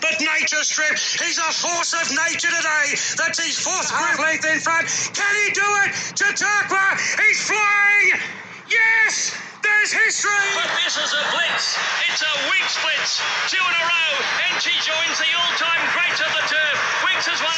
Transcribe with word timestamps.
but 0.00 0.20
Nature 0.20 0.62
Strip, 0.62 0.98
he's 0.98 1.38
a 1.38 1.50
force 1.52 1.92
of 1.94 2.10
nature 2.26 2.50
today. 2.50 2.96
That's 3.16 3.38
his 3.38 3.58
fourth 3.58 3.90
group 3.92 4.18
length 4.18 4.46
in 4.46 4.60
front. 4.60 4.88
Can 5.14 5.34
he 5.44 5.52
do 5.52 5.66
it? 5.84 5.90
Chautauqua, 6.16 6.96
he's 6.98 7.40
flying. 7.46 8.20
Yes, 8.70 9.36
there's 9.62 9.92
history. 9.92 10.30
But 10.54 10.70
this 10.84 10.96
is 10.96 11.12
a 11.12 11.22
blitz. 11.32 11.78
It's 12.08 12.22
a 12.22 12.32
Winx 12.48 12.80
blitz. 12.82 13.20
Two 13.50 13.60
in 13.60 13.74
a 13.74 13.84
row. 13.84 14.10
And 14.50 14.62
she 14.62 14.72
joins 14.80 15.16
the 15.18 15.30
all-time 15.36 15.82
greats 15.92 16.20
of 16.20 16.32
the 16.32 16.44
turf. 16.48 16.78
Winx 17.04 17.28
has 17.28 17.40
won. 17.42 17.54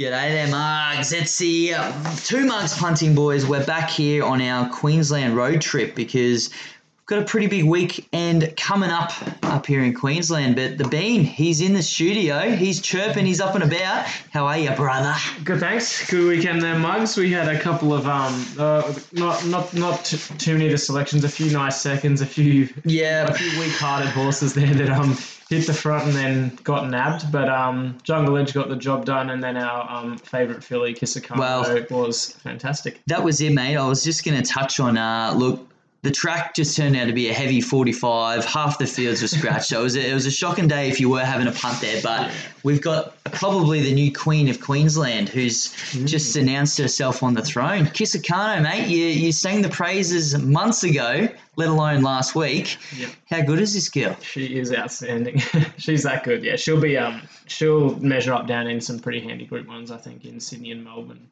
G'day 0.00 0.32
there, 0.32 0.48
Mugs. 0.48 1.12
It's 1.12 1.36
the 1.36 1.74
uh, 1.74 1.92
two 2.24 2.46
Mugs 2.46 2.78
punting 2.78 3.14
boys. 3.14 3.44
We're 3.46 3.66
back 3.66 3.90
here 3.90 4.24
on 4.24 4.40
our 4.40 4.66
Queensland 4.70 5.36
road 5.36 5.60
trip 5.60 5.94
because 5.94 6.48
we've 6.48 6.79
got 7.10 7.20
a 7.20 7.24
pretty 7.24 7.48
big 7.48 7.64
weekend 7.64 8.54
coming 8.56 8.88
up 8.88 9.10
up 9.42 9.66
here 9.66 9.82
in 9.82 9.92
Queensland. 9.92 10.54
But 10.54 10.78
the 10.78 10.86
Bean, 10.86 11.24
he's 11.24 11.60
in 11.60 11.74
the 11.74 11.82
studio. 11.82 12.50
He's 12.50 12.80
chirping. 12.80 13.26
He's 13.26 13.40
up 13.40 13.56
and 13.56 13.64
about. 13.64 14.06
How 14.32 14.46
are 14.46 14.56
you, 14.56 14.70
brother? 14.70 15.14
Good, 15.42 15.58
thanks. 15.58 16.08
Good 16.08 16.24
weekend 16.24 16.62
there, 16.62 16.78
Mugs. 16.78 17.16
We 17.16 17.32
had 17.32 17.48
a 17.48 17.58
couple 17.58 17.92
of 17.92 18.06
um, 18.06 18.46
uh, 18.56 18.94
not 19.12 19.44
not 19.46 19.74
not 19.74 20.04
t- 20.04 20.18
too 20.38 20.52
many 20.52 20.66
of 20.66 20.70
the 20.70 20.78
selections. 20.78 21.24
A 21.24 21.28
few 21.28 21.50
nice 21.50 21.80
seconds. 21.80 22.20
A 22.20 22.26
few 22.26 22.68
yeah, 22.84 23.26
a 23.26 23.34
few 23.34 23.58
weak-hearted 23.58 24.10
horses 24.10 24.54
there 24.54 24.72
that 24.72 24.88
um 24.90 25.16
hit 25.48 25.66
the 25.66 25.74
front 25.74 26.04
and 26.06 26.14
then 26.14 26.56
got 26.62 26.88
nabbed. 26.88 27.32
But 27.32 27.48
um, 27.48 27.98
Jungle 28.04 28.36
Edge 28.36 28.54
got 28.54 28.68
the 28.68 28.76
job 28.76 29.04
done, 29.04 29.30
and 29.30 29.42
then 29.42 29.56
our 29.56 29.90
um 29.90 30.16
favourite 30.16 30.62
filly 30.62 30.94
Kisakano 30.94 31.38
Well- 31.38 31.86
was 31.90 32.30
fantastic. 32.34 33.00
That 33.08 33.24
was 33.24 33.40
it, 33.40 33.52
mate. 33.52 33.76
I 33.76 33.84
was 33.88 34.04
just 34.04 34.24
going 34.24 34.40
to 34.40 34.48
touch 34.48 34.78
on. 34.78 34.96
Uh, 34.96 35.34
look, 35.36 35.66
the 36.02 36.10
track 36.10 36.54
just 36.54 36.76
turned 36.76 36.96
out 36.96 37.06
to 37.06 37.12
be 37.12 37.28
a 37.28 37.32
heavy 37.32 37.60
45. 37.60 38.44
Half 38.44 38.78
the 38.78 38.86
fields 38.86 39.20
were 39.20 39.28
scratched. 39.28 39.66
so 39.66 39.80
it 39.80 39.82
was, 39.82 39.96
a, 39.96 40.10
it 40.10 40.14
was 40.14 40.24
a 40.24 40.30
shocking 40.30 40.66
day 40.66 40.88
if 40.88 40.98
you 40.98 41.10
were 41.10 41.24
having 41.24 41.46
a 41.46 41.52
punt 41.52 41.80
there. 41.82 42.00
But 42.02 42.30
we've 42.62 42.80
got 42.80 43.22
probably 43.24 43.82
the 43.82 43.92
new 43.92 44.10
Queen 44.10 44.48
of 44.48 44.60
Queensland 44.60 45.28
who's 45.28 45.72
just 46.06 46.36
announced 46.36 46.78
herself 46.78 47.22
on 47.22 47.34
the 47.34 47.42
throne. 47.42 47.84
Kisakano, 47.84 48.62
mate, 48.62 48.88
you, 48.88 49.04
you 49.04 49.32
sang 49.32 49.60
the 49.60 49.68
praises 49.68 50.38
months 50.38 50.84
ago, 50.84 51.28
let 51.56 51.68
alone 51.68 52.02
last 52.02 52.34
week. 52.34 52.78
Yep. 52.96 53.10
How 53.28 53.42
good 53.42 53.60
is 53.60 53.74
this 53.74 53.90
girl? 53.90 54.16
She 54.22 54.58
is 54.58 54.72
outstanding. 54.72 55.38
She's 55.76 56.04
that 56.04 56.24
good. 56.24 56.42
Yeah, 56.42 56.56
she'll 56.56 56.80
be 56.80 56.96
um 56.96 57.20
she'll 57.46 57.96
measure 57.96 58.32
up 58.32 58.46
down 58.46 58.68
in 58.68 58.80
some 58.80 58.98
pretty 59.00 59.20
handy 59.20 59.44
group 59.44 59.68
ones. 59.68 59.90
I 59.90 59.98
think 59.98 60.24
in 60.24 60.40
Sydney 60.40 60.70
and 60.70 60.82
Melbourne. 60.82 61.28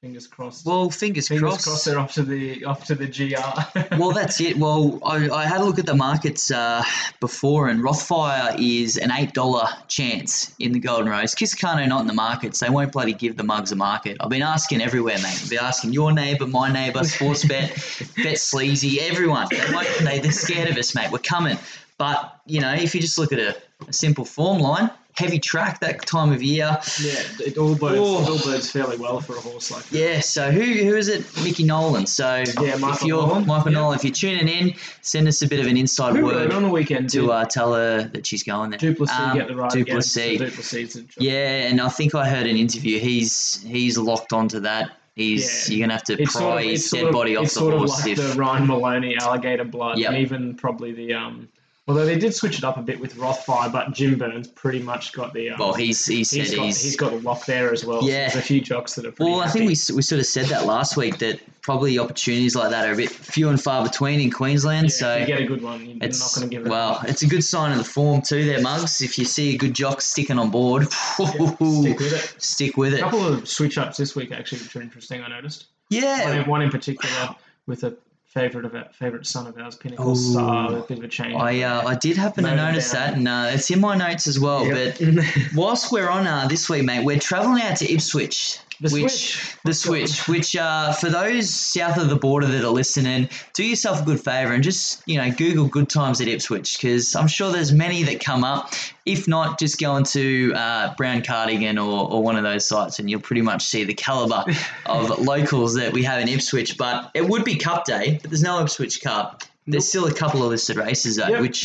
Fingers 0.00 0.26
crossed. 0.26 0.64
Well, 0.64 0.88
fingers, 0.88 1.28
Fingers 1.28 1.42
crossed. 1.42 1.64
crossed 1.64 1.84
they're 1.84 1.98
off 1.98 2.14
to 2.14 2.22
the 2.22 2.64
off 2.64 2.86
to 2.86 2.94
the 2.94 3.06
GR. 3.06 3.96
well, 3.98 4.12
that's 4.12 4.40
it. 4.40 4.56
Well, 4.56 4.98
I, 5.04 5.28
I 5.28 5.44
had 5.44 5.60
a 5.60 5.64
look 5.64 5.78
at 5.78 5.84
the 5.84 5.94
markets 5.94 6.50
uh, 6.50 6.82
before, 7.20 7.68
and 7.68 7.82
Rothfire 7.82 8.56
is 8.58 8.96
an 8.96 9.10
eight 9.10 9.34
dollar 9.34 9.66
chance 9.88 10.54
in 10.58 10.72
the 10.72 10.78
Golden 10.78 11.10
Rose. 11.10 11.34
Kisakano 11.34 11.86
not 11.86 12.00
in 12.00 12.06
the 12.06 12.14
markets. 12.14 12.60
They 12.60 12.70
won't 12.70 12.92
bloody 12.92 13.12
give 13.12 13.36
the 13.36 13.44
mugs 13.44 13.72
a 13.72 13.76
market. 13.76 14.16
I've 14.20 14.30
been 14.30 14.40
asking 14.40 14.80
everywhere, 14.80 15.18
mate. 15.18 15.38
I've 15.42 15.50
been 15.50 15.58
asking 15.58 15.92
your 15.92 16.12
neighbour, 16.12 16.46
my 16.46 16.72
neighbour, 16.72 17.00
Sportsbet, 17.00 18.16
Bet 18.16 18.24
bet 18.24 18.38
Sleazy, 18.38 19.02
everyone. 19.02 19.48
They 19.50 19.60
won't, 19.70 19.86
they, 19.98 20.18
they're 20.18 20.32
scared 20.32 20.70
of 20.70 20.78
us, 20.78 20.94
mate. 20.94 21.12
We're 21.12 21.18
coming. 21.18 21.58
But 21.98 22.40
you 22.46 22.62
know, 22.62 22.72
if 22.72 22.94
you 22.94 23.02
just 23.02 23.18
look 23.18 23.34
at 23.34 23.38
a, 23.38 23.54
a 23.86 23.92
simple 23.92 24.24
form 24.24 24.60
line, 24.60 24.90
heavy 25.16 25.38
track 25.38 25.80
that 25.80 26.06
time 26.06 26.32
of 26.32 26.42
year. 26.42 26.78
Yeah, 27.00 27.22
it 27.46 27.58
all 27.58 27.74
bodes, 27.74 27.98
Oh. 27.98 28.22
it 28.22 28.28
all 28.30 28.38
bodes 28.52 28.70
fairly 28.70 28.96
well 28.96 29.20
for 29.20 29.36
a 29.36 29.40
horse 29.40 29.70
like 29.70 29.84
that. 29.84 29.98
Yeah, 29.98 30.20
so 30.20 30.50
who 30.50 30.60
who 30.62 30.96
is 30.96 31.08
it? 31.08 31.24
Mickey 31.42 31.64
Nolan. 31.64 32.06
So 32.06 32.36
Yeah, 32.36 32.42
if 32.76 33.02
you're 33.04 33.26
Nolan. 33.26 33.46
Michael 33.46 33.72
Yeah. 33.72 33.78
Nolan, 33.78 33.96
if 33.98 34.04
you're 34.04 34.12
tuning 34.14 34.48
in, 34.48 34.74
send 35.02 35.28
us 35.28 35.42
a 35.42 35.48
bit 35.48 35.60
of 35.60 35.66
an 35.66 35.76
inside 35.76 36.16
Who 36.16 36.24
word 36.26 36.52
on 36.52 36.62
the 36.62 36.68
weekend 36.70 37.10
to 37.10 37.32
uh, 37.32 37.44
tell 37.44 37.74
her 37.74 38.04
that 38.04 38.26
she's 38.26 38.42
going 38.42 38.70
there. 38.70 38.78
Duplessis 38.78 39.16
Um, 39.18 39.36
get 39.36 39.48
the 39.48 39.56
ride 39.56 39.70
Duplessis. 39.72 40.38
Duplessis. 40.38 40.96
Yeah, 41.18 41.68
and 41.68 41.80
I 41.80 41.88
think 41.88 42.14
I 42.14 42.28
heard 42.28 42.46
an 42.46 42.56
interview. 42.56 42.98
He's 42.98 43.62
he's 43.66 43.98
locked 43.98 44.32
onto 44.32 44.60
that. 44.60 44.92
He's 45.16 45.68
Yeah. 45.68 45.76
you're 45.76 45.86
gonna 45.86 45.94
have 45.94 46.04
to 46.04 46.22
It's 46.22 46.32
pry 46.32 46.40
sort 46.40 46.62
of, 46.62 46.70
his 46.70 46.82
dead 46.90 46.98
sort 47.00 47.08
of, 47.08 47.12
body 47.12 47.36
off 47.36 47.44
it's 47.44 47.54
the 47.54 47.60
sort 47.60 47.74
horse. 47.74 47.98
of 47.98 48.04
like 48.06 48.18
if, 48.18 48.32
the 48.34 48.38
Ryan 48.38 48.66
Maloney 48.68 49.16
alligator 49.18 49.64
blood, 49.64 49.98
Yep. 49.98 50.08
and 50.10 50.18
even 50.18 50.54
probably 50.54 50.92
the 50.92 51.12
um. 51.14 51.48
Although 51.90 52.06
they 52.06 52.18
did 52.18 52.32
switch 52.32 52.56
it 52.56 52.62
up 52.62 52.76
a 52.76 52.82
bit 52.82 53.00
with 53.00 53.16
Rothfire, 53.16 53.72
but 53.72 53.92
Jim 53.92 54.16
Burns 54.16 54.46
pretty 54.46 54.78
much 54.78 55.12
got 55.12 55.34
the. 55.34 55.50
Um, 55.50 55.58
well, 55.58 55.72
he's 55.72 56.06
he 56.06 56.22
said 56.22 56.38
he's 56.38 56.50
he's, 56.50 56.56
got, 56.56 56.64
he's 56.66 56.96
got 56.96 57.10
the 57.10 57.18
lock 57.18 57.46
there 57.46 57.72
as 57.72 57.84
well. 57.84 58.04
Yeah. 58.04 58.28
So 58.28 58.34
there's 58.34 58.36
a 58.36 58.42
few 58.42 58.60
jocks 58.60 58.94
that 58.94 59.06
are 59.06 59.12
well, 59.18 59.40
I 59.40 59.48
think 59.48 59.62
we, 59.62 59.70
we 59.70 59.74
sort 59.74 60.20
of 60.20 60.26
said 60.26 60.46
that 60.46 60.66
last 60.66 60.96
week 60.96 61.18
that 61.18 61.40
probably 61.62 61.98
opportunities 61.98 62.54
like 62.54 62.70
that 62.70 62.88
are 62.88 62.92
a 62.92 62.96
bit 62.96 63.10
few 63.10 63.48
and 63.48 63.60
far 63.60 63.82
between 63.82 64.20
in 64.20 64.30
Queensland. 64.30 64.84
Yeah, 64.84 64.90
so 64.90 65.14
if 65.14 65.20
you 65.22 65.34
get 65.34 65.42
a 65.42 65.46
good 65.46 65.62
one, 65.62 65.84
you're 65.84 65.96
It's 66.00 66.20
not 66.20 66.40
going 66.40 66.48
to 66.48 66.56
give 66.56 66.64
it. 66.64 66.70
well, 66.70 67.00
it's 67.08 67.22
a 67.22 67.26
good 67.26 67.42
sign 67.42 67.72
of 67.72 67.78
the 67.78 67.84
form 67.84 68.22
too. 68.22 68.44
There, 68.44 68.60
mugs. 68.60 69.00
If 69.00 69.18
you 69.18 69.24
see 69.24 69.56
a 69.56 69.58
good 69.58 69.74
jock 69.74 70.00
sticking 70.00 70.38
on 70.38 70.50
board, 70.50 70.88
stick 70.92 71.28
with 71.28 72.12
it. 72.12 72.34
stick 72.40 72.76
with 72.76 72.94
it. 72.94 73.00
A 73.00 73.02
couple 73.02 73.26
of 73.26 73.48
switch 73.48 73.78
ups 73.78 73.96
this 73.96 74.14
week 74.14 74.30
actually, 74.30 74.58
which 74.62 74.76
are 74.76 74.82
interesting. 74.82 75.22
I 75.22 75.28
noticed. 75.28 75.66
One 75.88 76.02
Yeah, 76.02 76.34
in, 76.34 76.48
one 76.48 76.62
in 76.62 76.70
particular 76.70 77.34
with 77.66 77.82
a 77.82 77.96
favorite 78.30 78.64
of 78.64 78.74
our 78.74 78.88
favorite 78.92 79.26
son 79.26 79.46
of 79.46 79.58
ours, 79.58 79.74
Pinnacle 79.74 80.12
Ooh. 80.12 80.14
Star, 80.14 80.76
a 80.76 80.82
bit 80.82 80.98
of 80.98 81.04
a 81.04 81.08
change. 81.08 81.34
I 81.34 81.62
uh, 81.62 81.86
I 81.86 81.96
did 81.96 82.16
happen 82.16 82.44
to 82.44 82.54
notice 82.54 82.92
down. 82.92 83.00
that, 83.00 83.16
and 83.16 83.28
uh, 83.28 83.50
it's 83.52 83.70
in 83.70 83.80
my 83.80 83.96
notes 83.96 84.26
as 84.26 84.38
well. 84.38 84.64
Yep. 84.66 84.98
But 84.98 85.24
whilst 85.54 85.90
we're 85.90 86.08
on 86.08 86.26
uh, 86.26 86.46
this 86.46 86.68
week, 86.68 86.84
mate, 86.84 87.04
we're 87.04 87.18
travelling 87.18 87.62
out 87.62 87.76
to 87.78 87.92
Ipswich. 87.92 88.60
The 88.80 88.88
which 88.90 89.10
Switch. 89.12 89.56
the 89.64 89.74
switch, 89.74 90.26
which 90.28 90.56
uh, 90.56 90.92
for 90.94 91.10
those 91.10 91.50
south 91.52 91.98
of 91.98 92.08
the 92.08 92.16
border 92.16 92.46
that 92.46 92.64
are 92.64 92.70
listening, 92.70 93.28
do 93.54 93.62
yourself 93.62 94.02
a 94.02 94.04
good 94.04 94.20
favour 94.20 94.52
and 94.54 94.64
just 94.64 95.02
you 95.06 95.18
know 95.18 95.30
Google 95.30 95.66
good 95.66 95.88
times 95.90 96.20
at 96.22 96.28
Ipswich 96.28 96.78
because 96.78 97.14
I'm 97.14 97.28
sure 97.28 97.52
there's 97.52 97.72
many 97.72 98.02
that 98.04 98.20
come 98.24 98.42
up. 98.42 98.72
If 99.04 99.28
not, 99.28 99.58
just 99.58 99.78
go 99.78 99.96
into 99.96 100.52
uh, 100.54 100.94
Brown 100.96 101.22
Cardigan 101.22 101.78
or, 101.78 102.10
or 102.10 102.22
one 102.22 102.36
of 102.36 102.42
those 102.42 102.66
sites 102.66 102.98
and 102.98 103.10
you'll 103.10 103.20
pretty 103.20 103.42
much 103.42 103.64
see 103.64 103.84
the 103.84 103.94
calibre 103.94 104.44
of 104.86 105.18
locals 105.18 105.74
that 105.74 105.92
we 105.92 106.02
have 106.04 106.20
in 106.20 106.28
Ipswich. 106.28 106.78
But 106.78 107.10
it 107.14 107.28
would 107.28 107.44
be 107.44 107.56
Cup 107.56 107.84
Day, 107.84 108.18
but 108.22 108.30
there's 108.30 108.42
no 108.42 108.62
Ipswich 108.62 109.02
Cup. 109.02 109.42
There's 109.66 109.86
still 109.88 110.06
a 110.06 110.12
couple 110.14 110.42
of 110.42 110.48
listed 110.48 110.76
races 110.76 111.16
though, 111.16 111.28
Yep. 111.28 111.40
which 111.42 111.64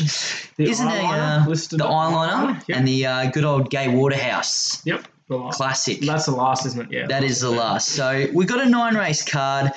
The 0.58 0.66
isn't 0.70 0.86
a, 0.88 0.92
eyeliner 0.92 1.46
uh, 1.46 1.50
listed 1.50 1.80
the 1.80 1.86
eyeliner 1.86 2.62
and 2.70 2.88
the 2.88 3.06
uh, 3.06 3.32
good 3.32 3.46
old 3.46 3.70
Gay 3.72 3.88
Waterhouse 3.88 4.82
Yep. 4.86 5.08
The 5.28 5.38
last. 5.38 5.58
classic. 5.58 6.00
That's 6.02 6.25
the 6.25 6.31
last, 6.36 6.66
isn't 6.66 6.81
it? 6.81 6.91
Yeah. 6.91 7.08
That 7.08 7.24
is 7.24 7.40
the 7.41 7.50
last. 7.50 7.90
So 7.90 8.28
we've 8.34 8.47
got 8.47 8.62
a 8.66 8.69
nine 8.69 8.96
race 8.96 9.24
card. 9.24 9.72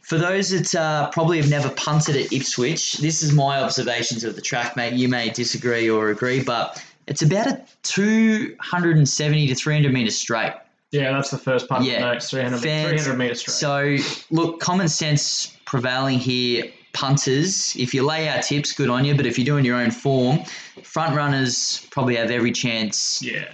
For 0.00 0.18
those 0.18 0.50
that 0.50 0.72
uh, 0.80 1.10
probably 1.10 1.38
have 1.38 1.50
never 1.50 1.68
punted 1.70 2.14
at 2.16 2.32
Ipswich, 2.32 2.94
this 2.98 3.22
is 3.24 3.32
my 3.32 3.60
observations 3.60 4.22
of 4.22 4.36
the 4.36 4.40
track, 4.40 4.76
mate. 4.76 4.92
You 4.94 5.08
may 5.08 5.30
disagree 5.30 5.90
or 5.90 6.10
agree, 6.10 6.42
but 6.42 6.82
it's 7.08 7.22
about 7.22 7.48
a 7.48 7.60
270 7.82 9.48
to 9.48 9.54
300 9.54 9.92
metre 9.92 10.10
straight. 10.10 10.52
Yeah, 10.92 11.12
that's 11.12 11.30
the 11.30 11.38
first 11.38 11.68
part 11.68 11.82
Yeah. 11.82 11.94
of 11.94 12.00
the 12.00 12.12
notes. 12.14 12.30
300, 12.30 12.60
Fans- 12.60 12.88
300 13.02 13.18
metres 13.18 13.40
straight. 13.40 14.00
So, 14.00 14.24
look, 14.30 14.60
common 14.60 14.88
sense 14.88 15.56
prevailing 15.64 16.18
here. 16.18 16.64
Punters, 16.92 17.76
if 17.76 17.92
you 17.92 18.02
lay 18.06 18.26
out 18.26 18.42
tips, 18.42 18.72
good 18.72 18.88
on 18.88 19.04
you. 19.04 19.14
But 19.14 19.26
if 19.26 19.36
you're 19.38 19.44
doing 19.44 19.66
your 19.66 19.76
own 19.76 19.90
form, 19.90 20.38
front 20.82 21.14
runners 21.14 21.86
probably 21.90 22.16
have 22.16 22.30
every 22.30 22.52
chance. 22.52 23.20
yeah. 23.22 23.44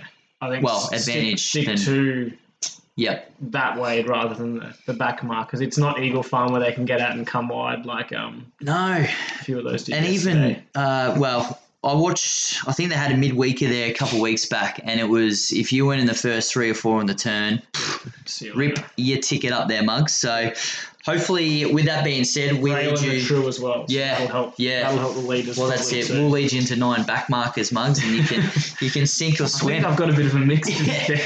I 0.43 0.51
think 0.51 0.65
Well, 0.65 0.81
stick- 0.81 0.99
advantage 0.99 1.41
Stick, 1.49 1.67
than- 1.67 1.77
to 1.79 2.33
Yep. 2.97 3.33
that 3.53 3.79
way 3.81 4.03
rather 4.03 4.35
than 4.35 4.59
the, 4.59 4.75
the 4.87 4.93
back 4.93 5.23
mark 5.25 5.47
because 5.49 5.63
it's 5.63 5.79
not 5.79 6.03
Eagle 6.03 6.23
Farm 6.23 6.53
where 6.53 6.61
they 6.61 6.73
can 6.73 6.85
get 6.85 7.01
out 7.01 7.13
and 7.13 7.27
come 7.27 7.49
wide 7.49 7.87
like 7.87 8.13
um 8.13 8.53
No, 8.61 8.75
a 8.99 9.45
few 9.45 9.57
of 9.59 9.65
those 9.65 9.85
did 9.85 9.95
and 9.95 10.05
yesterday. 10.05 10.51
even 10.51 10.63
uh, 10.75 11.17
well, 11.19 11.59
I 11.85 11.95
watched. 11.95 12.59
I 12.69 12.73
think 12.73 12.91
they 12.91 12.95
had 12.97 13.11
a 13.11 13.15
midweeker 13.17 13.69
there 13.69 13.89
a 13.91 13.93
couple 13.95 14.19
of 14.19 14.23
weeks 14.23 14.47
back, 14.47 14.79
and 14.85 15.01
it 15.01 15.09
was 15.09 15.51
if 15.51 15.73
you 15.73 15.85
went 15.87 16.01
in 16.01 16.07
the 16.07 16.15
first 16.15 16.53
three 16.53 16.71
or 16.71 16.75
four 16.75 17.01
on 17.01 17.07
the 17.07 17.15
turn, 17.15 17.61
rip 18.55 18.79
your 18.97 19.19
ticket 19.19 19.51
up 19.51 19.67
there, 19.69 19.83
mugs. 19.83 20.15
So, 20.15 20.53
hopefully, 21.05 21.73
with 21.73 21.87
that 21.87 22.05
being 22.05 22.25
said, 22.25 22.61
we 22.61 22.73
Rail 22.73 22.93
lead 22.93 23.01
you 23.01 23.21
true 23.23 23.49
as 23.49 23.61
well. 23.61 23.87
So 23.89 23.95
yeah, 23.95 24.19
that'll 24.19 24.29
help. 24.29 24.55
yeah. 24.57 24.83
that'll 24.83 24.99
help 24.99 25.15
the 25.15 25.21
leaders. 25.21 25.59
Well, 25.59 25.69
that's 25.69 25.93
it. 25.93 26.07
too. 26.07 26.15
We'll 26.15 26.31
lead 26.31 26.53
you 26.53 26.61
into 26.61 26.77
nine 26.77 27.05
back 27.05 27.29
markers, 27.29 27.73
mugs, 27.73 28.03
and 28.03 28.13
you 28.13 28.23
can 28.23 28.43
you 28.81 28.91
can 28.91 29.07
sink 29.07 29.41
or 29.41 29.45
I 29.45 29.47
think 29.47 29.61
swim. 29.61 29.87
I've 29.87 29.97
got 29.97 30.11
a 30.11 30.15
bit 30.15 30.27
of 30.27 30.35
a 30.35 30.39
mix. 30.39 30.69
Yeah. 30.83 31.19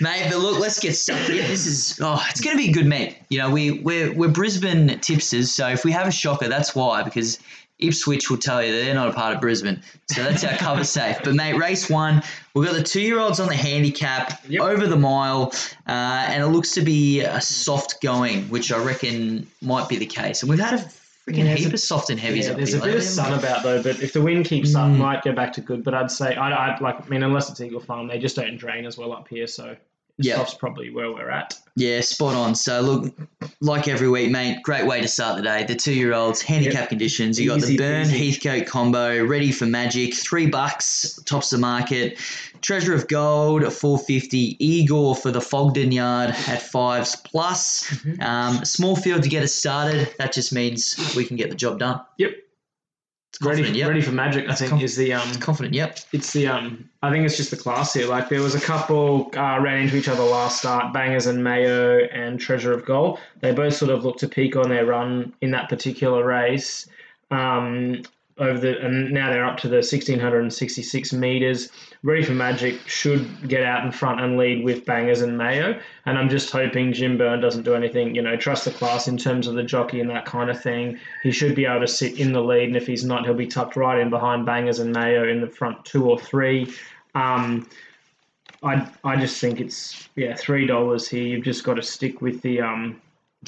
Mate, 0.00 0.26
but 0.30 0.38
look, 0.38 0.58
let's 0.58 0.80
get 0.80 0.96
stuck 0.96 1.18
here. 1.28 1.46
This 1.46 1.66
is 1.66 2.00
oh, 2.02 2.20
it's 2.28 2.40
going 2.40 2.56
to 2.56 2.62
be 2.62 2.70
a 2.70 2.72
good 2.72 2.86
meet. 2.86 3.16
You 3.28 3.38
know, 3.38 3.50
we 3.50 3.70
we're 3.70 4.12
we're 4.12 4.30
Brisbane 4.30 4.98
tipsters, 4.98 5.52
so 5.52 5.68
if 5.68 5.84
we 5.84 5.92
have 5.92 6.08
a 6.08 6.10
shocker, 6.10 6.48
that's 6.48 6.74
why 6.74 7.02
because 7.02 7.38
Ipswich 7.78 8.30
will 8.30 8.38
tell 8.38 8.62
you 8.62 8.72
that 8.72 8.84
they're 8.84 8.94
not 8.94 9.08
a 9.08 9.12
part 9.12 9.34
of 9.34 9.40
Brisbane, 9.40 9.82
so 10.08 10.22
that's 10.22 10.44
our 10.44 10.56
cover 10.56 10.84
safe. 10.98 11.18
But 11.24 11.34
mate, 11.34 11.54
race 11.56 11.90
one, 11.90 12.22
we've 12.54 12.66
got 12.66 12.76
the 12.76 12.82
two-year-olds 12.82 13.40
on 13.40 13.48
the 13.48 13.56
handicap 13.56 14.40
Yep. 14.48 14.62
over 14.62 14.86
the 14.86 14.96
mile, 14.96 15.52
uh, 15.88 15.90
and 16.28 16.42
it 16.42 16.46
looks 16.48 16.72
to 16.74 16.82
be 16.82 17.20
a 17.22 17.40
soft 17.40 18.00
going, 18.00 18.44
which 18.50 18.70
I 18.72 18.78
reckon 18.82 19.46
might 19.60 19.88
be 19.88 19.96
the 19.96 20.06
case. 20.06 20.42
And 20.42 20.50
we've 20.50 20.60
had 20.60 20.74
a 20.74 20.84
freaking 21.28 21.44
Yeah, 21.44 21.54
heap 21.54 21.70
a- 21.70 21.74
of 21.74 21.80
soft 21.80 22.10
and 22.10 22.20
heavies. 22.20 22.46
Yeah, 22.46 22.54
there's 22.54 22.74
a 22.74 22.80
bit 22.80 22.94
of 22.94 23.02
sun 23.02 23.36
about 23.36 23.62
though, 23.64 23.82
but 23.82 24.00
if 24.00 24.12
the 24.12 24.20
wind 24.22 24.44
keeps 24.44 24.74
up, 24.76 24.88
Mm. 24.88 24.98
might 24.98 25.22
go 25.24 25.32
back 25.32 25.52
to 25.54 25.60
good. 25.60 25.82
But 25.82 25.94
I'd 25.94 26.10
say 26.10 26.36
I'd, 26.36 26.52
I'd 26.52 26.80
like 26.80 27.00
I 27.04 27.08
mean 27.08 27.22
unless 27.24 27.50
it's 27.50 27.60
Eagle 27.60 27.80
Farm, 27.80 28.06
they 28.06 28.18
just 28.18 28.36
don't 28.36 28.56
drain 28.56 28.86
as 28.86 28.96
well 28.98 29.12
up 29.12 29.26
here. 29.28 29.46
So 29.48 29.76
Yep. 30.18 30.36
Soft's 30.36 30.54
probably 30.54 30.90
where 30.90 31.10
we're 31.10 31.30
at. 31.30 31.58
Yeah, 31.74 32.00
spot 32.02 32.34
on. 32.34 32.54
So 32.54 32.80
look, 32.82 33.14
like 33.62 33.88
every 33.88 34.08
week, 34.08 34.30
mate, 34.30 34.62
great 34.62 34.86
way 34.86 35.00
to 35.00 35.08
start 35.08 35.36
the 35.36 35.42
day. 35.42 35.64
The 35.64 35.74
two-year-olds, 35.74 36.42
handicap 36.42 36.80
Yep. 36.80 36.88
conditions. 36.90 37.40
You 37.40 37.48
got 37.48 37.58
Easy 37.58 37.76
the 37.76 37.82
Burn 37.82 38.06
peasy. 38.06 38.34
Heathcote 38.34 38.66
combo, 38.66 39.24
ready 39.24 39.50
for 39.50 39.64
magic, 39.64 40.14
three 40.14 40.46
bucks, 40.46 41.18
tops 41.24 41.48
the 41.50 41.58
market. 41.58 42.18
Treasure 42.60 42.94
of 42.94 43.08
Gold, 43.08 43.72
four 43.72 43.98
fifty. 43.98 44.56
Igor 44.64 45.16
for 45.16 45.30
the 45.32 45.40
Fogden 45.40 45.90
yard 45.90 46.30
at 46.46 46.60
fives 46.62 47.16
plus. 47.16 47.84
Mm-hmm. 47.88 48.22
Um, 48.22 48.64
small 48.64 48.94
field 48.94 49.22
to 49.22 49.28
get 49.30 49.42
us 49.42 49.52
started. 49.54 50.14
That 50.18 50.32
just 50.32 50.52
means 50.52 51.14
we 51.16 51.24
can 51.24 51.36
get 51.36 51.48
the 51.48 51.56
job 51.56 51.78
done. 51.78 52.02
Yep. 52.18 52.32
It's. 53.32 53.40
Ready, 53.40 53.62
yep. 53.62 53.88
ready 53.88 54.02
for 54.02 54.12
magic. 54.12 54.48
I 54.48 54.54
think 54.54 54.70
conf- 54.70 54.82
is 54.82 54.96
the 54.96 55.14
um. 55.14 55.34
confident. 55.36 55.74
Yep. 55.74 56.00
It's 56.12 56.32
the 56.34 56.48
um. 56.48 56.90
I 57.02 57.10
think 57.10 57.24
it's 57.24 57.36
just 57.36 57.50
the 57.50 57.56
class 57.56 57.94
here. 57.94 58.06
Like 58.06 58.28
there 58.28 58.42
was 58.42 58.54
a 58.54 58.60
couple 58.60 59.30
uh, 59.34 59.58
ran 59.58 59.82
into 59.82 59.96
each 59.96 60.08
other 60.08 60.22
last 60.22 60.58
start. 60.58 60.92
Bangers 60.92 61.26
and 61.26 61.42
Mayo 61.42 62.00
and 62.12 62.38
Treasure 62.38 62.72
of 62.72 62.84
Gold. 62.84 63.18
They 63.40 63.52
both 63.52 63.74
sort 63.74 63.90
of 63.90 64.04
looked 64.04 64.20
to 64.20 64.28
peak 64.28 64.54
on 64.54 64.68
their 64.68 64.84
run 64.84 65.32
in 65.40 65.50
that 65.52 65.70
particular 65.70 66.24
race. 66.24 66.88
Um, 67.30 68.02
over 68.42 68.58
the 68.58 68.84
and 68.84 69.12
now 69.12 69.30
they're 69.30 69.44
up 69.44 69.56
to 69.58 69.68
the 69.68 69.76
1666 69.76 71.12
meters. 71.12 71.70
Ready 72.02 72.24
for 72.24 72.32
Magic 72.32 72.80
should 72.88 73.48
get 73.48 73.62
out 73.62 73.84
in 73.84 73.92
front 73.92 74.20
and 74.20 74.36
lead 74.36 74.64
with 74.64 74.84
Bangers 74.84 75.22
and 75.22 75.38
Mayo. 75.38 75.80
And 76.04 76.18
I'm 76.18 76.28
just 76.28 76.50
hoping 76.50 76.92
Jim 76.92 77.16
Byrne 77.16 77.40
doesn't 77.40 77.62
do 77.62 77.74
anything. 77.74 78.14
You 78.14 78.22
know, 78.22 78.36
trust 78.36 78.64
the 78.64 78.72
class 78.72 79.06
in 79.06 79.16
terms 79.16 79.46
of 79.46 79.54
the 79.54 79.62
jockey 79.62 80.00
and 80.00 80.10
that 80.10 80.26
kind 80.26 80.50
of 80.50 80.60
thing. 80.60 80.98
He 81.22 81.30
should 81.30 81.54
be 81.54 81.64
able 81.64 81.80
to 81.80 81.88
sit 81.88 82.18
in 82.18 82.32
the 82.32 82.42
lead, 82.42 82.64
and 82.64 82.76
if 82.76 82.86
he's 82.86 83.04
not, 83.04 83.24
he'll 83.24 83.34
be 83.34 83.46
tucked 83.46 83.76
right 83.76 84.00
in 84.00 84.10
behind 84.10 84.44
Bangers 84.44 84.80
and 84.80 84.92
Mayo 84.92 85.28
in 85.28 85.40
the 85.40 85.46
front 85.46 85.84
two 85.84 86.10
or 86.10 86.18
three. 86.18 86.74
Um, 87.14 87.68
I 88.64 88.88
I 89.04 89.16
just 89.16 89.40
think 89.40 89.60
it's 89.60 90.08
yeah 90.16 90.34
three 90.34 90.66
dollars 90.66 91.08
here. 91.08 91.22
You've 91.22 91.44
just 91.44 91.64
got 91.64 91.74
to 91.74 91.82
stick 91.82 92.20
with 92.20 92.42
the 92.42 92.60
um 92.60 93.00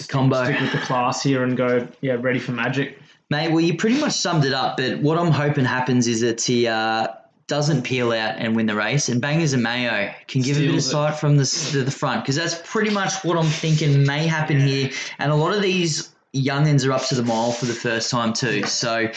combo. 0.08 0.44
stick 0.44 0.60
with 0.60 0.72
the 0.72 0.78
class 0.78 1.22
here 1.22 1.44
and 1.44 1.56
go 1.56 1.86
yeah 2.00 2.16
ready 2.20 2.38
for 2.38 2.52
magic. 2.52 2.98
Mate, 3.30 3.50
well, 3.50 3.60
you 3.60 3.76
pretty 3.76 3.98
much 3.98 4.12
summed 4.12 4.44
it 4.44 4.52
up, 4.52 4.76
but 4.76 4.98
what 4.98 5.18
I'm 5.18 5.30
hoping 5.30 5.64
happens 5.64 6.06
is 6.06 6.20
that 6.20 6.42
he 6.42 6.66
uh, 6.66 7.08
doesn't 7.46 7.82
peel 7.82 8.12
out 8.12 8.36
and 8.36 8.54
win 8.54 8.66
the 8.66 8.74
race, 8.74 9.08
and 9.08 9.20
Bangers 9.20 9.54
and 9.54 9.62
Mayo 9.62 10.12
can 10.28 10.42
give 10.42 10.56
a 10.56 10.60
bit 10.60 10.74
of 10.74 10.82
Steals 10.82 10.86
it. 10.86 10.90
sight 10.90 11.14
from 11.18 11.36
the, 11.36 11.46
to 11.72 11.84
the 11.84 11.90
front, 11.90 12.22
because 12.22 12.36
that's 12.36 12.60
pretty 12.64 12.90
much 12.90 13.12
what 13.24 13.38
I'm 13.38 13.46
thinking 13.46 14.04
may 14.06 14.26
happen 14.26 14.60
here. 14.60 14.90
And 15.18 15.32
a 15.32 15.34
lot 15.34 15.54
of 15.54 15.62
these 15.62 16.14
youngins 16.34 16.86
are 16.86 16.92
up 16.92 17.06
to 17.06 17.14
the 17.14 17.22
mile 17.22 17.52
for 17.52 17.64
the 17.64 17.74
first 17.74 18.10
time, 18.10 18.34
too. 18.34 18.64
So, 18.64 19.08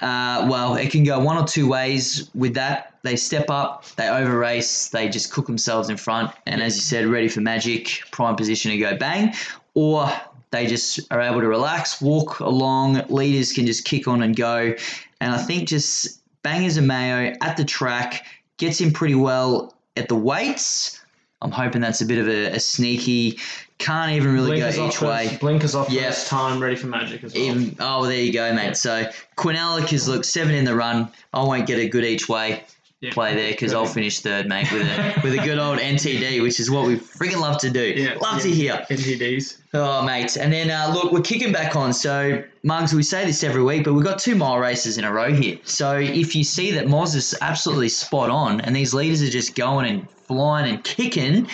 uh, 0.00 0.46
well, 0.48 0.76
it 0.76 0.90
can 0.90 1.02
go 1.04 1.18
one 1.18 1.36
or 1.36 1.46
two 1.46 1.68
ways 1.68 2.30
with 2.34 2.54
that. 2.54 2.94
They 3.02 3.16
step 3.16 3.50
up, 3.50 3.86
they 3.96 4.08
over 4.08 4.38
race, 4.38 4.88
they 4.88 5.08
just 5.08 5.32
cook 5.32 5.48
themselves 5.48 5.88
in 5.88 5.96
front, 5.96 6.30
and 6.46 6.62
as 6.62 6.76
you 6.76 6.82
said, 6.82 7.06
ready 7.06 7.28
for 7.28 7.40
magic, 7.40 8.02
prime 8.12 8.36
position 8.36 8.70
to 8.70 8.78
go 8.78 8.96
bang, 8.96 9.34
or 9.74 10.10
they 10.50 10.66
just 10.66 11.00
are 11.10 11.20
able 11.20 11.40
to 11.40 11.48
relax, 11.48 12.00
walk 12.00 12.40
along. 12.40 13.02
Leaders 13.08 13.52
can 13.52 13.66
just 13.66 13.84
kick 13.84 14.06
on 14.06 14.22
and 14.22 14.36
go. 14.36 14.74
And 15.20 15.32
I 15.34 15.38
think 15.38 15.68
just 15.68 16.20
Bangers 16.42 16.76
and 16.76 16.86
Mayo 16.86 17.34
at 17.40 17.56
the 17.56 17.64
track 17.64 18.26
gets 18.58 18.80
him 18.80 18.92
pretty 18.92 19.14
well 19.14 19.74
at 19.96 20.08
the 20.08 20.16
weights. 20.16 21.00
I'm 21.40 21.50
hoping 21.50 21.80
that's 21.80 22.00
a 22.00 22.06
bit 22.06 22.18
of 22.18 22.28
a, 22.28 22.54
a 22.56 22.60
sneaky, 22.60 23.38
can't 23.78 24.12
even 24.12 24.32
really 24.32 24.50
Blinkers 24.50 24.76
go 24.76 24.86
each 24.86 25.00
way. 25.00 25.36
blinkers 25.40 25.74
off 25.74 25.90
Yeah. 25.90 26.10
first 26.10 26.28
time, 26.28 26.62
ready 26.62 26.76
for 26.76 26.86
magic 26.86 27.24
as 27.24 27.34
well. 27.34 27.42
Even 27.42 27.76
oh, 27.80 28.06
there 28.06 28.20
you 28.20 28.32
go, 28.32 28.52
mate. 28.52 28.76
So 28.76 29.10
Quinella 29.36 29.90
is 29.92 30.06
look 30.06 30.24
seven 30.24 30.54
in 30.54 30.64
the 30.64 30.76
run. 30.76 31.08
I 31.34 31.42
won't 31.42 31.66
get 31.66 31.80
a 31.80 31.88
good 31.88 32.04
each 32.04 32.28
way 32.28 32.62
Yeah. 33.02 33.12
play 33.12 33.34
there 33.34 33.50
because 33.50 33.74
I'll 33.74 33.84
finish 33.84 34.20
third, 34.20 34.46
mate, 34.46 34.70
with 34.70 34.82
a 34.82 35.20
with 35.24 35.34
a 35.34 35.38
good 35.38 35.58
old 35.58 35.80
NTD, 35.80 36.40
which 36.40 36.60
is 36.60 36.70
what 36.70 36.86
we 36.86 36.94
freaking 36.94 37.40
love 37.40 37.58
to 37.58 37.68
do. 37.68 37.82
Yeah, 37.82 38.14
love 38.14 38.36
yeah. 38.36 38.42
to 38.42 38.50
hear. 38.50 38.86
NTDs. 38.88 39.58
Oh, 39.74 40.04
mate. 40.04 40.36
And 40.36 40.52
then, 40.52 40.70
uh, 40.70 40.92
look, 40.94 41.10
we're 41.10 41.20
kicking 41.20 41.52
back 41.52 41.74
on. 41.74 41.92
So, 41.92 42.44
Mugs, 42.62 42.94
we 42.94 43.02
say 43.02 43.26
this 43.26 43.42
every 43.42 43.62
week, 43.64 43.82
but 43.82 43.94
we've 43.94 44.04
got 44.04 44.20
two 44.20 44.36
mile 44.36 44.56
races 44.56 44.98
in 44.98 45.04
a 45.04 45.12
row 45.12 45.34
here. 45.34 45.58
So, 45.64 45.98
if 45.98 46.36
you 46.36 46.44
see 46.44 46.70
that 46.72 46.86
Moz 46.86 47.16
is 47.16 47.34
absolutely 47.40 47.88
spot 47.88 48.30
on 48.30 48.60
and 48.60 48.74
these 48.76 48.94
leaders 48.94 49.20
are 49.20 49.30
just 49.30 49.56
going 49.56 49.90
and 49.90 50.08
flying 50.08 50.72
and 50.72 50.84
kicking, 50.84 51.48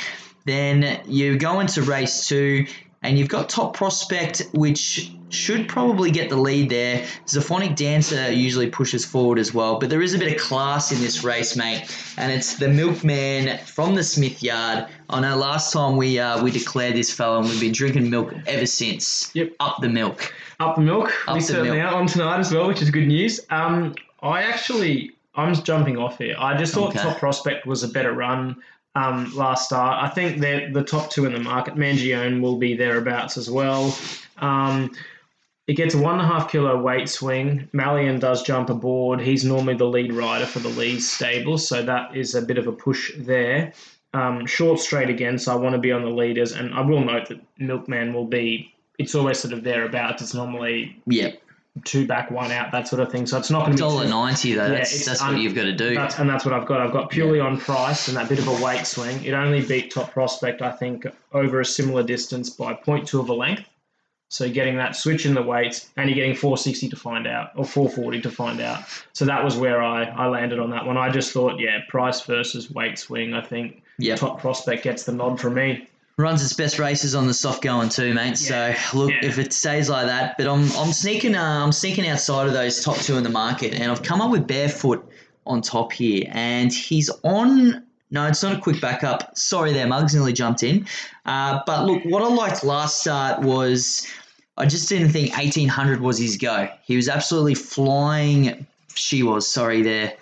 then 0.45 1.01
you 1.07 1.39
go 1.39 1.61
into 1.61 1.81
race 1.81 2.27
two 2.27 2.67
and 3.03 3.19
you've 3.19 3.29
got 3.29 3.49
Top 3.49 3.75
Prospect, 3.75 4.43
which 4.53 5.13
should 5.31 5.69
probably 5.69 6.11
get 6.11 6.31
the 6.31 6.37
lead 6.37 6.71
there. 6.71 7.07
Zaphonic 7.27 7.77
Dancer 7.77 8.33
usually 8.33 8.71
pushes 8.71 9.05
forward 9.05 9.39
as 9.39 9.53
well, 9.53 9.79
but 9.79 9.91
there 9.91 10.03
is 10.03 10.15
a 10.15 10.19
bit 10.19 10.35
of 10.35 10.41
class 10.41 10.91
in 10.91 11.01
this 11.01 11.23
race, 11.23 11.55
mate. 11.57 11.87
And 12.17 12.33
it's 12.33 12.57
the 12.57 12.69
Milkman 12.69 13.59
from 13.59 13.95
the 13.95 14.03
Smith 14.03 14.43
Yard. 14.43 14.89
I 15.11 15.21
know 15.21 15.37
last 15.37 15.73
time 15.73 15.97
we 15.97 16.19
uh, 16.19 16.43
we 16.43 16.51
declared 16.51 16.95
this 16.95 17.13
fellow, 17.13 17.41
and 17.41 17.49
we've 17.49 17.61
been 17.61 17.73
drinking 17.73 18.11
milk 18.11 18.35
ever 18.47 18.67
since. 18.67 19.31
Yep. 19.35 19.53
Up 19.61 19.77
the 19.81 19.89
milk. 19.89 20.35
Up 20.59 20.77
the 20.77 20.83
milk. 20.83 21.13
Up 21.29 21.35
we 21.35 21.41
certainly 21.41 21.79
milk. 21.79 21.93
are 21.93 21.97
on 21.97 22.07
tonight 22.07 22.39
as 22.39 22.53
well, 22.53 22.67
which 22.67 22.83
is 22.83 22.91
good 22.91 23.07
news. 23.07 23.41
Um, 23.51 23.95
I 24.23 24.43
actually, 24.43 25.13
I'm 25.35 25.55
jumping 25.55 25.99
off 25.99 26.19
here. 26.19 26.35
I 26.39 26.57
just 26.57 26.75
thought 26.75 26.91
Okay. 26.91 26.99
Top 26.99 27.19
Prospect 27.19 27.67
was 27.67 27.85
a 27.85 27.89
better 27.89 28.13
run 28.13 28.57
um, 28.99 29.35
last 29.37 29.67
start. 29.67 30.03
I 30.03 30.09
think 30.09 30.41
that 30.41 30.73
the 30.73 30.83
top 30.83 31.11
two 31.11 31.25
in 31.25 31.33
the 31.33 31.41
market, 31.41 31.75
Mangione 31.75 32.41
will 32.41 32.57
be 32.57 32.75
thereabouts 32.75 33.37
as 33.37 33.51
well. 33.51 33.97
Um, 34.39 34.91
it 35.67 35.75
gets 35.75 35.95
a 35.95 35.99
one 35.99 36.15
and 36.15 36.23
a 36.23 36.27
half 36.27 36.51
kilo 36.51 36.81
weight 36.81 37.09
swing. 37.09 37.69
Malian 37.73 38.19
does 38.19 38.43
jump 38.43 38.71
aboard. 38.71 39.21
He's 39.21 39.45
normally 39.45 39.75
the 39.75 39.85
lead 39.85 40.13
rider 40.13 40.47
for 40.47 40.61
the 40.61 40.71
Leeds 40.71 41.09
stable, 41.09 41.59
so 41.59 41.83
that 41.83 42.17
is 42.17 42.35
a 42.35 42.43
bit 42.43 42.59
of 42.59 42.67
a 42.67 42.73
push 42.73 43.13
there. 43.19 43.73
Um, 44.15 44.47
short 44.47 44.81
straight 44.81 45.11
again, 45.11 45.39
so 45.39 45.53
I 45.53 45.57
want 45.57 45.75
to 45.75 45.79
be 45.79 45.93
on 45.93 46.03
the 46.03 46.11
leaders, 46.11 46.53
and 46.53 46.73
I 46.73 46.81
will 46.81 47.05
note 47.05 47.29
that 47.29 47.41
Milkman 47.59 48.15
will 48.15 48.27
be. 48.27 48.75
It's 48.99 49.15
always 49.15 49.39
sort 49.39 49.53
of 49.53 49.63
thereabouts. 49.63 50.23
It's 50.23 50.35
normally 50.35 51.01
Yeah. 51.07 51.33
Two 51.85 52.07
back, 52.07 52.31
one 52.31 52.51
out, 52.51 52.73
that 52.73 52.89
sort 52.89 53.01
of 53.01 53.11
thing. 53.11 53.27
So 53.27 53.39
it's 53.39 53.51
not 53.51 53.61
going 53.61 53.73
to 53.73 53.77
be 53.77 53.81
Dollar 53.81 54.09
ninety 54.09 54.55
though. 54.55 54.67
Yeah, 54.67 54.79
that's 54.79 55.05
that's 55.05 55.23
un- 55.23 55.35
what 55.35 55.43
you've 55.43 55.55
got 55.55 55.65
to 55.65 55.73
do. 55.73 55.95
That's, 55.95 56.19
and 56.19 56.29
that's 56.29 56.45
what 56.45 56.55
I've 56.55 56.67
got. 56.67 56.81
I've 56.81 56.93
got 56.93 57.11
purely 57.11 57.41
on 57.41 57.59
price 57.59 58.09
and 58.09 58.17
that 58.17 58.29
bit 58.29 58.39
of 58.39 58.49
a 58.49 58.65
weight 58.65 58.87
swing. 58.87 59.25
It 59.25 59.33
only 59.33 59.63
beat 59.63 59.91
Top 59.91 60.13
Prospect, 60.13 60.63
I 60.63 60.73
think, 60.73 61.07
over 61.33 61.61
a 61.61 61.65
similar 61.65 62.03
distance 62.03 62.51
by 62.51 62.75
0.2 62.75 63.21
of 63.21 63.29
a 63.29 63.35
length. 63.35 63.69
So 64.31 64.47
getting 64.51 64.77
that 64.77 64.95
switch 64.95 65.25
in 65.25 65.33
the 65.33 65.41
weights, 65.43 65.89
and 65.97 66.11
you're 66.11 66.15
getting 66.17 66.35
460 66.35 66.91
to 66.91 66.97
find 66.97 67.27
out, 67.27 67.51
or 67.57 67.65
440 67.65 68.21
to 68.23 68.31
find 68.31 68.61
out. 68.61 68.83
So 69.15 69.25
that 69.25 69.43
was 69.43 69.57
where 69.57 69.83
I, 69.83 70.05
I 70.05 70.27
landed 70.27 70.59
on 70.59 70.69
that 70.71 70.85
one. 70.85 70.99
I 70.99 71.09
just 71.11 71.33
thought, 71.33 71.59
yeah, 71.59 71.79
price 71.89 72.21
versus 72.23 72.71
weight 72.71 72.99
swing. 72.99 73.33
I 73.33 73.41
think 73.41 73.83
Yeah. 73.97 74.17
Top 74.17 74.39
Prospect 74.41 74.85
gets 74.85 75.05
the 75.05 75.13
nod 75.13 75.41
from 75.41 75.55
me. 75.55 75.89
Runs 76.19 76.43
its 76.43 76.53
best 76.53 76.79
races 76.79 77.15
on 77.15 77.27
the 77.27 77.33
soft 77.33 77.63
going 77.63 77.89
too, 77.89 78.13
mate. 78.13 78.37
So 78.37 78.75
look, 78.93 79.11
yeah. 79.11 79.21
if 79.23 79.39
it 79.39 79.53
stays 79.53 79.89
like 79.89 80.07
that, 80.07 80.37
but 80.37 80.47
I'm 80.47 80.71
I'm 80.73 80.93
sneaking 80.93 81.35
uh, 81.35 81.63
I'm 81.65 81.73
sneaking 81.73 82.07
outside 82.07 82.47
of 82.47 82.53
those 82.53 82.85
top 82.85 82.97
two 82.99 83.17
in 83.17 83.23
the 83.23 83.31
market, 83.31 83.73
and 83.75 83.91
I've 83.91 84.03
come 84.03 84.21
up 84.21 84.31
with 84.31 84.47
barefoot 84.47 85.09
on 85.47 85.63
top 85.63 85.93
here, 85.93 86.25
and 86.31 86.73
he's 86.73 87.09
on. 87.23 87.85
No, 88.11 88.27
it's 88.27 88.43
not 88.43 88.57
a 88.57 88.61
quick 88.61 88.81
backup. 88.81 89.37
Sorry, 89.37 89.75
there, 89.75 89.87
Mugs 89.87 90.15
nearly 90.15 90.33
jumped 90.33 90.63
in. 90.63 90.87
Uh, 91.27 91.61
but 91.67 91.85
look, 91.85 92.03
what 92.07 92.23
I 92.23 92.29
liked 92.29 92.65
last 92.65 93.03
start 93.03 93.43
was 93.43 94.07
I 94.57 94.65
just 94.65 94.89
didn't 94.89 95.11
think 95.11 95.37
1800 95.37 96.01
was 96.01 96.19
his 96.19 96.39
go. 96.39 96.71
He 96.85 96.97
was 96.97 97.11
absolutely 97.11 97.55
flying. 97.55 98.67
She 98.95 99.23
was 99.23 99.47
sorry 99.47 99.83
there 99.83 100.15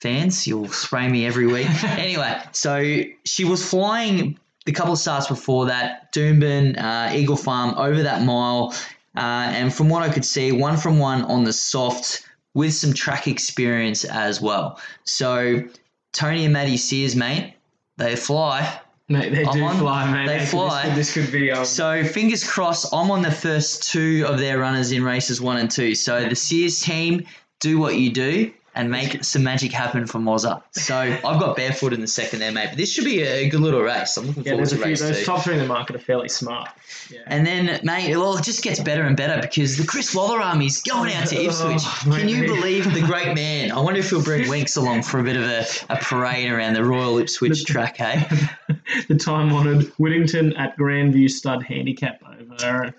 fans. 0.00 0.46
You'll 0.46 0.68
spray 0.68 1.08
me 1.08 1.26
every 1.26 1.46
week. 1.46 1.68
anyway, 1.84 2.40
so 2.52 3.02
she 3.24 3.44
was 3.44 3.68
flying 3.68 4.38
the 4.68 4.74
couple 4.74 4.92
of 4.92 4.98
starts 4.98 5.26
before 5.28 5.64
that, 5.64 6.12
Doomben, 6.12 6.76
uh, 6.78 7.10
Eagle 7.14 7.36
Farm, 7.38 7.74
over 7.78 8.02
that 8.02 8.22
mile. 8.22 8.74
Uh, 9.16 9.20
and 9.20 9.72
from 9.74 9.88
what 9.88 10.02
I 10.02 10.10
could 10.10 10.26
see, 10.26 10.52
one 10.52 10.76
from 10.76 10.98
one 10.98 11.22
on 11.22 11.44
the 11.44 11.54
soft 11.54 12.28
with 12.52 12.74
some 12.74 12.92
track 12.92 13.26
experience 13.26 14.04
as 14.04 14.42
well. 14.42 14.78
So 15.04 15.64
Tony 16.12 16.44
and 16.44 16.52
Maddie 16.52 16.76
Sears, 16.76 17.16
mate, 17.16 17.54
they 17.96 18.14
fly. 18.14 18.78
Mate, 19.08 19.34
they 19.34 19.46
I'm 19.46 19.52
do 19.56 19.64
on- 19.64 19.78
fly, 19.78 20.10
man. 20.12 20.26
they 20.26 20.40
This 20.40 20.50
fly. 20.50 20.82
could- 20.84 20.94
This 20.96 21.14
could, 21.14 21.32
be. 21.32 21.50
Um, 21.50 21.64
So 21.64 22.04
fingers 22.04 22.44
crossed, 22.44 22.92
I'm 22.92 23.10
on 23.10 23.22
the 23.22 23.30
first 23.30 23.90
two 23.90 24.26
of 24.28 24.38
their 24.38 24.58
runners 24.58 24.92
in 24.92 25.02
races 25.02 25.40
one 25.40 25.56
and 25.56 25.70
two. 25.70 25.94
So 25.94 26.28
the 26.28 26.36
Sears 26.36 26.78
team, 26.82 27.24
do 27.60 27.78
what 27.78 27.96
you 27.96 28.10
do 28.10 28.52
and 28.78 28.92
make 28.92 29.24
some 29.24 29.42
magic 29.42 29.72
happen 29.72 30.06
for 30.06 30.18
Mozza. 30.20 30.62
So 30.70 30.96
I've 30.96 31.20
got 31.40 31.56
barefoot 31.56 31.92
in 31.92 32.00
the 32.00 32.06
second 32.06 32.38
there, 32.38 32.52
mate. 32.52 32.68
But 32.68 32.78
this 32.78 32.92
should 32.92 33.04
be 33.04 33.22
a 33.22 33.48
good 33.48 33.58
little 33.58 33.80
race. 33.80 34.16
I'm 34.16 34.28
looking 34.28 34.44
yeah, 34.44 34.52
forward 34.52 34.68
to 34.68 34.76
few. 34.76 34.84
race 34.84 35.00
Those 35.00 35.18
two. 35.18 35.24
top 35.24 35.42
three 35.42 35.54
in 35.54 35.60
the 35.60 35.66
market 35.66 35.96
are 35.96 35.98
fairly 35.98 36.28
smart. 36.28 36.70
Yeah. 37.10 37.22
And 37.26 37.44
then, 37.44 37.80
mate, 37.82 38.16
well, 38.16 38.38
it 38.38 38.44
just 38.44 38.62
gets 38.62 38.78
better 38.78 39.02
and 39.02 39.16
better 39.16 39.42
because 39.42 39.76
the 39.76 39.84
Chris 39.84 40.14
Waller 40.14 40.40
Army's 40.40 40.80
going 40.82 41.12
out 41.12 41.26
to 41.26 41.38
oh, 41.38 41.42
Ipswich. 41.46 41.82
Oh, 41.84 42.16
Can 42.16 42.28
you 42.28 42.46
believe 42.46 42.94
the 42.94 43.02
great 43.02 43.34
man? 43.34 43.72
I 43.72 43.80
wonder 43.80 43.98
if 43.98 44.10
he'll 44.10 44.22
bring 44.22 44.42
Winx 44.48 44.76
along 44.76 45.02
for 45.02 45.18
a 45.18 45.24
bit 45.24 45.34
of 45.34 45.42
a, 45.42 45.66
a 45.88 45.96
parade 45.96 46.48
around 46.48 46.74
the 46.74 46.84
Royal 46.84 47.18
Ipswich 47.18 47.64
track, 47.64 47.96
hey? 47.96 48.28
Eh? 48.30 48.74
the 49.08 49.16
time 49.16 49.52
honoured 49.52 49.86
Whittington 49.98 50.52
at 50.52 50.78
Grandview 50.78 51.28
Stud 51.28 51.64
Handicap 51.64 52.22
over 52.24 52.94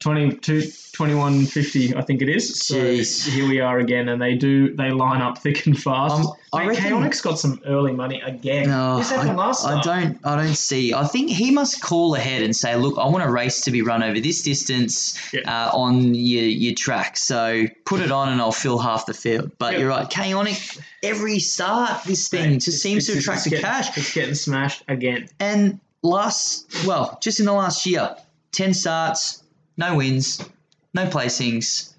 22, 0.00 0.58
21.50, 0.58 1.96
I 1.96 2.02
think 2.02 2.22
it 2.22 2.28
is. 2.28 2.60
So 2.60 2.76
Jeez. 2.76 3.28
here 3.28 3.48
we 3.48 3.60
are 3.60 3.78
again, 3.80 4.08
and 4.08 4.22
they 4.22 4.36
do 4.36 4.72
they 4.76 4.90
line 4.90 5.20
up 5.20 5.38
thick 5.38 5.66
and 5.66 5.76
fast. 5.76 6.14
Um, 6.14 6.32
I 6.52 6.60
Mate, 6.60 6.68
reckon- 6.68 6.84
Chaotic's 6.84 7.20
got 7.20 7.38
some 7.40 7.60
early 7.66 7.92
money 7.92 8.20
again. 8.24 8.68
No, 8.68 8.98
this 8.98 9.10
happened 9.10 9.32
I, 9.32 9.34
last 9.34 9.66
I 9.66 9.80
don't. 9.82 10.18
I 10.24 10.36
don't 10.36 10.54
see. 10.54 10.94
I 10.94 11.04
think 11.04 11.30
he 11.30 11.50
must 11.50 11.82
call 11.82 12.14
ahead 12.14 12.42
and 12.42 12.54
say, 12.54 12.76
"Look, 12.76 12.96
I 12.96 13.06
want 13.08 13.24
a 13.24 13.30
race 13.30 13.60
to 13.62 13.72
be 13.72 13.82
run 13.82 14.04
over 14.04 14.20
this 14.20 14.40
distance 14.42 15.18
Yeah. 15.32 15.40
uh, 15.66 15.76
on 15.76 16.14
your 16.14 16.44
your 16.44 16.74
track. 16.74 17.16
So 17.16 17.66
put 17.84 18.00
it 18.00 18.12
on, 18.12 18.28
and 18.28 18.40
I'll 18.40 18.52
fill 18.52 18.78
half 18.78 19.04
the 19.06 19.14
field." 19.14 19.50
But 19.58 19.72
Yeah. 19.72 19.78
you're 19.80 19.88
right, 19.88 20.08
chaotic. 20.08 20.60
Every 21.02 21.40
start, 21.40 22.04
this 22.04 22.28
thing 22.28 22.52
Mate, 22.52 22.60
just 22.60 22.80
seems 22.82 23.06
to 23.06 23.18
attract 23.18 23.44
the 23.44 23.50
getting- 23.50 23.64
cash. 23.64 23.96
It's 23.98 24.14
getting 24.14 24.34
smashed 24.36 24.84
again. 24.86 25.28
And 25.40 25.80
last, 26.04 26.66
well, 26.86 27.18
just 27.20 27.40
in 27.40 27.46
the 27.46 27.52
last 27.52 27.84
year, 27.84 28.14
ten 28.52 28.72
starts, 28.74 29.42
no 29.78 29.96
wins, 29.96 30.44
no 30.92 31.06
placings, 31.06 31.94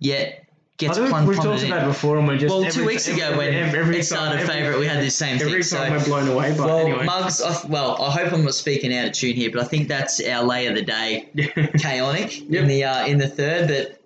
yet 0.00 0.44
gets 0.78 0.96
I 0.96 1.08
plum- 1.08 1.26
we've 1.26 1.36
talked 1.36 1.62
in. 1.62 1.72
about 1.72 1.84
it 1.84 1.88
before, 1.88 2.18
and 2.18 2.26
we're 2.28 2.38
just 2.38 2.52
Well, 2.54 2.64
every- 2.64 2.72
two 2.82 2.86
weeks 2.86 3.08
every- 3.08 3.20
ago 3.20 3.32
every- 3.32 3.46
when 3.46 3.74
every 3.74 3.98
it 3.98 4.04
started 4.04 4.30
time- 4.30 4.38
every- 4.40 4.54
favourite, 4.54 4.78
we 4.78 4.86
had 4.86 5.02
the 5.02 5.10
same 5.10 5.34
Every 5.40 5.62
thing. 5.62 5.78
time 5.78 6.00
so, 6.00 6.10
we're 6.10 6.22
blown 6.22 6.28
away, 6.28 6.54
but 6.56 6.66
well, 6.66 6.78
anyway. 6.86 7.04
Mugs, 7.04 7.42
I, 7.42 7.66
well, 7.68 8.00
I 8.02 8.10
hope 8.12 8.32
I'm 8.32 8.44
not 8.44 8.54
speaking 8.54 8.94
out 8.96 9.06
of 9.08 9.12
tune 9.12 9.34
here, 9.34 9.50
but 9.52 9.60
I 9.60 9.64
think 9.64 9.88
that's 9.88 10.20
our 10.24 10.44
lay 10.44 10.66
of 10.66 10.74
the 10.76 10.82
day. 10.82 11.28
Chaotic 11.78 12.40
Yep. 12.48 12.62
in 12.62 12.68
the 12.68 12.84
uh, 12.84 13.06
in 13.06 13.18
the 13.18 13.28
third, 13.28 13.68
but 13.68 13.97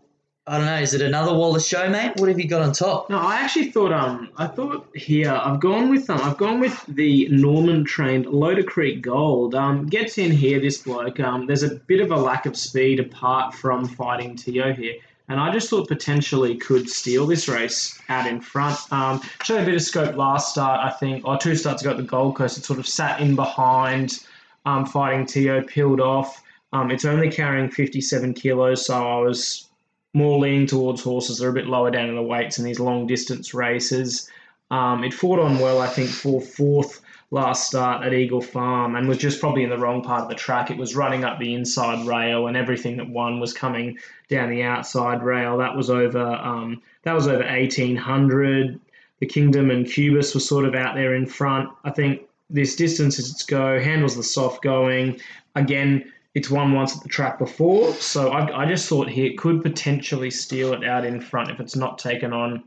I 0.44 0.56
don't 0.56 0.66
know. 0.66 0.78
Is 0.78 0.92
it 0.92 1.02
another 1.02 1.30
wall 1.30 1.50
Wallace 1.50 1.68
show, 1.68 1.88
mate? 1.88 2.14
What 2.16 2.28
have 2.28 2.40
you 2.40 2.48
got 2.48 2.62
on 2.62 2.72
top? 2.72 3.08
No, 3.08 3.16
I 3.16 3.36
actually 3.36 3.70
thought 3.70 3.92
um 3.92 4.28
I 4.36 4.48
thought 4.48 4.88
here 4.92 5.30
I've 5.30 5.60
gone 5.60 5.88
with 5.88 6.10
um 6.10 6.20
I've 6.20 6.36
gone 6.36 6.58
with 6.58 6.84
the 6.88 7.28
Norman 7.28 7.84
trained 7.84 8.26
Loader 8.26 8.64
Creek 8.64 9.02
Gold. 9.02 9.54
Um 9.54 9.86
gets 9.86 10.18
in 10.18 10.32
here 10.32 10.58
this 10.58 10.78
bloke. 10.78 11.20
Um 11.20 11.46
there's 11.46 11.62
a 11.62 11.76
bit 11.76 12.00
of 12.00 12.10
a 12.10 12.16
lack 12.16 12.46
of 12.46 12.56
speed 12.56 12.98
apart 12.98 13.54
from 13.54 13.86
fighting 13.86 14.34
Tio 14.34 14.72
here. 14.72 14.94
And 15.28 15.38
I 15.38 15.52
just 15.52 15.70
thought 15.70 15.86
potentially 15.86 16.56
could 16.56 16.90
steal 16.90 17.24
this 17.24 17.46
race 17.46 18.00
out 18.08 18.26
in 18.26 18.40
front. 18.40 18.80
Um, 18.92 19.22
showed 19.44 19.62
a 19.62 19.64
bit 19.64 19.76
of 19.76 19.82
scope 19.82 20.16
last 20.16 20.50
start, 20.50 20.80
I 20.80 20.90
think, 20.90 21.24
or 21.24 21.38
two 21.38 21.54
starts 21.54 21.80
ago 21.80 21.92
at 21.92 21.96
the 21.96 22.02
Gold 22.02 22.34
Coast. 22.34 22.58
It 22.58 22.64
sort 22.64 22.80
of 22.80 22.88
sat 22.88 23.20
in 23.20 23.36
behind, 23.36 24.18
um, 24.66 24.84
fighting 24.84 25.24
Tio, 25.24 25.62
peeled 25.62 26.00
off. 26.00 26.42
Um, 26.72 26.90
it's 26.90 27.04
only 27.04 27.30
carrying 27.30 27.70
57 27.70 28.34
kilos, 28.34 28.84
so 28.84 28.94
I 28.94 29.20
was 29.20 29.68
more 30.14 30.38
leaning 30.38 30.66
towards 30.66 31.02
horses 31.02 31.38
that 31.38 31.46
are 31.46 31.50
a 31.50 31.54
bit 31.54 31.66
lower 31.66 31.90
down 31.90 32.08
in 32.08 32.16
the 32.16 32.22
weights 32.22 32.58
in 32.58 32.64
these 32.64 32.80
long 32.80 33.06
distance 33.06 33.54
races. 33.54 34.30
Um, 34.70 35.04
it 35.04 35.14
fought 35.14 35.38
on 35.38 35.58
well, 35.58 35.80
I 35.80 35.86
think, 35.86 36.10
for 36.10 36.40
fourth 36.40 37.02
last 37.32 37.66
start 37.66 38.04
at 38.04 38.12
Eagle 38.12 38.42
Farm 38.42 38.94
and 38.94 39.08
was 39.08 39.16
just 39.16 39.40
probably 39.40 39.64
in 39.64 39.70
the 39.70 39.78
wrong 39.78 40.02
part 40.02 40.22
of 40.22 40.28
the 40.28 40.34
track. 40.34 40.70
It 40.70 40.76
was 40.76 40.94
running 40.94 41.24
up 41.24 41.38
the 41.38 41.54
inside 41.54 42.06
rail 42.06 42.46
and 42.46 42.56
everything 42.56 42.98
that 42.98 43.08
won 43.08 43.40
was 43.40 43.54
coming 43.54 43.98
down 44.28 44.50
the 44.50 44.62
outside 44.62 45.22
rail. 45.22 45.56
That 45.56 45.74
was 45.74 45.88
over 45.88 46.26
um, 46.26 46.82
that 47.04 47.14
was 47.14 47.26
over 47.26 47.44
1800. 47.44 48.78
The 49.20 49.26
Kingdom 49.26 49.70
and 49.70 49.86
Cubus 49.86 50.34
were 50.34 50.40
sort 50.40 50.66
of 50.66 50.74
out 50.74 50.94
there 50.94 51.14
in 51.14 51.26
front. 51.26 51.70
I 51.84 51.90
think 51.90 52.22
this 52.50 52.76
distance 52.76 53.18
as 53.18 53.30
it's 53.30 53.44
go 53.44 53.80
handles 53.80 54.14
the 54.14 54.22
soft 54.22 54.62
going. 54.62 55.18
Again, 55.54 56.12
it's 56.34 56.50
won 56.50 56.72
once 56.72 56.96
at 56.96 57.02
the 57.02 57.08
track 57.08 57.38
before, 57.38 57.92
so 57.94 58.30
I, 58.30 58.62
I 58.62 58.66
just 58.66 58.88
thought 58.88 59.08
he 59.08 59.34
could 59.34 59.62
potentially 59.62 60.30
steal 60.30 60.72
it 60.72 60.84
out 60.84 61.04
in 61.04 61.20
front 61.20 61.50
if 61.50 61.60
it's 61.60 61.76
not 61.76 61.98
taken 61.98 62.32
on. 62.32 62.64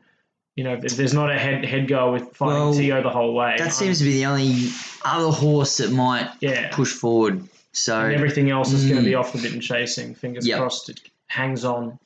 You 0.56 0.64
know, 0.64 0.80
if 0.82 0.96
there's 0.96 1.14
not 1.14 1.30
a 1.32 1.38
head 1.38 1.66
head 1.66 1.88
goer 1.88 2.12
with 2.14 2.34
fighting 2.36 2.54
Well, 2.56 2.74
Tio 2.74 3.04
the 3.04 3.10
whole 3.10 3.34
way. 3.34 3.56
That 3.58 3.74
seems 3.74 3.98
to 4.00 4.06
be 4.06 4.14
the 4.14 4.26
only 4.28 4.70
other 5.04 5.30
horse 5.32 5.78
that 5.78 5.92
might 5.92 6.30
yeah. 6.40 6.70
push 6.74 6.94
forward. 6.94 7.44
So 7.74 8.00
And 8.00 8.14
everything 8.14 8.50
else 8.52 8.72
is 8.72 8.86
going 8.86 9.00
to 9.00 9.04
be 9.06 9.12
Mm. 9.12 9.20
off 9.20 9.34
the 9.34 9.42
bit 9.42 9.52
and 9.52 9.62
chasing. 9.62 10.16
Fingers 10.16 10.48
Yep. 10.48 10.60
crossed 10.60 10.88
it 10.90 11.02
hangs 11.28 11.66
on. 11.66 12.00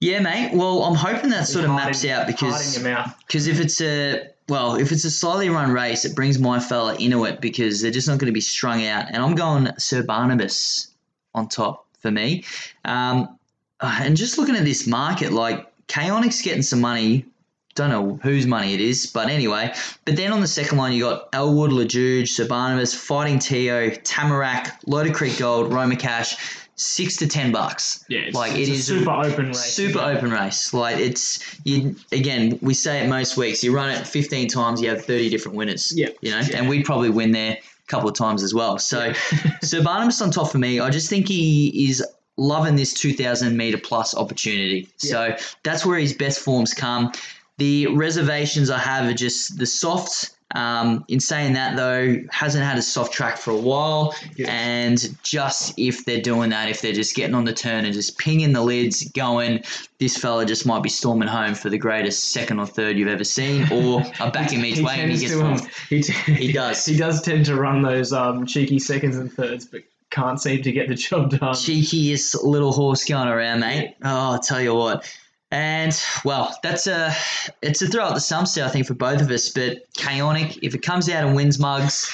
yeah, 0.00 0.18
mate. 0.18 0.52
Well, 0.52 0.82
I'm 0.82 0.96
hoping 0.96 1.30
that 1.30 1.46
sort 1.46 1.64
of 1.64 1.70
maps 1.70 2.02
in- 2.02 2.10
out 2.10 2.26
because 2.26 2.76
in 2.76 2.82
your 2.82 2.92
mouth. 2.92 3.14
Because 3.24 3.46
if 3.46 3.60
it's 3.60 3.80
a 3.80 4.30
well, 4.48 4.74
if 4.74 4.90
it's 4.90 5.04
a 5.04 5.10
slightly 5.10 5.48
run 5.48 5.70
race, 5.70 6.04
it 6.04 6.16
brings 6.16 6.40
my 6.40 6.58
fella 6.58 6.96
into 6.96 7.24
it 7.26 7.40
because 7.40 7.80
they're 7.82 7.92
just 7.92 8.08
not 8.08 8.18
going 8.18 8.26
to 8.26 8.32
be 8.32 8.40
strung 8.40 8.84
out. 8.84 9.04
And 9.12 9.18
I'm 9.18 9.36
going 9.36 9.68
Sir 9.78 10.02
Barnabas 10.02 10.88
on 11.34 11.48
top 11.48 11.86
for 12.00 12.10
me. 12.10 12.44
Um, 12.84 13.38
and 13.80 14.16
just 14.16 14.38
looking 14.38 14.56
at 14.56 14.64
this 14.64 14.86
market, 14.86 15.32
like 15.32 15.66
Chaotic's 15.88 16.42
getting 16.42 16.62
some 16.62 16.80
money. 16.80 17.26
Don't 17.74 17.88
know 17.88 18.20
whose 18.22 18.46
money 18.46 18.74
it 18.74 18.80
is, 18.82 19.06
but 19.06 19.28
anyway. 19.30 19.72
But 20.04 20.16
then 20.16 20.30
on 20.30 20.40
the 20.42 20.46
second 20.46 20.76
line, 20.76 20.92
you 20.92 21.04
got 21.04 21.30
Elwood, 21.32 21.70
LaJuge, 21.70 22.28
Sir 22.28 22.46
Barnabas, 22.46 22.94
Fighting 22.94 23.38
Tio, 23.38 23.88
Tamarack, 23.90 24.78
Loaded 24.86 25.14
Creek 25.14 25.38
Gold, 25.38 25.72
Roma 25.72 25.96
Cash, 25.96 26.36
six 26.74 27.16
to 27.16 27.26
ten 27.26 27.50
bucks. 27.50 28.04
Yeah, 28.10 28.20
it's, 28.20 28.34
like 28.36 28.52
it's 28.52 28.68
it 28.68 28.72
a 28.72 28.74
is 28.74 28.86
super 28.86 29.10
open 29.10 29.46
race. 29.48 29.58
super 29.72 30.00
open 30.00 30.30
race. 30.30 30.74
Like 30.74 30.98
it's 30.98 31.58
you 31.64 31.96
again. 32.12 32.58
We 32.60 32.74
say 32.74 33.02
it 33.02 33.08
most 33.08 33.38
weeks. 33.38 33.64
You 33.64 33.74
run 33.74 33.88
it 33.88 34.06
fifteen 34.06 34.48
times, 34.48 34.82
you 34.82 34.90
have 34.90 35.02
thirty 35.06 35.30
different 35.30 35.56
winners. 35.56 35.94
Yeah. 35.96 36.08
you 36.20 36.30
know, 36.30 36.40
Yeah. 36.40 36.58
and 36.58 36.68
we'd 36.68 36.84
probably 36.84 37.08
win 37.08 37.32
there 37.32 37.56
couple 37.92 38.08
of 38.08 38.16
times 38.16 38.42
as 38.42 38.52
well. 38.52 38.78
So, 38.78 39.12
so 39.62 39.82
Barnabas 39.82 40.20
on 40.20 40.30
top 40.30 40.50
for 40.50 40.58
me. 40.58 40.80
I 40.80 40.90
just 40.90 41.08
think 41.08 41.28
he 41.28 41.88
is 41.88 42.04
loving 42.36 42.76
this 42.76 42.94
two 42.94 43.12
thousand 43.12 43.56
meter 43.56 43.78
plus 43.78 44.14
opportunity. 44.16 44.88
So 44.96 45.36
that's 45.62 45.86
where 45.86 45.98
his 45.98 46.14
best 46.14 46.40
forms 46.40 46.74
come. 46.74 47.12
The 47.58 47.86
reservations 47.88 48.70
I 48.70 48.78
have 48.78 49.08
are 49.08 49.14
just 49.14 49.58
the 49.58 49.66
soft. 49.66 50.30
Um, 50.54 51.04
in 51.08 51.18
saying 51.20 51.54
that 51.54 51.76
though, 51.76 52.16
hasn't 52.30 52.64
had 52.64 52.76
a 52.78 52.82
soft 52.82 53.12
track 53.12 53.38
for 53.38 53.50
a 53.52 53.56
while, 53.56 54.14
Yeah. 54.36 54.50
and 54.52 55.16
just 55.22 55.72
if 55.78 56.04
they're 56.04 56.20
doing 56.20 56.50
that, 56.50 56.68
if 56.68 56.82
they're 56.82 56.92
just 56.92 57.14
getting 57.16 57.34
on 57.34 57.44
the 57.44 57.52
turn 57.54 57.84
and 57.84 57.94
just 57.94 58.18
pinging 58.18 58.52
the 58.52 58.62
lids, 58.62 59.08
going, 59.12 59.62
this 59.98 60.16
fella 60.16 60.44
just 60.44 60.66
might 60.66 60.82
be 60.82 60.88
storming 60.90 61.28
home 61.28 61.54
for 61.54 61.70
the 61.70 61.78
greatest 61.78 62.32
second 62.32 62.58
or 62.60 62.66
third 62.66 62.98
you've 62.98 63.08
ever 63.08 63.24
seen, 63.24 63.66
or 63.72 64.02
a 64.20 64.30
back 64.30 64.50
him 64.52 64.64
each 64.64 64.80
way 64.80 64.96
and 64.98 65.10
he 65.12 65.18
gets 65.18 65.32
to, 65.32 65.42
um, 65.44 65.60
he, 65.88 66.02
t- 66.02 66.12
He 66.34 66.52
does. 66.52 66.84
He 66.92 66.96
does 66.96 67.22
tend 67.22 67.46
to 67.46 67.56
run 67.56 67.80
those 67.82 68.12
um, 68.12 68.44
cheeky 68.46 68.78
seconds 68.78 69.16
and 69.16 69.32
thirds, 69.32 69.64
but 69.64 69.82
can't 70.10 70.38
seem 70.42 70.62
to 70.62 70.72
get 70.72 70.88
the 70.88 70.94
job 70.94 71.30
done. 71.30 71.54
cheekiest 71.54 72.44
little 72.44 72.72
horse 72.72 73.04
going 73.06 73.28
around, 73.28 73.60
mate. 73.60 73.94
Oh, 74.04 74.32
I'll 74.32 74.38
tell 74.38 74.60
you 74.60 74.74
what. 74.74 75.10
And 75.52 75.94
well, 76.24 76.56
that's 76.62 76.86
a 76.86 77.14
it's 77.60 77.82
a 77.82 77.86
throw 77.86 78.08
at 78.08 78.14
the 78.14 78.20
sunset, 78.20 78.66
I 78.66 78.70
think, 78.70 78.86
for 78.86 78.94
both 78.94 79.20
of 79.20 79.30
us. 79.30 79.50
But 79.50 79.84
chaotic, 79.92 80.58
if 80.64 80.74
it 80.74 80.80
comes 80.80 81.10
out 81.10 81.24
and 81.26 81.36
wins 81.36 81.58
mugs, 81.58 82.10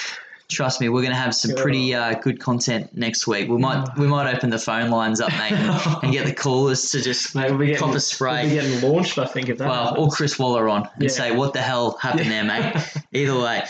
trust 0.49 0.81
me, 0.81 0.89
we're 0.89 1.03
gonna 1.03 1.15
have 1.15 1.33
some 1.37 1.55
pretty 1.55 1.95
uh, 1.95 2.15
good 2.15 2.41
content 2.41 2.97
next 2.97 3.29
week. 3.29 3.49
We 3.49 3.57
might 3.57 3.97
we 3.97 4.09
might 4.09 4.35
open 4.35 4.51
the 4.51 4.59
phone 4.59 4.91
lines 4.91 5.21
up, 5.21 5.31
mate, 5.39 5.53
and, 5.53 5.71
and 6.03 6.13
get 6.13 6.27
the 6.27 6.35
callers 6.35 6.91
to 6.91 7.01
just 7.01 7.37
Mate, 7.37 7.53
we'll 7.53 7.65
getting, 7.69 7.85
a 7.85 7.87
We'll 7.91 8.01
spray. 8.01 8.43
be 8.49 8.55
getting 8.57 8.81
launched, 8.81 9.19
I 9.19 9.27
think, 9.27 9.49
if 9.51 9.59
that 9.59 9.69
Well, 9.69 9.85
happens. 9.91 10.05
or 10.07 10.11
Chris 10.11 10.37
Waller 10.37 10.69
on 10.69 10.89
and 10.95 11.03
Yeah. 11.05 11.09
say, 11.09 11.31
what 11.31 11.53
the 11.53 11.63
hell 11.63 11.97
happened 12.03 12.33
there, 12.33 12.43
mate? 12.45 12.75
Either 13.13 13.39
way. 13.39 13.63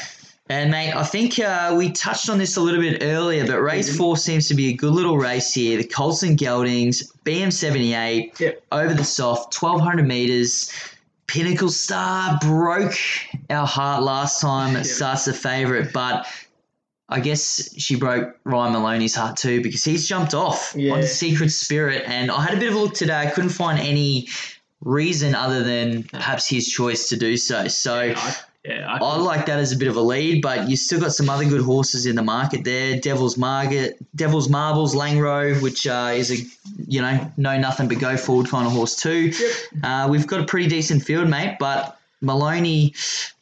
And, 0.50 0.71
mate, 0.71 0.95
I 0.95 1.05
think 1.05 1.38
uh, 1.38 1.75
we 1.76 1.90
touched 1.93 2.31
on 2.31 2.38
this 2.38 2.57
a 2.57 2.61
little 2.61 2.81
bit 2.81 3.02
earlier, 3.02 3.47
but 3.47 3.61
race 3.61 3.95
four 3.95 4.17
seems 4.17 4.49
to 4.49 4.55
be 4.55 4.69
a 4.69 4.73
good 4.73 4.93
little 4.95 5.19
race 5.19 5.52
here. 5.52 5.76
The 5.76 5.85
Colson 5.85 6.37
Geldings, 6.37 7.12
BM78, 7.25 8.38
Yep. 8.40 8.62
over 8.73 8.95
the 8.95 9.05
soft, 9.05 9.61
1,200 9.61 10.07
metres. 10.07 10.73
Pinnacle 11.26 11.69
Star 11.69 12.38
broke 12.40 12.95
our 13.50 13.67
heart 13.67 14.02
last 14.02 14.40
time. 14.40 14.75
It 14.76 14.85
starts 14.85 15.26
the 15.26 15.35
favourite, 15.35 15.93
but 15.93 16.26
I 17.11 17.21
guess 17.21 17.75
she 17.78 17.97
broke 17.97 18.37
Ryan 18.45 18.73
Maloney's 18.73 19.14
heart 19.14 19.37
too 19.37 19.62
because 19.62 19.85
he's 19.85 20.09
jumped 20.09 20.33
off 20.33 20.73
Yeah. 20.75 20.95
on 20.95 21.02
Secret 21.02 21.50
Spirit. 21.50 22.05
And 22.07 22.31
I 22.31 22.43
had 22.43 22.55
a 22.55 22.57
bit 22.61 22.71
of 22.71 22.75
a 22.75 22.78
look 22.78 22.95
today. 22.95 23.14
I 23.19 23.26
couldn't 23.26 23.50
find 23.50 23.78
any 23.78 24.28
reason 24.81 25.35
other 25.35 25.62
than 25.62 26.05
perhaps 26.05 26.49
his 26.49 26.67
choice 26.69 27.11
to 27.11 27.17
do 27.19 27.37
so. 27.37 27.69
So 27.69 27.95
I, 28.17 28.35
yeah, 28.64 28.86
I, 28.88 28.98
I 28.98 29.16
like 29.18 29.46
that 29.46 29.60
as 29.60 29.72
a 29.72 29.76
bit 29.76 29.88
of 29.88 29.96
a 29.96 30.00
lead, 30.00 30.42
but 30.42 30.68
you 30.68 30.76
still 30.76 31.00
got 31.00 31.12
some 31.12 31.30
other 31.30 31.44
good 31.44 31.62
horses 31.62 32.06
in 32.06 32.16
the 32.16 32.22
market 32.22 32.64
there. 32.64 32.98
Devil's 32.98 33.36
Market, 33.36 33.96
Devil's 34.14 34.48
Marbles, 34.48 34.94
Langrow, 34.94 35.62
which 35.62 35.86
uh, 35.86 36.12
is 36.14 36.30
a 36.30 36.44
you 36.86 37.00
know 37.00 37.30
know 37.36 37.56
nothing 37.58 37.88
but 37.88 38.00
go 38.00 38.16
forward 38.16 38.48
kind 38.48 38.66
of 38.66 38.72
horse 38.72 38.96
too. 38.96 39.32
Uh, 39.82 40.08
we've 40.10 40.26
got 40.26 40.40
a 40.40 40.44
pretty 40.44 40.68
decent 40.68 41.04
field, 41.04 41.28
mate, 41.28 41.56
but 41.60 41.98
Maloney, 42.20 42.94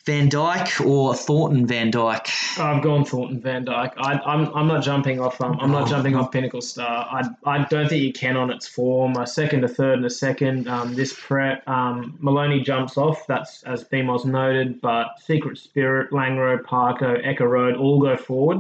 Van 0.07 0.29
Dyke, 0.29 0.81
or 0.87 1.15
Thornton 1.17 1.67
Van 1.67 1.91
Dyke. 1.91 2.29
I've 2.59 2.81
gone 2.83 3.05
Thornton 3.05 3.41
Van 3.41 3.65
Dyke. 3.65 3.93
I, 3.99 4.13
I'm, 4.25 4.55
I'm 4.55 4.69
not 4.69 4.85
jumping 4.85 5.21
off. 5.21 5.41
Um, 5.41 5.59
I'm 5.61 5.73
not 5.73 5.83
Oh. 5.83 5.87
jumping 5.91 6.15
off 6.15 6.31
Pinnacle 6.31 6.61
Star. 6.61 7.07
I, 7.11 7.29
I 7.45 7.65
don't 7.65 7.89
think 7.89 8.03
you 8.05 8.13
can 8.13 8.37
on 8.37 8.51
its 8.53 8.69
form. 8.69 9.17
A 9.17 9.27
second, 9.27 9.65
a 9.65 9.69
third, 9.69 9.95
and 9.99 10.07
a 10.07 10.11
second. 10.11 10.69
Um, 10.69 10.95
this 10.95 11.13
prep, 11.19 11.69
um, 11.69 12.17
Maloney 12.21 12.61
jumps 12.61 12.97
off. 12.97 13.27
That's 13.27 13.65
as 13.65 13.83
females 13.83 14.25
noted. 14.25 14.81
But 14.81 15.19
Secret 15.25 15.59
Spirit, 15.59 16.13
Langro, 16.13 16.63
Parko, 16.63 17.21
Echo 17.27 17.45
Road 17.45 17.77
all 17.77 18.01
go 18.01 18.17
forward. 18.17 18.59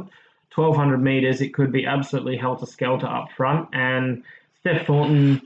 1200 0.54 0.98
meters. 0.98 1.40
It 1.40 1.54
could 1.54 1.70
be 1.70 1.86
absolutely 1.86 2.36
helter 2.36 2.66
skelter 2.66 3.06
up 3.06 3.30
front. 3.36 3.68
And 3.72 4.24
Steph 4.60 4.86
Thornton, 4.86 5.42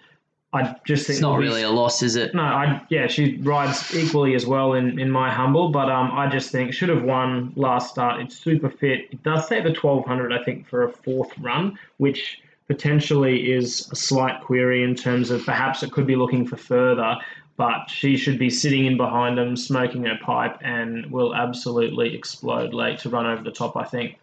I 0.52 0.74
just 0.84 1.06
think 1.06 1.14
It's 1.18 1.20
not 1.22 1.38
really 1.38 1.62
a 1.62 1.70
loss, 1.70 2.02
is 2.02 2.16
it? 2.16 2.34
no, 2.34 2.42
I 2.42 2.82
yeah, 2.88 3.06
she 3.06 3.36
rides 3.38 3.94
equally 3.94 4.34
as 4.34 4.46
well 4.46 4.72
in, 4.74 4.98
in 4.98 5.08
my 5.10 5.30
humble, 5.30 5.68
but 5.68 5.88
um, 5.88 6.10
I 6.12 6.28
just 6.28 6.50
think 6.50 6.74
should 6.74 6.88
have 6.88 7.04
won 7.04 7.52
last 7.54 7.90
start. 7.90 8.20
It's 8.20 8.36
super 8.36 8.68
fit. 8.68 9.06
It 9.12 9.22
does 9.22 9.48
take 9.48 9.62
the 9.62 9.72
twelve 9.72 10.04
hundred, 10.06 10.32
I 10.32 10.42
think, 10.42 10.66
for 10.68 10.82
a 10.82 10.90
fourth 10.92 11.30
run, 11.38 11.78
which 11.98 12.40
potentially 12.66 13.52
is 13.52 13.88
a 13.92 13.96
slight 13.96 14.40
query 14.42 14.82
in 14.82 14.94
terms 14.96 15.30
of 15.30 15.44
perhaps 15.44 15.82
it 15.84 15.92
could 15.92 16.06
be 16.06 16.16
looking 16.16 16.44
for 16.46 16.56
further, 16.56 17.16
but 17.56 17.88
she 17.88 18.16
should 18.16 18.38
be 18.38 18.50
sitting 18.50 18.86
in 18.86 18.96
behind 18.96 19.38
them, 19.38 19.56
smoking 19.56 20.04
her 20.04 20.18
pipe, 20.20 20.56
and 20.62 21.06
will 21.12 21.32
absolutely 21.34 22.14
explode 22.14 22.74
late 22.74 22.98
to 23.00 23.08
run 23.08 23.26
over 23.26 23.42
the 23.44 23.50
top. 23.52 23.76
I 23.76 23.84
think 23.84 24.18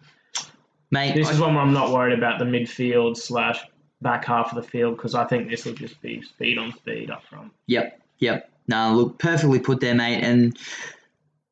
Mate, 0.90 1.14
this 1.14 1.28
I- 1.28 1.32
is 1.32 1.40
one 1.40 1.54
where 1.54 1.62
I'm 1.64 1.72
not 1.72 1.90
worried 1.90 2.16
about 2.18 2.38
the 2.38 2.44
midfield 2.44 3.16
slash 3.16 3.60
back 4.00 4.24
half 4.24 4.52
of 4.54 4.62
the 4.62 4.68
field 4.68 4.96
because 4.96 5.14
I 5.14 5.24
think 5.24 5.48
this 5.50 5.64
will 5.64 5.74
just 5.74 6.00
be 6.00 6.22
speed 6.22 6.58
on 6.58 6.72
speed 6.72 7.10
up 7.10 7.24
front. 7.24 7.52
Yep, 7.66 8.00
yep. 8.18 8.50
No, 8.68 8.92
look, 8.94 9.18
perfectly 9.18 9.58
put 9.58 9.80
there, 9.80 9.94
mate. 9.94 10.22
And 10.22 10.56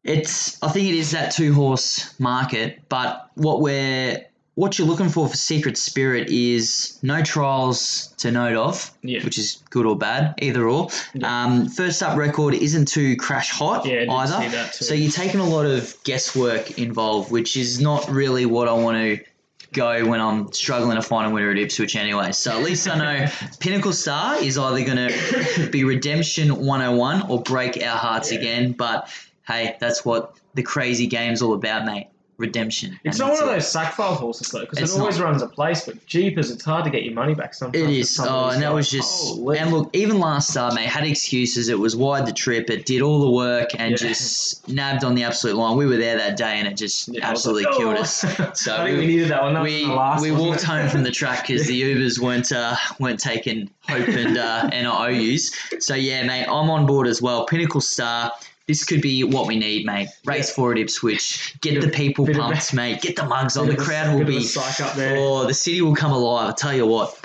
it's, 0.05 0.63
I 0.63 0.69
think 0.69 0.89
it 0.89 0.95
is 0.95 1.11
that 1.13 1.33
two 1.33 1.53
horse 1.55 2.19
market. 2.21 2.81
But 2.89 3.31
what 3.35 3.61
we're, 3.61 4.25
what 4.55 4.79
you're 4.79 4.87
looking 4.87 5.09
for 5.09 5.29
for 5.29 5.37
Secret 5.37 5.77
Spirit 5.77 6.29
is 6.31 6.99
no 7.03 7.23
trials 7.23 8.09
to 8.19 8.31
note 8.31 8.57
of, 8.57 8.91
Yeah. 9.03 9.25
which 9.25 9.39
is 9.39 9.63
good 9.71 9.87
or 9.87 9.97
bad, 9.97 10.35
either 10.41 10.69
or. 10.69 10.89
Um, 11.23 11.69
first 11.69 12.03
up 12.03 12.17
record 12.17 12.55
isn't 12.55 12.87
too 12.89 13.17
crash 13.17 13.51
hot 13.51 13.87
Yeah, 13.87 14.05
either. 14.09 14.41
see 14.43 14.49
that 14.49 14.73
too. 14.75 14.85
So 14.85 14.95
you're 14.95 15.11
taking 15.13 15.41
a 15.41 15.49
lot 15.49 15.67
of 15.67 15.95
guesswork 16.05 16.79
involved, 16.79 17.31
which 17.33 17.57
is 17.57 17.81
not 17.81 18.09
really 18.11 18.47
what 18.47 18.69
I 18.69 18.73
want 18.73 18.97
to 18.99 19.25
go 19.73 20.07
when 20.07 20.21
I'm 20.21 20.53
struggling 20.53 20.97
to 20.97 21.03
find 21.03 21.31
a 21.31 21.35
winner 21.35 21.51
at 21.51 21.59
Ipswich 21.59 21.97
anyway. 21.97 22.33
So 22.33 22.51
at 22.53 22.63
least 22.63 22.89
I 22.89 22.97
know 22.99 23.27
Pinnacle 23.61 23.93
Star 23.93 24.37
is 24.37 24.59
either 24.59 24.85
going 24.85 25.09
to 25.09 25.69
be 25.71 25.85
Redemption 25.85 26.57
101 26.57 27.31
or 27.31 27.43
break 27.43 27.83
our 27.83 27.97
hearts 27.97 28.33
Yeah. 28.33 28.39
again. 28.39 28.73
But 28.73 29.09
hey, 29.47 29.77
that's 29.81 30.05
what 30.05 30.37
the 30.55 30.63
crazy 30.63 31.07
game's 31.07 31.43
all 31.43 31.55
about, 31.55 31.85
mate. 31.85 32.09
Redemption. 32.39 33.01
It's 33.03 33.19
not 33.19 33.33
one 33.33 33.43
of 33.45 33.49
those 33.49 33.67
sack 33.67 33.95
file 33.95 34.15
horses 34.15 34.49
though, 34.49 34.61
because 34.61 34.79
it 34.95 34.99
always 35.01 35.19
not. 35.19 35.25
runs 35.25 35.41
a 35.43 35.49
place. 35.49 35.87
But 35.87 36.05
jeepers, 36.05 36.51
it's 36.51 36.65
hard 36.65 36.85
to 36.85 36.91
get 36.91 37.03
your 37.03 37.15
money 37.15 37.35
back 37.35 37.55
sometimes. 37.55 37.83
It 37.83 37.89
is. 37.89 37.89
with 37.89 37.99
is. 38.01 38.15
some 38.15 38.29
of 38.29 38.33
Oh, 38.35 38.49
and 38.51 38.61
that 38.63 38.67
guys. 38.67 38.75
was 38.75 38.91
just. 38.91 39.25
Holy. 39.39 39.59
And 39.59 39.73
look, 39.73 39.91
even 39.95 40.19
last 40.21 40.51
start, 40.51 40.75
mate, 40.75 40.87
had 40.87 41.05
excuses. 41.05 41.71
It 41.71 41.79
was 41.79 41.97
wide 41.97 42.27
the 42.27 42.33
trip. 42.35 42.69
It 42.69 42.85
did 42.85 43.01
all 43.01 43.21
the 43.23 43.31
work 43.31 43.71
and 43.79 43.93
Yeah. 43.93 43.97
just 43.97 44.69
nabbed 44.69 45.03
on 45.03 45.15
the 45.15 45.25
absolute 45.25 45.57
line. 45.57 45.77
We 45.79 45.87
were 45.87 45.97
there 45.97 46.19
that 46.19 46.37
day, 46.37 46.59
and 46.59 46.69
it 46.69 46.77
just 46.77 47.09
Yeah, 47.09 47.27
absolutely 47.29 47.65
like, 47.65 47.77
killed 47.79 47.97
"Oh." 47.97 48.01
us. 48.03 48.21
So 48.55 48.75
I 48.77 48.85
think 48.85 48.99
we- 48.99 48.99
we 48.99 49.07
needed 49.07 49.29
that 49.29 49.43
one. 49.43 49.55
That 49.55 49.63
we 49.63 49.73
was 49.81 49.89
the 49.89 49.95
last, 49.95 50.23
we 50.23 50.31
walked 50.33 50.61
it? 50.61 50.67
home 50.67 50.89
from 50.91 51.05
the 51.05 51.11
track 51.11 51.47
because 51.47 51.67
the 51.67 51.81
Ubers 51.95 52.19
weren't 52.19 52.53
uh, 52.53 52.77
weren't 53.01 53.19
taking 53.21 53.71
Hope 53.89 54.09
and 54.09 54.37
uh, 54.37 54.69
and 54.73 54.87
our 54.87 55.09
OUs. 55.09 55.53
So 55.79 55.95
yeah, 55.95 56.23
mate, 56.27 56.45
I'm 56.45 56.69
on 56.69 56.85
board 56.87 57.07
as 57.07 57.23
well. 57.23 57.47
Pinnacle 57.47 57.81
Star. 57.81 58.31
This 58.67 58.85
could 58.85 59.01
be 59.01 59.23
what 59.23 59.47
we 59.47 59.57
need, 59.57 59.87
mate. 59.87 60.09
Race 60.25 60.49
Yeah. 60.49 60.55
for 60.55 60.73
it, 60.73 60.79
Ipswich. 60.79 61.55
Get 61.61 61.75
Bit 61.75 61.83
the 61.83 61.89
people 61.89 62.25
bit 62.25 62.37
of 62.37 62.45
a- 62.47 62.49
pumped, 62.49 62.75
mate. 62.75 63.01
Get 63.01 63.15
the 63.17 63.25
mugs 63.25 63.57
on. 63.57 63.67
Bit 63.67 63.77
The 63.77 63.83
of 63.83 63.87
a- 63.89 63.91
crowd 63.91 64.09
will 64.11 64.19
bit 64.25 64.29
of 64.29 64.35
a 64.35 64.39
be. 64.39 64.45
psych 64.45 64.81
up 64.81 64.95
there. 64.97 65.17
Oh, 65.19 65.47
the 65.47 65.55
city 65.55 65.81
will 65.83 65.95
come 65.95 66.11
alive. 66.13 66.51
I 66.51 66.53
tell 66.53 66.75
you 66.75 66.87
what. 66.87 67.17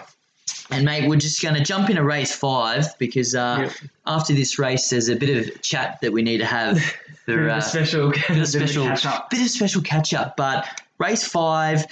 And 0.70 0.86
mate, 0.86 1.10
we're 1.10 1.16
just 1.18 1.42
going 1.42 1.56
to 1.56 1.62
jump 1.64 1.90
into 1.90 2.04
race 2.04 2.34
five 2.34 2.98
because 3.00 3.34
uh, 3.36 3.58
Yep. 3.62 3.72
after 4.06 4.34
this 4.34 4.58
race, 4.60 4.90
there's 4.90 5.10
a 5.10 5.16
bit 5.16 5.36
of 5.48 5.62
chat 5.62 5.98
that 6.02 6.14
we 6.14 6.22
need 6.22 6.38
to 6.38 6.46
have 6.46 6.76
Bit 7.26 7.36
for 7.36 7.48
of 7.48 7.54
uh, 7.56 7.58
a 7.58 7.62
special, 7.62 8.12
bit 8.12 8.30
of 8.30 8.48
special, 8.48 8.86
catch 8.86 9.06
up. 9.06 9.30
bit 9.30 9.42
of 9.42 9.50
special 9.50 9.82
catch 9.82 10.14
up. 10.14 10.38
But 10.38 10.66
race 11.00 11.28
five, 11.28 11.86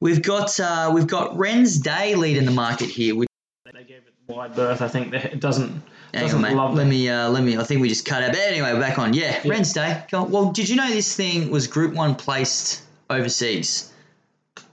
we've 0.00 0.22
got 0.22 0.58
uh, 0.60 0.90
we've 0.94 1.06
got 1.06 1.36
Ren's 1.36 1.78
Day 1.78 2.14
leading 2.14 2.44
the 2.44 2.50
market 2.52 2.88
here. 2.88 3.14
Which, 3.16 3.28
They 3.66 3.82
gave 3.84 3.96
it 3.98 4.14
wide 4.28 4.54
berth. 4.54 4.80
I 4.80 4.88
think 4.88 5.10
that 5.10 5.26
it 5.26 5.40
doesn't 5.40 5.70
hang 5.70 5.82
doesn't 6.20 6.36
on, 6.36 6.42
mate. 6.42 6.54
love 6.56 6.74
Let 6.74 6.86
me 6.86 7.08
uh, 7.08 7.28
let 7.30 7.42
me. 7.42 7.56
I 7.56 7.64
think 7.64 7.80
we 7.80 7.88
just 7.88 8.04
cut 8.04 8.22
out. 8.22 8.32
But 8.32 8.40
anyway, 8.40 8.78
back 8.78 8.98
on. 8.98 9.14
Yeah, 9.14 9.40
Yeah. 9.42 9.50
Ren's 9.50 9.72
Day. 9.72 10.02
On. 10.12 10.30
Well, 10.30 10.52
did 10.52 10.68
you 10.68 10.76
know 10.76 10.88
this 10.88 11.14
thing 11.16 11.50
was 11.50 11.66
Group 11.66 11.94
One 11.94 12.14
placed 12.14 12.82
overseas? 13.08 13.92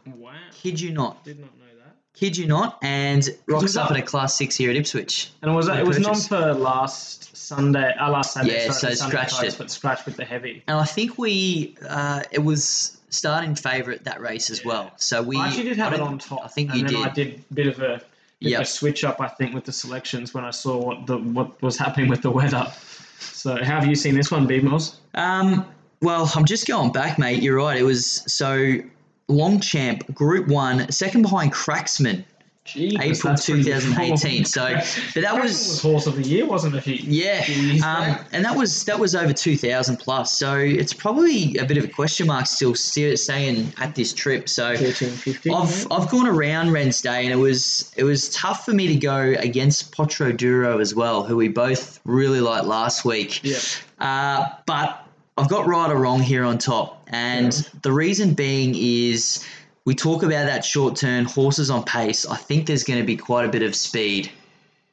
Wow, 0.05 0.31
Kid 0.53 0.79
you 0.79 0.91
not. 0.91 1.23
did 1.23 1.39
not 1.39 1.55
know 1.57 1.65
that. 1.83 1.95
Kid 2.13 2.35
you 2.37 2.47
not. 2.47 2.77
And 2.81 3.27
rocks 3.47 3.63
was 3.63 3.77
up 3.77 3.91
at 3.91 3.97
a 3.97 4.01
Class 4.01 4.35
Six 4.35 4.55
here 4.55 4.69
at 4.69 4.75
Ipswich. 4.75 5.31
And 5.41 5.55
was 5.55 5.67
that 5.67 5.79
it 5.79 5.85
was 5.87 5.97
purchase. 5.97 6.29
non 6.31 6.41
per 6.41 6.53
last 6.53 7.35
Sunday? 7.37 7.93
Uh, 7.99 8.09
last 8.11 8.33
Saturday. 8.33 8.65
Yeah, 8.65 8.71
sorry, 8.71 8.95
so 8.95 8.99
Sunday 9.01 9.11
scratched 9.15 9.35
close, 9.39 9.53
it. 9.53 9.57
but 9.57 9.71
scratched 9.71 10.05
with 10.05 10.17
the 10.17 10.25
heavy. 10.25 10.63
And 10.67 10.77
I 10.77 10.85
think 10.85 11.17
we 11.17 11.75
uh, 11.87 12.23
it 12.31 12.39
was 12.39 12.97
starting 13.11 13.55
favourite 13.55 14.03
that 14.03 14.21
race 14.21 14.49
as 14.49 14.61
Yeah. 14.61 14.67
well. 14.67 14.91
So 14.97 15.21
we 15.23 15.37
I 15.37 15.47
actually 15.47 15.63
did 15.63 15.77
have 15.77 15.93
it 15.93 15.99
on 15.99 16.19
top. 16.19 16.41
I 16.43 16.47
think 16.47 16.71
and 16.71 16.79
you 16.81 16.87
then 16.87 16.95
did. 16.95 17.05
I 17.05 17.09
did 17.13 17.43
a 17.49 17.53
bit 17.53 17.67
of 17.67 17.79
a, 17.79 18.01
a 18.41 18.65
switch 18.65 19.03
up. 19.03 19.19
I 19.19 19.27
think 19.27 19.53
with 19.53 19.65
the 19.65 19.71
selections 19.71 20.33
when 20.33 20.43
I 20.43 20.51
saw 20.51 20.77
what 20.77 21.05
the 21.07 21.17
what 21.17 21.61
was 21.61 21.77
happening 21.77 22.09
with 22.09 22.21
the 22.21 22.31
weather. 22.31 22.71
So 23.19 23.55
how 23.63 23.79
have 23.79 23.87
you 23.87 23.95
seen 23.95 24.15
this 24.15 24.31
one, 24.31 24.47
B 24.47 24.59
Mills? 24.59 24.99
Um, 25.13 25.65
well, 26.01 26.31
I'm 26.35 26.45
just 26.45 26.67
going 26.67 26.91
back, 26.91 27.19
mate. 27.19 27.43
You're 27.43 27.57
right. 27.57 27.77
It 27.77 27.83
was 27.83 28.23
so 28.31 28.75
Longchamp 29.27 30.13
Group 30.13 30.47
One, 30.47 30.91
second 30.91 31.23
behind 31.23 31.53
Cracksman, 31.53 32.23
Jeepers, 32.65 33.19
April 33.19 33.35
2018. 33.35 34.37
cool. 34.37 34.45
So, 34.45 34.75
but 35.15 35.21
that 35.21 35.41
was. 35.41 35.81
horse 35.81 36.05
of 36.05 36.15
the 36.15 36.23
year, 36.23 36.45
wasn't 36.45 36.75
it? 36.75 36.85
Yeah, 36.85 37.43
um, 37.83 38.23
and 38.31 38.45
that 38.45 38.55
was 38.55 38.83
that 38.85 38.99
was 38.99 39.15
over 39.15 39.33
two 39.33 39.57
thousand 39.57 39.97
plus. 39.97 40.37
So 40.37 40.55
it's 40.55 40.93
probably 40.93 41.57
a 41.57 41.65
bit 41.65 41.77
of 41.77 41.85
a 41.85 41.87
question 41.87 42.27
mark 42.27 42.45
still, 42.45 42.75
still 42.75 43.17
staying 43.17 43.73
at 43.79 43.95
this 43.95 44.13
trip. 44.13 44.47
So 44.49 44.75
13, 44.75 45.09
15. 45.09 45.53
I've 45.53 45.91
I've 45.91 46.09
gone 46.09 46.27
around 46.27 46.71
Ren's 46.71 47.01
Day 47.01 47.23
and 47.23 47.33
it 47.33 47.37
was 47.37 47.91
it 47.97 48.03
was 48.03 48.29
tough 48.29 48.65
for 48.65 48.73
me 48.73 48.87
to 48.87 48.95
go 48.95 49.33
against 49.39 49.91
Potro 49.91 50.35
Duro 50.35 50.79
as 50.79 50.93
well, 50.93 51.23
who 51.23 51.35
we 51.37 51.47
both 51.47 51.99
really 52.05 52.41
liked 52.41 52.65
last 52.65 53.03
week. 53.05 53.43
yeah. 53.43 53.57
Uh, 53.99 54.45
but 54.65 55.05
I've 55.37 55.49
got 55.49 55.65
right 55.67 55.89
or 55.89 55.97
wrong 55.97 56.19
here 56.19 56.43
on 56.43 56.57
top, 56.57 57.07
and 57.07 57.53
the 57.81 57.91
reason 57.91 58.33
being 58.33 58.75
is 58.75 59.45
we 59.85 59.95
talk 59.95 60.23
about 60.23 60.45
that 60.45 60.63
short 60.65 60.95
turn 60.95 61.25
horses 61.25 61.69
on 61.69 61.83
pace. 61.83 62.25
I 62.25 62.35
think 62.37 62.67
there's 62.67 62.83
going 62.83 62.99
to 62.99 63.05
be 63.05 63.17
quite 63.17 63.45
a 63.45 63.49
bit 63.49 63.63
of 63.63 63.75
speed 63.75 64.31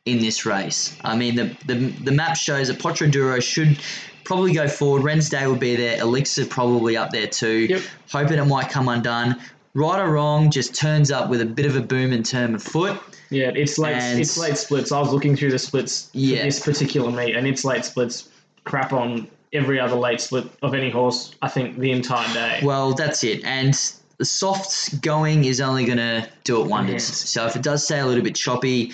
in 0.04 0.18
this 0.18 0.46
race. 0.46 0.96
I 1.04 1.16
mean, 1.16 1.34
the 1.34 1.56
the, 1.66 1.74
the 1.74 2.12
map 2.12 2.36
shows 2.36 2.68
that 2.68 3.10
Duro 3.10 3.40
should 3.40 3.78
probably 4.24 4.52
go 4.52 4.68
forward. 4.68 5.02
Rensday 5.02 5.46
will 5.46 5.56
be 5.56 5.76
there. 5.76 6.00
Elixir 6.00 6.46
probably 6.46 6.96
up 6.96 7.10
there 7.10 7.26
too. 7.26 7.66
Yep. 7.68 7.82
Hoping 8.12 8.38
it 8.38 8.44
might 8.44 8.70
come 8.70 8.88
undone. 8.88 9.36
Right 9.74 10.00
or 10.00 10.10
wrong, 10.10 10.50
just 10.50 10.74
turns 10.74 11.10
up 11.10 11.28
with 11.28 11.42
a 11.42 11.44
bit 11.46 11.66
of 11.66 11.76
a 11.76 11.82
boom 11.82 12.12
in 12.12 12.22
term 12.22 12.54
of 12.54 12.62
foot. 12.62 12.98
Yeah, 13.28 13.50
it's 13.54 13.76
late. 13.78 13.94
And- 13.96 14.20
it's 14.20 14.38
late 14.38 14.56
splits. 14.56 14.90
I 14.92 15.00
was 15.00 15.12
looking 15.12 15.36
through 15.36 15.50
the 15.50 15.58
splits 15.58 16.08
Yeah. 16.12 16.38
for 16.38 16.44
this 16.44 16.60
particular 16.60 17.10
meet, 17.10 17.36
and 17.36 17.46
it's 17.46 17.64
late 17.64 17.84
splits. 17.84 18.28
Crap 18.64 18.92
on 18.92 19.28
every 19.52 19.78
other 19.78 19.96
late 19.96 20.20
split 20.20 20.46
of 20.62 20.74
any 20.74 20.90
horse. 20.90 21.34
I 21.42 21.48
think 21.48 21.78
the 21.78 21.90
entire 21.92 22.32
day. 22.32 22.60
Well, 22.64 22.94
that's 22.94 23.22
it. 23.22 23.44
And 23.44 23.74
the 24.18 24.24
soft 24.24 25.00
going 25.02 25.44
is 25.44 25.60
only 25.60 25.84
going 25.84 25.98
to 25.98 26.28
do 26.44 26.60
it 26.62 26.68
wonders. 26.68 27.08
Yes. 27.08 27.28
So 27.30 27.46
if 27.46 27.56
it 27.56 27.62
does 27.62 27.84
stay 27.84 28.00
a 28.00 28.06
little 28.06 28.24
bit 28.24 28.34
choppy, 28.34 28.92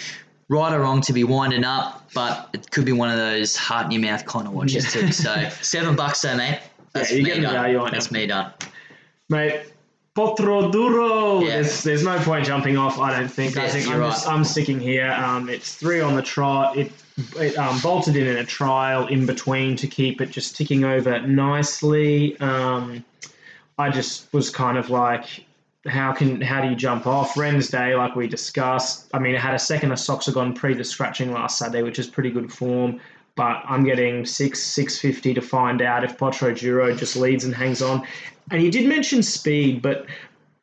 right 0.49 0.73
or 0.73 0.81
wrong 0.81 1.01
to 1.03 1.13
be 1.13 1.25
winding 1.25 1.65
up, 1.65 2.11
but 2.13 2.49
it 2.53 2.71
could 2.71 2.85
be 2.85 2.93
one 2.93 3.09
of 3.11 3.17
those 3.17 3.57
heart 3.57 3.87
in 3.87 3.93
your 3.93 4.03
mouth 4.03 4.27
kind 4.27 4.47
of 4.47 4.53
watches 4.53 4.85
Yeah. 4.95 5.03
too. 5.03 5.13
So 5.13 5.49
seven 5.63 5.97
bucks 5.97 6.23
though, 6.23 6.37
mate. 6.37 6.61
That's 6.93 7.11
you're 7.11 7.21
me 7.21 7.25
getting 7.25 7.43
done. 7.45 7.55
value 7.55 7.79
on 7.79 7.91
That's 7.93 8.07
it. 8.07 8.13
me 8.13 8.27
done. 8.27 8.53
Mate, 9.31 9.63
Potro 10.15 10.71
Duro. 10.71 11.41
Yeah. 11.41 11.47
There's, 11.63 11.83
there's 11.85 12.05
no 12.05 12.19
point 12.19 12.45
jumping 12.45 12.77
off. 12.77 12.99
I 12.99 13.19
don't 13.19 13.29
think. 13.31 13.57
I 13.57 13.69
think 13.69 13.87
you're 13.87 14.03
I'm, 14.03 14.11
just, 14.11 14.27
right. 14.27 14.35
I'm 14.35 14.45
sticking 14.45 14.79
here. 14.79 15.11
Um, 15.11 15.49
it's 15.49 15.75
three 15.75 16.01
on 16.03 16.17
the 16.17 16.23
trot. 16.23 16.77
It, 16.77 16.93
it 17.37 17.57
um, 17.57 17.79
bolted 17.81 18.17
in 18.17 18.27
in 18.27 18.37
a 18.37 18.45
trial 18.45 19.07
in 19.07 19.25
between 19.25 19.77
to 19.77 19.87
keep 19.87 20.21
it 20.21 20.31
just 20.31 20.55
ticking 20.57 20.85
over 20.85 21.19
nicely. 21.27 22.39
Um, 22.41 23.03
I 23.79 23.91
just 23.91 24.33
was 24.33 24.51
kind 24.51 24.79
of 24.79 24.91
like, 24.91 25.45
how 25.87 26.13
can 26.13 26.41
how 26.41 26.63
do 26.63 26.69
you 26.69 26.77
jump 26.77 27.07
off? 27.07 27.37
Ren's 27.37 27.69
Day, 27.69 27.95
like 27.95 28.15
we 28.15 28.29
discussed. 28.29 29.09
I 29.13 29.19
mean, 29.19 29.35
it 29.35 29.41
had 29.41 29.55
a 29.55 29.59
second 29.59 29.93
of 29.93 29.99
Soxagon 29.99 30.55
pre 30.55 30.75
the 30.75 30.85
scratching 30.85 31.33
last 31.33 31.59
Saturday, 31.59 31.83
which 31.83 31.99
is 31.99 32.07
pretty 32.07 32.31
good 32.31 32.53
form. 32.53 33.01
But 33.35 33.63
I'm 33.67 33.85
getting 33.85 34.27
six 34.27 34.63
six 34.63 34.99
fifty 34.99 35.33
to 35.35 35.41
find 35.41 35.81
out 35.81 36.05
if 36.05 36.19
Potro 36.19 36.57
Duro 36.59 36.95
just 36.95 37.17
leads 37.17 37.45
and 37.45 37.55
hangs 37.55 37.81
on. 37.83 38.07
And 38.51 38.63
you 38.63 38.71
did 38.71 38.87
mention 38.87 39.23
speed, 39.23 39.81
but 39.81 40.07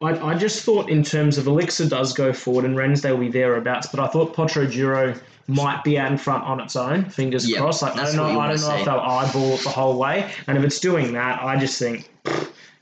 I, 0.02 0.12
I 0.32 0.36
just 0.36 0.64
thought 0.64 0.90
in 0.90 1.04
terms 1.04 1.38
of 1.38 1.48
Elixir 1.48 1.90
does 1.90 2.14
go 2.14 2.32
forward 2.32 2.66
and 2.66 2.76
Rensday 2.76 3.12
will 3.12 3.20
be 3.20 3.30
thereabouts, 3.30 3.88
but 3.88 4.00
I 4.00 4.08
thought 4.08 4.34
Potro 4.36 4.72
Duro 4.72 5.16
might 5.48 5.84
be 5.84 5.98
out 5.98 6.12
in 6.12 6.18
front 6.18 6.44
on 6.44 6.60
its 6.60 6.76
own. 6.76 7.10
Fingers 7.10 7.50
Yep, 7.50 7.60
crossed. 7.60 7.82
Like, 7.82 7.96
I 7.98 8.06
don't 8.06 8.16
know. 8.16 8.40
I 8.40 8.48
don't 8.48 8.62
know 8.62 8.70
see. 8.70 8.80
if 8.80 8.86
they'll 8.86 9.00
eyeball 9.00 9.56
it 9.56 9.64
the 9.64 9.70
whole 9.70 9.98
way. 9.98 10.32
And 10.48 10.58
if 10.58 10.64
it's 10.64 10.80
doing 10.80 11.14
that, 11.14 11.42
I 11.42 11.58
just 11.58 11.80
think 11.80 12.10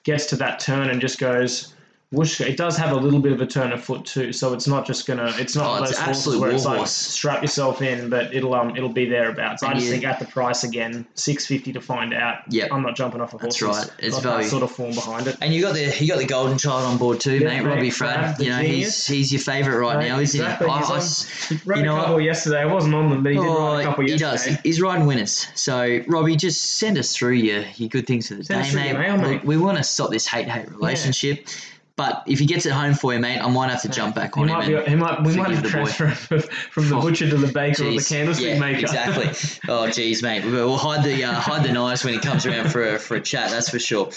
gets 0.07 0.25
to 0.25 0.37
that 0.37 0.57
turn 0.57 0.89
and 0.89 1.01
just 1.01 1.19
goes 1.19 1.73
whoosh. 2.11 2.39
It 2.41 2.57
does 2.57 2.77
have 2.77 2.91
a 2.91 2.95
little 2.95 3.19
bit 3.19 3.31
of 3.33 3.41
a 3.41 3.45
turn 3.45 3.71
of 3.71 3.83
foot 3.83 4.05
too, 4.05 4.31
so 4.31 4.53
it's 4.53 4.67
not 4.67 4.85
just 4.85 5.05
gonna. 5.07 5.33
It's 5.37 5.55
not 5.55 5.79
Oh, 5.79 5.83
of 5.83 5.89
it's 5.89 5.97
horses 5.99 6.37
where 6.37 6.51
it's 6.51 6.65
like 6.65 6.75
warhorse. 6.75 6.91
strap 6.91 7.41
yourself 7.41 7.81
in, 7.81 8.09
but 8.09 8.33
it'll 8.33 8.53
um 8.53 8.75
it'll 8.75 8.89
be 8.89 9.05
thereabouts. 9.09 9.63
I 9.63 9.73
just 9.73 9.85
you- 9.85 9.91
think 9.91 10.05
at 10.05 10.19
the 10.19 10.25
price 10.25 10.63
again, 10.63 11.05
six 11.15 11.45
fifty 11.45 11.73
to 11.73 11.81
find 11.81 12.13
out. 12.13 12.39
Yeah, 12.49 12.67
I'm 12.71 12.81
not 12.81 12.95
jumping 12.95 13.21
off 13.21 13.33
a 13.33 13.37
horse. 13.37 13.59
That's 13.59 13.61
right. 13.61 13.91
It's 13.99 14.15
got 14.15 14.23
very- 14.23 14.43
that 14.43 14.49
sort 14.49 14.63
of 14.63 14.71
form 14.71 14.93
behind 14.95 15.27
it. 15.27 15.37
And 15.41 15.53
you 15.53 15.61
got 15.61 15.73
the 15.73 15.93
you 15.99 16.07
got 16.07 16.19
the 16.19 16.25
golden 16.25 16.57
child 16.57 16.83
on 16.85 16.97
board 16.97 17.19
too, 17.19 17.37
Yeah, 17.37 17.47
mate. 17.47 17.63
mate, 17.63 17.69
Robbie 17.69 17.91
Fradd. 17.91 18.39
You 18.39 18.49
know 18.51 18.61
genius. 18.61 19.05
he's 19.07 19.17
he's 19.17 19.31
your 19.33 19.41
favourite 19.41 19.77
right 19.77 19.95
Right, 19.97 20.07
now, 20.07 20.19
isn't 20.19 20.39
exactly. 20.39 20.67
he? 20.67 20.73
I- 20.73 20.77
He's 20.77 20.89
I 20.89 20.95
on- 20.95 21.75
He 21.75 21.79
you 21.81 21.85
know 21.85 21.93
a 21.93 21.97
what? 21.97 22.05
couple 22.05 22.21
yesterday. 22.21 22.59
I 22.61 22.65
wasn't 22.65 22.95
on 22.95 23.09
them, 23.09 23.23
but 23.23 23.31
he 23.33 23.37
did 23.37 23.45
Oh, 23.47 23.73
ride 23.73 23.81
a 23.81 23.83
couple 23.83 24.03
he 24.05 24.11
yesterday. 24.11 24.53
does. 24.53 24.61
He's 24.63 24.81
riding 24.81 25.05
winners. 25.07 25.47
So, 25.55 25.99
Robbie, 26.07 26.35
just 26.35 26.77
send 26.77 26.97
us 26.97 27.15
through 27.15 27.33
your, 27.33 27.63
your 27.75 27.89
good 27.89 28.07
things 28.07 28.27
for 28.29 28.35
the 28.35 28.43
Send 28.43 28.65
day, 28.69 28.75
mate. 28.75 28.93
mail, 28.97 29.17
mate. 29.17 29.43
We, 29.43 29.57
we 29.57 29.63
want 29.63 29.77
to 29.77 29.83
stop 29.83 30.09
this 30.11 30.25
hate 30.27 30.47
hate 30.49 30.69
relationship. 30.71 31.47
But 31.97 32.23
if 32.27 32.37
he 32.37 32.45
gets 32.45 32.67
it 32.67 32.71
home 32.71 32.93
for 32.93 33.11
you, 33.11 33.19
mate, 33.19 33.39
I 33.39 33.49
might 33.49 33.71
have 33.71 33.81
to 33.81 33.89
jump 33.89 34.15
back 34.15 34.35
He 34.35 34.41
on 34.41 34.49
him. 34.49 34.55
might 34.55 34.85
be, 34.85 34.89
he 34.91 34.95
might, 34.95 35.23
we 35.23 35.35
might 35.35 35.49
have 35.49 35.63
the 35.63 35.69
boy. 35.69 35.85
transferred 35.87 36.43
from 36.43 36.89
the 36.89 36.95
butcher 37.01 37.27
to 37.27 37.35
the 37.37 37.51
baker 37.51 37.85
or 37.85 37.91
the 37.91 38.05
candlestick 38.07 38.45
yeah, 38.53 38.59
maker. 38.59 38.79
Exactly. 38.79 39.59
Oh, 39.67 39.89
geez, 39.89 40.21
mate. 40.21 40.45
We'll 40.45 40.77
hide 40.77 41.03
the 41.03 41.23
uh, 41.23 41.33
hide 41.33 41.65
the 41.65 41.73
knives 41.73 42.05
when 42.05 42.13
he 42.13 42.19
comes 42.19 42.45
around 42.45 42.69
for 42.69 42.95
a, 42.95 42.99
for 42.99 43.15
a 43.15 43.21
chat. 43.21 43.49
That's 43.49 43.69
for 43.69 43.79
sure. 43.79 44.11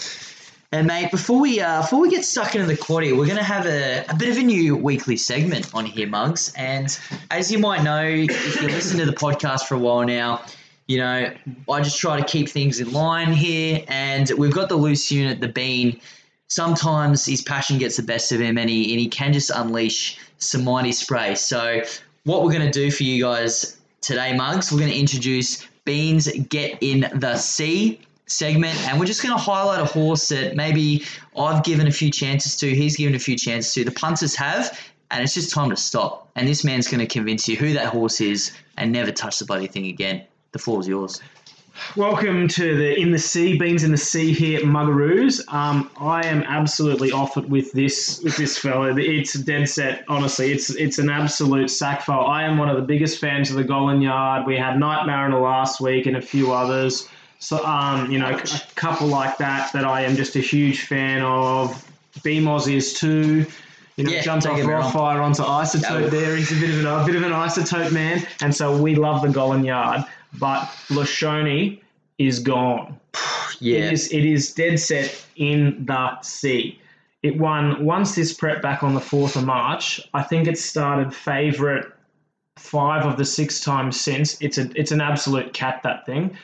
And 0.72 0.86
mate, 0.86 1.10
before 1.10 1.40
we 1.40 1.60
uh, 1.60 1.80
before 1.80 2.00
we 2.00 2.10
get 2.10 2.24
stuck 2.24 2.54
into 2.54 2.66
the 2.66 2.76
quaddy, 2.76 3.16
we're 3.16 3.24
going 3.24 3.38
to 3.38 3.42
have 3.42 3.64
a, 3.66 4.04
a 4.08 4.14
bit 4.14 4.28
of 4.28 4.36
a 4.36 4.42
new 4.42 4.76
weekly 4.76 5.16
segment 5.16 5.74
on 5.74 5.86
here, 5.86 6.06
Mugs. 6.06 6.52
And 6.56 6.96
as 7.30 7.50
you 7.50 7.58
might 7.58 7.82
know, 7.82 8.04
if 8.04 8.60
you 8.60 8.68
listen 8.68 8.98
to 8.98 9.06
the 9.06 9.12
podcast 9.12 9.62
for 9.62 9.74
a 9.74 9.78
while 9.78 10.04
now, 10.04 10.42
you 10.86 10.98
know 10.98 11.32
I 11.68 11.80
just 11.80 11.98
try 11.98 12.20
to 12.20 12.24
keep 12.26 12.48
things 12.50 12.78
in 12.78 12.92
line 12.92 13.32
here. 13.32 13.82
And 13.88 14.30
we've 14.36 14.52
got 14.52 14.68
the 14.68 14.76
loose 14.76 15.10
unit, 15.10 15.40
the 15.40 15.48
Bean. 15.48 15.98
Sometimes 16.50 17.24
his 17.24 17.42
passion 17.42 17.78
gets 17.78 17.96
the 17.96 18.02
best 18.02 18.32
of 18.32 18.40
him, 18.40 18.58
and 18.58 18.68
he 18.68 18.90
and 18.92 19.00
he 19.00 19.08
can 19.08 19.32
just 19.32 19.50
unleash 19.50 20.18
some 20.38 20.64
mighty 20.64 20.92
spray. 20.92 21.36
So 21.36 21.82
what 22.24 22.42
we're 22.42 22.52
going 22.52 22.70
to 22.70 22.72
do 22.72 22.90
for 22.90 23.04
you 23.04 23.22
guys 23.22 23.78
today, 24.00 24.36
Mugs, 24.36 24.72
we're 24.72 24.80
going 24.80 24.90
to 24.90 24.98
introduce 24.98 25.64
Beans 25.84 26.28
Get 26.48 26.78
in 26.80 27.08
the 27.14 27.36
Sea 27.36 28.00
segment, 28.26 28.76
and 28.88 28.98
we're 28.98 29.06
just 29.06 29.22
going 29.22 29.32
to 29.32 29.40
highlight 29.40 29.80
a 29.80 29.84
horse 29.84 30.28
that 30.30 30.56
maybe 30.56 31.04
I've 31.36 31.62
given 31.62 31.86
a 31.86 31.92
few 31.92 32.10
chances 32.10 32.56
to, 32.56 32.74
he's 32.74 32.96
given 32.96 33.14
a 33.14 33.18
few 33.20 33.36
chances 33.36 33.72
to, 33.74 33.84
the 33.84 33.92
punters 33.92 34.34
have, 34.34 34.78
and 35.10 35.22
it's 35.22 35.34
just 35.34 35.54
time 35.54 35.70
to 35.70 35.76
stop. 35.76 36.28
And 36.34 36.48
this 36.48 36.64
man's 36.64 36.88
going 36.88 37.00
to 37.00 37.06
convince 37.06 37.48
you 37.48 37.56
who 37.56 37.72
that 37.74 37.86
horse 37.86 38.20
is 38.20 38.52
and 38.76 38.90
never 38.90 39.12
touch 39.12 39.38
the 39.38 39.44
bloody 39.44 39.66
thing 39.66 39.86
again. 39.86 40.24
The 40.52 40.58
floor's 40.58 40.88
yours. 40.88 41.20
Welcome 41.96 42.46
to 42.48 42.76
the 42.76 43.00
In 43.00 43.10
the 43.10 43.18
Sea, 43.18 43.58
Beans 43.58 43.82
in 43.82 43.90
the 43.90 43.96
Sea 43.96 44.32
here 44.32 44.58
at 44.60 44.64
Muggaroos. 44.64 45.40
Um, 45.52 45.90
I 45.98 46.24
am 46.26 46.42
absolutely 46.44 47.10
off 47.10 47.36
it 47.36 47.48
with 47.48 47.72
this 47.72 48.20
with 48.22 48.36
this 48.36 48.56
fella. 48.58 48.94
It's 48.96 49.34
a 49.34 49.42
dead 49.42 49.68
set, 49.68 50.04
honestly. 50.06 50.52
It's 50.52 50.70
it's 50.70 50.98
an 50.98 51.10
absolute 51.10 51.68
sack 51.68 52.02
file. 52.02 52.26
I 52.26 52.44
am 52.44 52.58
one 52.58 52.68
of 52.68 52.76
the 52.76 52.82
biggest 52.82 53.18
fans 53.18 53.50
of 53.50 53.56
the 53.56 53.64
Gollan 53.64 54.02
Yard. 54.02 54.46
We 54.46 54.56
had 54.56 54.78
Night 54.78 55.04
Mariner 55.06 55.40
last 55.40 55.80
week 55.80 56.06
and 56.06 56.16
a 56.16 56.22
few 56.22 56.52
others. 56.52 57.08
So 57.40 57.64
um, 57.64 58.10
you 58.10 58.18
know, 58.20 58.30
a 58.30 58.42
couple 58.76 59.08
like 59.08 59.38
that 59.38 59.72
that 59.72 59.84
I 59.84 60.02
am 60.02 60.14
just 60.16 60.36
a 60.36 60.40
huge 60.40 60.82
fan 60.86 61.22
of. 61.22 61.86
BMOS 62.20 62.72
is 62.72 62.92
too. 62.94 63.46
You 63.96 64.04
know, 64.04 64.10
Yeah, 64.12 64.22
jumped 64.22 64.46
off 64.46 64.62
wrong. 64.64 64.92
Rockfire 64.92 65.22
onto 65.22 65.42
Isotope 65.42 66.02
Yeah. 66.04 66.08
there. 66.08 66.36
He's 66.36 66.52
a 66.52 66.60
bit 66.60 66.70
of 66.70 66.80
an 66.80 66.86
a 66.86 67.04
bit 67.04 67.16
of 67.16 67.22
an 67.22 67.32
isotope 67.32 67.90
man, 67.90 68.24
and 68.40 68.54
so 68.54 68.76
we 68.80 68.94
love 68.94 69.22
the 69.22 69.28
Gollan 69.28 69.64
Yard. 69.66 70.04
But 70.38 70.62
Lashoni 70.88 71.80
is 72.18 72.38
gone. 72.38 72.98
Yeah. 73.62 73.88
It 73.88 73.92
is 73.92 74.10
it 74.10 74.24
is 74.24 74.54
dead 74.54 74.80
set 74.80 75.26
in 75.36 75.84
the 75.84 76.18
sea. 76.22 76.80
It 77.22 77.36
won 77.36 77.84
once 77.84 78.14
this 78.14 78.32
prep 78.32 78.62
back 78.62 78.82
on 78.82 78.94
the 78.94 79.02
fourth 79.02 79.36
of 79.36 79.44
March. 79.44 80.00
I 80.14 80.22
think 80.22 80.48
it 80.48 80.56
started 80.56 81.14
favourite 81.14 81.84
five 82.56 83.04
of 83.04 83.18
the 83.18 83.26
six 83.26 83.60
times 83.60 84.00
since. 84.00 84.40
It's 84.40 84.56
a 84.56 84.70
it's 84.74 84.92
an 84.92 85.02
absolute 85.02 85.52
cat 85.52 85.82
that 85.82 86.06
thing. 86.06 86.38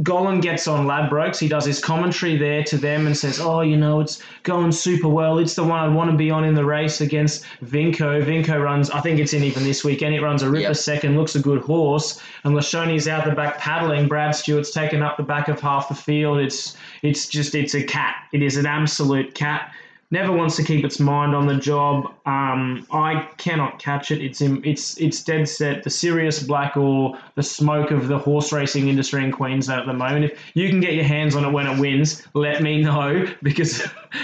Gollan 0.00 0.42
gets 0.42 0.66
on 0.66 0.86
Ladbrokes. 0.86 1.38
He 1.38 1.46
does 1.46 1.64
his 1.64 1.78
commentary 1.78 2.36
there 2.36 2.64
to 2.64 2.76
them 2.76 3.06
and 3.06 3.16
says, 3.16 3.38
"Oh, 3.40 3.60
you 3.60 3.76
know, 3.76 4.00
it's 4.00 4.20
going 4.42 4.72
super 4.72 5.06
well. 5.06 5.38
It's 5.38 5.54
the 5.54 5.62
one 5.62 5.78
I'd 5.78 5.94
want 5.94 6.10
to 6.10 6.16
be 6.16 6.32
on 6.32 6.42
in 6.44 6.54
the 6.54 6.64
race 6.64 7.00
against 7.00 7.44
Vinco. 7.64 8.20
Vinco 8.24 8.60
runs. 8.60 8.90
I 8.90 9.00
think 9.00 9.20
it's 9.20 9.32
in 9.34 9.44
even 9.44 9.62
this 9.62 9.84
weekend. 9.84 10.12
It 10.16 10.20
runs 10.20 10.42
a 10.42 10.50
ripper 10.50 10.62
Yep. 10.62 10.76
second. 10.76 11.16
Looks 11.16 11.36
a 11.36 11.40
good 11.40 11.62
horse. 11.62 12.20
And 12.42 12.56
Lashoni's 12.56 13.06
out 13.06 13.24
the 13.24 13.30
back 13.36 13.58
paddling. 13.58 14.08
Brad 14.08 14.34
Stewart's 14.34 14.72
taken 14.72 15.00
up 15.00 15.16
the 15.16 15.22
back 15.22 15.46
of 15.46 15.60
half 15.60 15.88
the 15.88 15.94
field. 15.94 16.38
It's 16.40 16.76
it's 17.04 17.28
just 17.28 17.54
it's 17.54 17.74
a 17.74 17.82
cat. 17.84 18.16
It 18.32 18.42
is 18.42 18.56
an 18.56 18.66
absolute 18.66 19.34
cat." 19.34 19.70
Never 20.10 20.32
wants 20.32 20.56
to 20.56 20.62
keep 20.62 20.84
its 20.84 21.00
mind 21.00 21.34
on 21.34 21.46
the 21.46 21.56
job. 21.56 22.06
Um, 22.26 22.86
I 22.90 23.28
cannot 23.36 23.78
catch 23.78 24.10
it. 24.10 24.22
It's 24.22 24.40
in, 24.40 24.64
it's 24.64 24.98
it's 24.98 25.22
dead 25.22 25.48
set. 25.48 25.82
The 25.82 25.90
serious 25.90 26.42
Black 26.42 26.76
or 26.76 27.18
the 27.34 27.42
smoke 27.42 27.90
of 27.90 28.08
the 28.08 28.18
horse 28.18 28.52
racing 28.52 28.88
industry 28.88 29.24
in 29.24 29.32
Queensland 29.32 29.80
at 29.80 29.86
the 29.86 29.92
moment. 29.92 30.26
If 30.26 30.40
you 30.54 30.68
can 30.68 30.80
get 30.80 30.94
your 30.94 31.04
hands 31.04 31.34
on 31.34 31.44
it 31.44 31.50
when 31.50 31.66
it 31.66 31.78
wins, 31.80 32.22
let 32.34 32.62
me 32.62 32.82
know 32.82 33.26
because, 33.42 33.82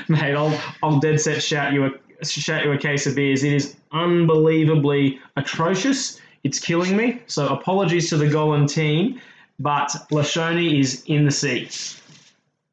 mate, 0.08 0.34
I'll 0.34 0.58
I'll 0.82 1.00
dead 1.00 1.20
set 1.20 1.42
shout 1.42 1.72
you 1.72 1.86
a 1.86 2.24
shout 2.24 2.64
you 2.64 2.72
a 2.72 2.78
case 2.78 3.06
of 3.06 3.14
beers. 3.14 3.42
It 3.42 3.52
is 3.52 3.76
unbelievably 3.92 5.18
atrocious. 5.36 6.20
It's 6.44 6.58
killing 6.58 6.96
me. 6.96 7.20
So 7.26 7.48
apologies 7.48 8.08
to 8.10 8.16
the 8.16 8.26
Gollan 8.26 8.68
team, 8.68 9.20
but 9.58 9.88
Lashoni 10.10 10.80
is 10.80 11.04
in 11.06 11.24
the 11.24 11.30
sea. 11.30 11.68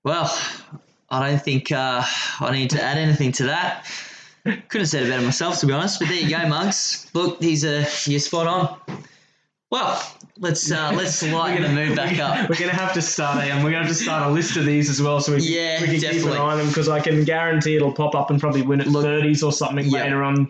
Well, 0.04 0.32
I 1.10 1.30
don't 1.30 1.41
think 1.41 1.72
uh, 1.72 2.04
I 2.39 2.52
need 2.52 2.70
to 2.72 2.84
add 2.84 2.98
anything 2.98 3.32
to 3.34 3.43
that. 3.46 3.86
Couldn't 4.43 4.72
have 4.72 4.89
said 4.89 5.04
it 5.04 5.10
better 5.10 5.24
myself, 5.24 5.60
to 5.60 5.65
be 5.65 5.74
honest. 5.74 6.00
But 6.00 6.10
there 6.10 6.17
you 6.20 6.30
go, 6.30 6.48
Mugs. 6.48 7.10
Look, 7.13 7.41
he's 7.41 7.63
a 7.63 7.86
you're 8.10 8.20
spot 8.20 8.48
on. 8.48 9.04
Well, 9.70 10.02
let's 10.39 10.72
uh, 10.72 10.93
let's 10.96 11.22
lighten 11.24 11.63
the 11.63 11.70
mood 11.70 11.96
back 11.96 12.17
up. 12.20 12.50
We're 12.50 12.56
gonna 12.56 12.72
have 12.72 12.93
to 12.93 13.02
start 13.02 13.39
a, 13.39 13.52
and 13.52 13.63
we're 13.63 13.72
gonna 13.72 13.86
have 13.86 13.96
to 13.98 14.02
start 14.02 14.26
a 14.26 14.30
list 14.30 14.56
of 14.56 14.65
these 14.65 14.89
as 14.89 15.02
well, 15.02 15.20
so 15.20 15.34
we 15.36 15.41
can, 15.41 15.52
Yeah, 15.52 15.82
we 15.82 15.88
can 16.00 16.12
keep 16.12 16.24
an 16.24 16.32
eye 16.34 16.38
on 16.38 16.58
them 16.58 16.67
because 16.67 16.88
I 16.88 17.02
can 17.02 17.26
guarantee 17.26 17.76
it'll 17.76 17.91
pop 17.91 18.15
up 18.15 18.30
and 18.30 18.39
probably 18.39 18.62
win 18.62 18.80
at 18.80 18.88
thirties 18.88 19.43
or 19.43 19.52
something 19.52 19.86
Yeah. 19.86 20.04
later 20.04 20.24
on, 20.24 20.50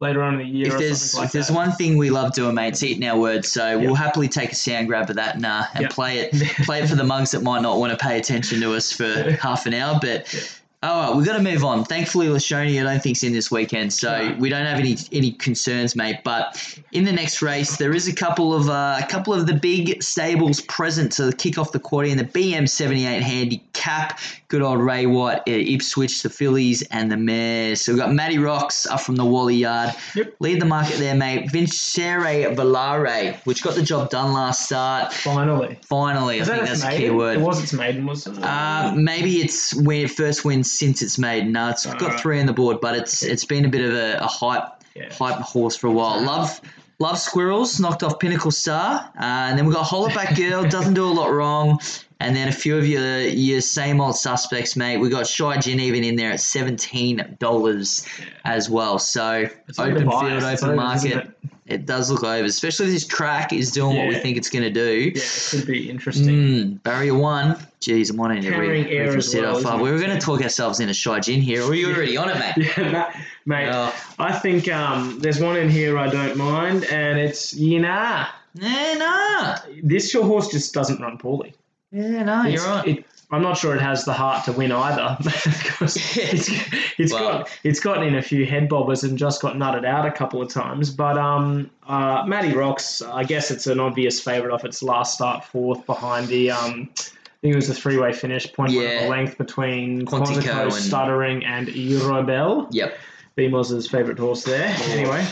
later 0.00 0.22
on 0.22 0.34
in 0.34 0.40
the 0.40 0.58
year. 0.58 0.68
If 0.68 0.78
there's 0.78 1.14
like 1.14 1.26
if 1.26 1.32
there's 1.32 1.48
that. 1.48 1.54
one 1.54 1.72
thing 1.72 1.96
we 1.96 2.10
love 2.10 2.32
doing, 2.34 2.54
mate, 2.54 2.68
it's 2.68 2.82
eating 2.82 3.06
our 3.08 3.18
words. 3.18 3.50
So 3.50 3.78
we'll 3.78 3.94
happily 3.94 4.28
take 4.28 4.52
a 4.52 4.54
sound 4.54 4.88
grab 4.88 5.08
of 5.10 5.16
that 5.16 5.36
and, 5.36 5.46
uh, 5.46 5.64
and 5.74 5.82
Yeah. 5.84 5.88
play 5.88 6.18
it 6.18 6.32
play 6.64 6.80
it 6.82 6.88
for 6.88 6.96
the 6.96 7.04
mugs 7.04 7.30
that 7.30 7.42
might 7.42 7.62
not 7.62 7.78
want 7.78 7.92
to 7.92 7.98
pay 8.04 8.18
attention 8.18 8.60
to 8.60 8.74
us 8.74 8.92
for 8.92 9.30
half 9.40 9.66
an 9.66 9.74
hour. 9.74 9.98
But 10.00 10.55
oh 10.82 10.98
well, 10.98 11.16
we've 11.16 11.26
got 11.26 11.36
to 11.36 11.42
move 11.42 11.64
on. 11.64 11.84
Thankfully, 11.84 12.26
Lashoni, 12.26 12.80
I 12.80 12.84
don't 12.84 13.02
think's 13.02 13.22
in 13.22 13.32
this 13.32 13.50
weekend, 13.50 13.92
so 13.92 14.34
we 14.38 14.48
don't 14.48 14.66
have 14.66 14.78
any 14.78 14.96
any 15.12 15.32
concerns, 15.32 15.96
mate. 15.96 16.18
But 16.24 16.78
in 16.92 17.04
the 17.04 17.12
next 17.12 17.42
race, 17.42 17.76
there 17.76 17.94
is 17.94 18.08
a 18.08 18.14
couple 18.14 18.54
of 18.54 18.68
uh, 18.68 18.98
a 19.02 19.06
couple 19.06 19.34
of 19.34 19.46
the 19.46 19.54
big 19.54 20.02
stables 20.02 20.60
present 20.62 21.12
to 21.12 21.32
kick 21.32 21.58
off 21.58 21.72
the 21.72 21.80
quarter 21.80 22.08
in 22.08 22.18
the 22.18 22.24
BM78 22.24 23.20
handicap. 23.20 24.18
Good 24.48 24.62
old 24.62 24.80
Ray 24.80 25.06
White, 25.06 25.40
uh, 25.40 25.50
Ipswich, 25.50 26.22
the 26.22 26.30
fillies, 26.30 26.82
and 26.82 27.10
the 27.10 27.16
mares. 27.16 27.80
So 27.80 27.92
we've 27.92 28.00
got 28.00 28.12
Matty 28.12 28.38
Rocks 28.38 28.86
up 28.86 29.00
from 29.00 29.16
the 29.16 29.24
Wally 29.24 29.56
Yard. 29.56 29.92
Yep. 30.14 30.36
Lead 30.38 30.60
the 30.60 30.66
market 30.66 30.98
there, 30.98 31.16
mate. 31.16 31.50
Vincere 31.50 32.20
Valare, 32.54 33.36
which 33.44 33.62
got 33.64 33.74
the 33.74 33.82
job 33.82 34.10
done 34.10 34.32
last 34.32 34.66
start. 34.66 35.12
finally. 35.12 35.78
Finally, 35.82 36.40
I 36.40 36.44
that 36.44 36.54
think 36.54 36.68
that's 36.68 36.84
a 36.84 36.96
key 36.96 37.10
word. 37.10 37.38
It 37.38 37.40
was 37.40 37.62
its 37.62 37.72
maiden, 37.72 38.06
was 38.06 38.26
it? 38.26 38.38
Uh, 38.38 38.92
maybe 38.94 39.40
it's 39.40 39.74
when 39.74 40.04
it 40.04 40.10
first 40.12 40.44
wins 40.44 40.65
since 40.72 41.02
it's 41.02 41.18
made. 41.18 41.46
No, 41.46 41.68
it's 41.70 41.86
got 41.86 42.20
three 42.20 42.40
on 42.40 42.46
the 42.46 42.52
board, 42.52 42.80
but 42.80 42.96
it's 42.96 43.22
it's 43.22 43.44
been 43.44 43.64
a 43.64 43.68
bit 43.68 43.84
of 43.84 43.92
a, 43.94 44.18
a 44.18 44.26
hype 44.26 44.64
Yeah. 44.94 45.12
hype 45.12 45.40
horse 45.40 45.76
for 45.76 45.86
a 45.88 45.92
while. 45.92 46.20
Love 46.22 46.60
love 46.98 47.18
squirrels, 47.18 47.78
knocked 47.78 48.02
off 48.02 48.18
Pinnacle 48.18 48.50
Star, 48.50 49.10
uh, 49.18 49.22
and 49.22 49.58
then 49.58 49.66
we 49.66 49.74
got 49.74 49.86
Hollaback 49.86 50.36
Girl, 50.36 50.64
doesn't 50.64 50.94
do 50.94 51.04
a 51.04 51.12
lot 51.12 51.30
wrong, 51.32 51.78
and 52.20 52.34
then 52.34 52.48
a 52.48 52.52
few 52.52 52.76
of 52.76 52.86
your 52.86 53.20
your 53.20 53.60
same 53.60 54.00
old 54.00 54.16
suspects, 54.16 54.76
mate. 54.76 54.98
We 54.98 55.08
got 55.08 55.26
Shy 55.26 55.58
Gin 55.58 55.80
even 55.80 56.04
in 56.04 56.16
there 56.16 56.32
at 56.32 56.40
seventeen 56.40 57.36
dollars 57.38 58.06
as 58.44 58.70
well. 58.70 58.98
So 58.98 59.48
It's 59.68 59.78
open 59.78 60.08
field, 60.08 60.42
open 60.42 60.68
over, 60.68 60.74
market. 60.74 61.06
isn't 61.08 61.18
It? 61.66 61.84
does 61.84 62.10
look 62.12 62.22
over, 62.22 62.44
especially 62.44 62.90
this 62.90 63.04
track 63.04 63.52
is 63.52 63.72
doing 63.72 63.96
what 63.96 64.06
we 64.06 64.14
think 64.14 64.36
it's 64.36 64.48
going 64.48 64.62
to 64.62 64.70
do. 64.70 65.10
Yeah, 65.14 65.22
it 65.22 65.48
could 65.50 65.66
be 65.66 65.90
interesting. 65.90 66.28
Mm, 66.28 66.82
barrier 66.84 67.14
one. 67.14 67.56
Jeez, 67.80 68.10
I'm 68.10 68.16
wanting 68.16 68.42
to 68.42 68.56
read, 68.56 68.86
air 68.86 69.16
as 69.16 69.34
well, 69.34 69.66
off. 69.66 69.80
We 69.80 69.88
it? 69.88 69.92
were 69.92 69.98
going 69.98 70.16
to 70.16 70.24
talk 70.24 70.42
ourselves 70.42 70.78
into 70.78 70.94
Shy 70.94 71.18
Gin 71.18 71.40
here. 71.40 71.62
Or 71.62 71.70
are 71.70 71.74
you 71.74 71.92
already 71.92 72.16
on 72.16 72.28
it, 72.30 72.38
mate? 72.38 72.72
Yeah, 72.76 73.12
mate. 73.46 73.68
Oh. 73.68 73.92
I 74.18 74.32
think 74.38 74.68
um, 74.68 75.18
there's 75.18 75.40
one 75.40 75.56
in 75.56 75.68
here 75.68 75.98
I 75.98 76.08
don't 76.08 76.36
mind, 76.36 76.84
and 76.84 77.18
it's 77.18 77.52
Yina. 77.54 78.28
Yeah, 78.54 78.94
nah. 78.94 79.58
This 79.82 80.14
your 80.14 80.24
horse 80.24 80.48
just 80.48 80.72
doesn't 80.72 81.00
run 81.00 81.18
poorly. 81.18 81.54
Yeah, 81.92 82.22
no, 82.24 82.40
It's- 82.46 82.54
you're 82.54 82.64
right. 82.74 82.88
It, 82.98 83.04
I'm 83.28 83.42
not 83.42 83.56
sure 83.58 83.74
it 83.74 83.80
has 83.80 84.04
the 84.04 84.12
heart 84.12 84.44
to 84.44 84.52
win 84.52 84.70
either. 84.70 85.16
because 85.24 85.96
it's, 86.16 86.48
it's 86.96 87.12
Well- 87.12 87.38
got 87.40 87.58
it's 87.64 87.80
gotten 87.80 88.04
in 88.04 88.14
a 88.14 88.22
few 88.22 88.46
head 88.46 88.68
bobbers 88.68 89.02
and 89.02 89.18
just 89.18 89.42
got 89.42 89.54
nutted 89.56 89.84
out 89.84 90.06
a 90.06 90.12
couple 90.12 90.40
of 90.40 90.48
times. 90.48 90.90
But 90.90 91.18
um, 91.18 91.68
uh, 91.88 92.24
Matty 92.26 92.52
Rocks, 92.52 93.02
I 93.02 93.24
guess 93.24 93.50
it's 93.50 93.66
an 93.66 93.80
obvious 93.80 94.20
favourite 94.20 94.54
off 94.54 94.64
its 94.64 94.82
last 94.82 95.14
start, 95.14 95.44
fourth 95.44 95.84
behind 95.86 96.28
the 96.28 96.50
um. 96.52 96.88
I 96.98 97.38
think 97.42 97.52
it 97.52 97.56
was 97.56 97.68
a 97.68 97.74
three-way 97.74 98.12
finish, 98.14 98.50
point 98.52 98.72
one 98.74 98.82
Yeah. 98.82 98.88
of 98.90 99.02
the 99.04 99.08
length 99.10 99.36
between 99.38 100.06
Quantico 100.06 100.40
Quantico, 100.42 100.62
and- 100.64 100.72
Stuttering, 100.72 101.44
and 101.44 101.68
Eurobell. 101.68 102.68
Yep. 102.70 102.96
BMOS's 103.36 103.86
favourite 103.88 104.18
horse 104.18 104.42
there. 104.44 104.74
Anyway, 104.84 105.26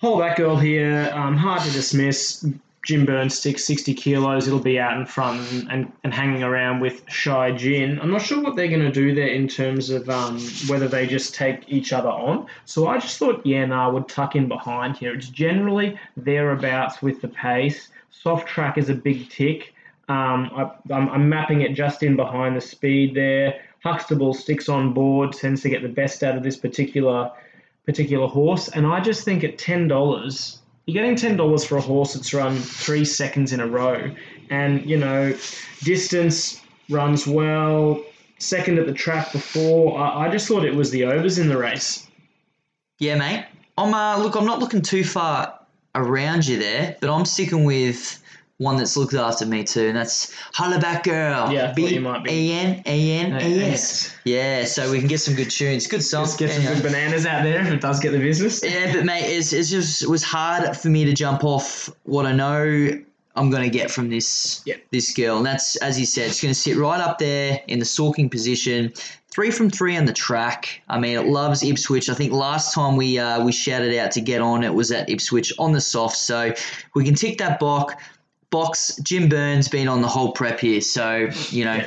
hold 0.00 0.22
that 0.22 0.36
girl 0.38 0.56
here. 0.56 1.10
Um, 1.14 1.36
hard 1.36 1.62
to 1.62 1.70
dismiss. 1.70 2.46
Jim 2.82 3.04
Burns 3.04 3.38
sticks 3.38 3.64
60 3.64 3.92
kilos. 3.94 4.46
It'll 4.46 4.58
be 4.58 4.78
out 4.78 4.96
in 4.96 5.04
front 5.04 5.40
and, 5.52 5.70
and, 5.70 5.92
and 6.02 6.14
hanging 6.14 6.42
around 6.42 6.80
with 6.80 7.02
Shy 7.08 7.52
Gin. 7.52 8.00
I'm 8.00 8.10
not 8.10 8.22
sure 8.22 8.42
what 8.42 8.56
they're 8.56 8.68
going 8.68 8.80
to 8.80 8.90
do 8.90 9.14
there 9.14 9.28
in 9.28 9.48
terms 9.48 9.90
of 9.90 10.08
um, 10.08 10.40
whether 10.66 10.88
they 10.88 11.06
just 11.06 11.34
take 11.34 11.64
each 11.68 11.92
other 11.92 12.08
on. 12.08 12.46
So 12.64 12.88
I 12.88 12.98
just 12.98 13.18
thought 13.18 13.44
yeah, 13.44 13.66
nah, 13.66 13.90
would 13.90 14.08
tuck 14.08 14.34
in 14.34 14.48
behind 14.48 14.96
here. 14.96 15.14
It's 15.14 15.28
generally 15.28 15.98
thereabouts 16.16 17.02
with 17.02 17.20
the 17.20 17.28
pace. 17.28 17.88
Soft 18.10 18.48
track 18.48 18.78
is 18.78 18.88
a 18.88 18.94
big 18.94 19.28
tick. 19.28 19.74
Um, 20.08 20.50
I, 20.54 20.94
I'm, 20.94 21.08
I'm 21.10 21.28
mapping 21.28 21.60
it 21.60 21.74
just 21.74 22.02
in 22.02 22.16
behind 22.16 22.56
the 22.56 22.60
speed 22.60 23.14
there. 23.14 23.60
Huxtable 23.84 24.34
sticks 24.34 24.68
on 24.68 24.92
board, 24.92 25.32
tends 25.32 25.62
to 25.62 25.68
get 25.68 25.82
the 25.82 25.88
best 25.88 26.22
out 26.22 26.36
of 26.36 26.42
this 26.42 26.56
particular 26.56 27.30
particular 27.86 28.26
horse, 28.26 28.68
and 28.68 28.86
I 28.86 29.00
just 29.00 29.24
think 29.24 29.42
at 29.42 29.58
ten 29.58 29.88
dollars, 29.88 30.59
you're 30.90 31.02
getting 31.02 31.16
ten 31.16 31.36
dollars 31.36 31.64
for 31.64 31.76
a 31.78 31.80
horse 31.80 32.14
that's 32.14 32.34
run 32.34 32.56
three 32.56 33.04
seconds 33.04 33.52
in 33.52 33.60
a 33.60 33.66
row, 33.66 34.10
and 34.50 34.84
you 34.88 34.96
know, 34.96 35.36
distance 35.82 36.60
runs 36.88 37.26
well. 37.26 38.02
Second 38.38 38.78
at 38.78 38.86
the 38.86 38.92
track 38.92 39.32
before, 39.32 39.98
I, 39.98 40.26
I 40.26 40.30
just 40.30 40.48
thought 40.48 40.64
it 40.64 40.74
was 40.74 40.90
the 40.90 41.04
overs 41.04 41.38
in 41.38 41.48
the 41.48 41.58
race. 41.58 42.06
Yeah, 42.98 43.16
mate. 43.16 43.46
I'm 43.78 43.94
uh, 43.94 44.18
look. 44.18 44.34
I'm 44.34 44.46
not 44.46 44.58
looking 44.58 44.82
too 44.82 45.04
far 45.04 45.58
around 45.94 46.46
you 46.46 46.58
there, 46.58 46.96
but 47.00 47.14
I'm 47.14 47.24
sticking 47.24 47.64
with 47.64 48.19
one 48.60 48.76
that's 48.76 48.94
looked 48.94 49.14
after 49.14 49.46
me 49.46 49.64
too, 49.64 49.86
and 49.88 49.96
that's 49.96 50.34
Hollaback 50.54 51.02
Girl. 51.02 51.50
Yeah, 51.50 51.72
B 51.72 51.94
you 51.94 52.00
might 52.02 52.22
be. 52.22 52.30
A 52.30 52.54
N 52.58 52.82
A 52.84 53.12
N 53.12 53.32
A 53.32 53.72
S. 53.72 54.14
Yeah, 54.24 54.64
so 54.66 54.90
we 54.90 54.98
can 54.98 55.08
get 55.08 55.18
some 55.20 55.34
good 55.34 55.50
tunes. 55.50 55.86
Good 55.86 56.02
song. 56.02 56.24
Let's 56.24 56.36
get 56.36 56.50
some 56.50 56.64
good 56.64 56.82
bananas 56.82 57.24
out 57.24 57.42
there 57.42 57.60
if 57.62 57.68
it 57.72 57.80
does 57.80 58.00
get 58.00 58.12
the 58.12 58.18
business. 58.18 58.62
Yeah, 58.62 58.92
but 58.92 59.06
mate, 59.06 59.24
it's, 59.24 59.54
it's 59.54 59.70
just 59.70 60.02
it 60.02 60.08
was 60.10 60.22
hard 60.22 60.76
for 60.76 60.88
me 60.90 61.06
to 61.06 61.14
jump 61.14 61.42
off 61.42 61.88
what 62.04 62.26
I 62.26 62.32
know 62.32 63.00
I'm 63.34 63.48
going 63.48 63.62
to 63.62 63.70
get 63.70 63.90
from 63.90 64.10
this 64.10 64.60
Yeah. 64.66 64.76
this 64.90 65.14
girl, 65.14 65.38
and 65.38 65.46
that's 65.46 65.76
as 65.76 65.98
you 65.98 66.04
said, 66.04 66.28
it's 66.28 66.42
going 66.42 66.52
to 66.52 66.60
sit 66.60 66.76
right 66.76 67.00
up 67.00 67.18
there 67.18 67.62
in 67.66 67.78
the 67.78 67.86
stalking 67.86 68.28
position. 68.28 68.92
Three 69.30 69.52
from 69.52 69.70
three 69.70 69.96
on 69.96 70.04
the 70.04 70.12
track. 70.12 70.82
I 70.88 70.98
mean, 70.98 71.16
it 71.16 71.26
loves 71.26 71.62
Ipswich. 71.62 72.10
I 72.10 72.14
think 72.14 72.32
last 72.32 72.74
time 72.74 72.96
we 72.96 73.18
uh, 73.18 73.42
we 73.42 73.52
shouted 73.52 73.96
out 73.96 74.10
to 74.12 74.20
get 74.20 74.42
on, 74.42 74.64
it 74.64 74.74
was 74.74 74.90
at 74.92 75.08
Ipswich 75.08 75.52
on 75.58 75.72
the 75.72 75.80
soft. 75.80 76.16
So 76.16 76.52
we 76.94 77.04
can 77.04 77.14
tick 77.14 77.38
that 77.38 77.58
box. 77.58 77.94
Box. 78.50 78.96
Jim 79.02 79.28
Burns 79.28 79.68
been 79.68 79.88
on 79.88 80.02
the 80.02 80.08
whole 80.08 80.32
prep 80.32 80.60
here, 80.60 80.80
so 80.80 81.28
you 81.50 81.64
know. 81.64 81.84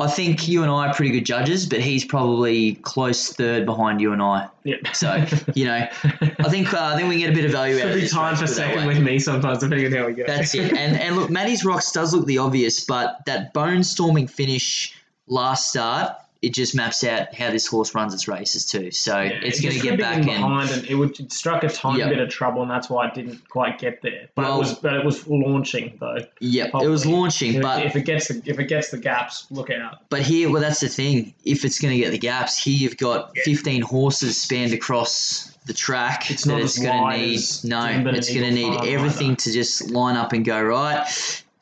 I 0.00 0.06
think 0.06 0.46
you 0.46 0.62
and 0.62 0.70
I 0.70 0.86
are 0.86 0.94
pretty 0.94 1.10
good 1.10 1.26
judges, 1.26 1.66
but 1.66 1.80
he's 1.80 2.04
probably 2.04 2.76
close 2.76 3.32
third 3.32 3.66
behind 3.66 4.00
you 4.00 4.12
and 4.12 4.22
I. 4.22 4.46
Yep. 4.62 4.94
So 4.94 5.26
you 5.56 5.64
know, 5.64 5.88
I 6.02 6.48
think 6.48 6.72
uh, 6.72 6.92
I 6.94 6.96
think 6.96 7.08
we 7.08 7.16
can 7.16 7.18
get 7.18 7.30
a 7.30 7.34
bit 7.34 7.44
of 7.44 7.50
value 7.50 7.78
out 7.78 7.82
Could 7.82 7.94
of 7.96 8.00
be 8.02 8.08
time 8.08 8.36
for 8.36 8.42
put 8.42 8.50
it 8.50 8.54
that 8.54 8.54
second 8.54 8.86
with 8.86 9.00
me 9.00 9.18
sometimes, 9.18 9.58
depending 9.58 9.86
on 9.86 9.92
how 9.98 10.06
we 10.06 10.12
go. 10.12 10.22
That's 10.24 10.54
it. 10.54 10.72
And 10.72 10.96
and 10.96 11.16
look, 11.16 11.30
Matty's 11.30 11.64
Rocks 11.64 11.90
does 11.90 12.14
look 12.14 12.26
the 12.26 12.38
obvious, 12.38 12.84
but 12.84 13.24
that 13.26 13.52
bone 13.52 13.82
storming 13.82 14.28
finish 14.28 14.94
last 15.26 15.70
start, 15.70 16.12
it 16.40 16.54
just 16.54 16.72
maps 16.74 17.02
out 17.02 17.34
how 17.34 17.50
this 17.50 17.66
horse 17.66 17.94
runs 17.96 18.14
its 18.14 18.28
races 18.28 18.64
too. 18.64 18.92
So 18.92 19.20
Yeah, 19.20 19.30
it's 19.42 19.58
it 19.58 19.62
going 19.64 19.74
to 19.74 19.80
get 19.82 19.98
back 19.98 20.18
in. 20.18 20.24
behind, 20.26 20.70
and 20.70 20.84
it 20.86 20.94
would 20.94 21.18
it 21.18 21.32
struck 21.32 21.64
a 21.64 21.68
tiny 21.68 21.98
Yep. 21.98 22.08
bit 22.10 22.18
of 22.20 22.28
trouble, 22.28 22.62
and 22.62 22.70
that's 22.70 22.88
why 22.88 23.08
it 23.08 23.14
didn't 23.14 23.48
quite 23.48 23.78
get 23.80 24.02
there. 24.02 24.28
But 24.36 24.44
Well- 24.44 24.54
it 24.56 24.58
was 24.60 24.74
but 24.74 24.94
it 24.94 25.04
was 25.04 25.26
launching 25.26 25.94
though. 25.98 26.18
Yep, 26.40 26.70
it 26.82 26.88
was 26.88 27.04
launching, 27.06 27.54
If, 27.54 27.62
but 27.62 27.84
if 27.84 27.96
it 27.96 28.02
gets 28.02 28.28
the 28.28 28.40
if 28.46 28.58
it 28.60 28.66
gets 28.68 28.90
the 28.90 28.98
gaps, 28.98 29.46
look 29.50 29.68
out. 29.70 29.98
but 30.10 30.22
here, 30.22 30.48
well, 30.50 30.62
that's 30.62 30.80
the 30.80 30.88
thing. 30.88 31.34
If 31.44 31.64
it's 31.64 31.80
going 31.80 31.92
to 31.96 31.98
get 32.02 32.12
the 32.12 32.18
gaps, 32.18 32.56
here 32.56 32.76
you've 32.76 32.96
got 32.98 33.32
Yeah. 33.34 33.42
15 33.44 33.82
horses 33.82 34.40
spanned 34.40 34.72
across 34.72 35.52
the 35.66 35.74
track. 35.74 36.30
It's 36.30 36.44
that 36.44 36.52
not 36.52 36.60
it's 36.62 36.78
going 36.78 37.10
to 37.12 37.18
need. 37.18 37.40
No, 37.64 38.10
it's 38.16 38.32
going 38.32 38.42
to 38.44 38.50
need 38.52 38.88
everything 38.88 39.32
either. 39.32 39.36
to 39.36 39.52
just 39.52 39.90
line 39.90 40.16
up 40.16 40.32
and 40.32 40.44
go 40.44 40.62
right. 40.62 41.04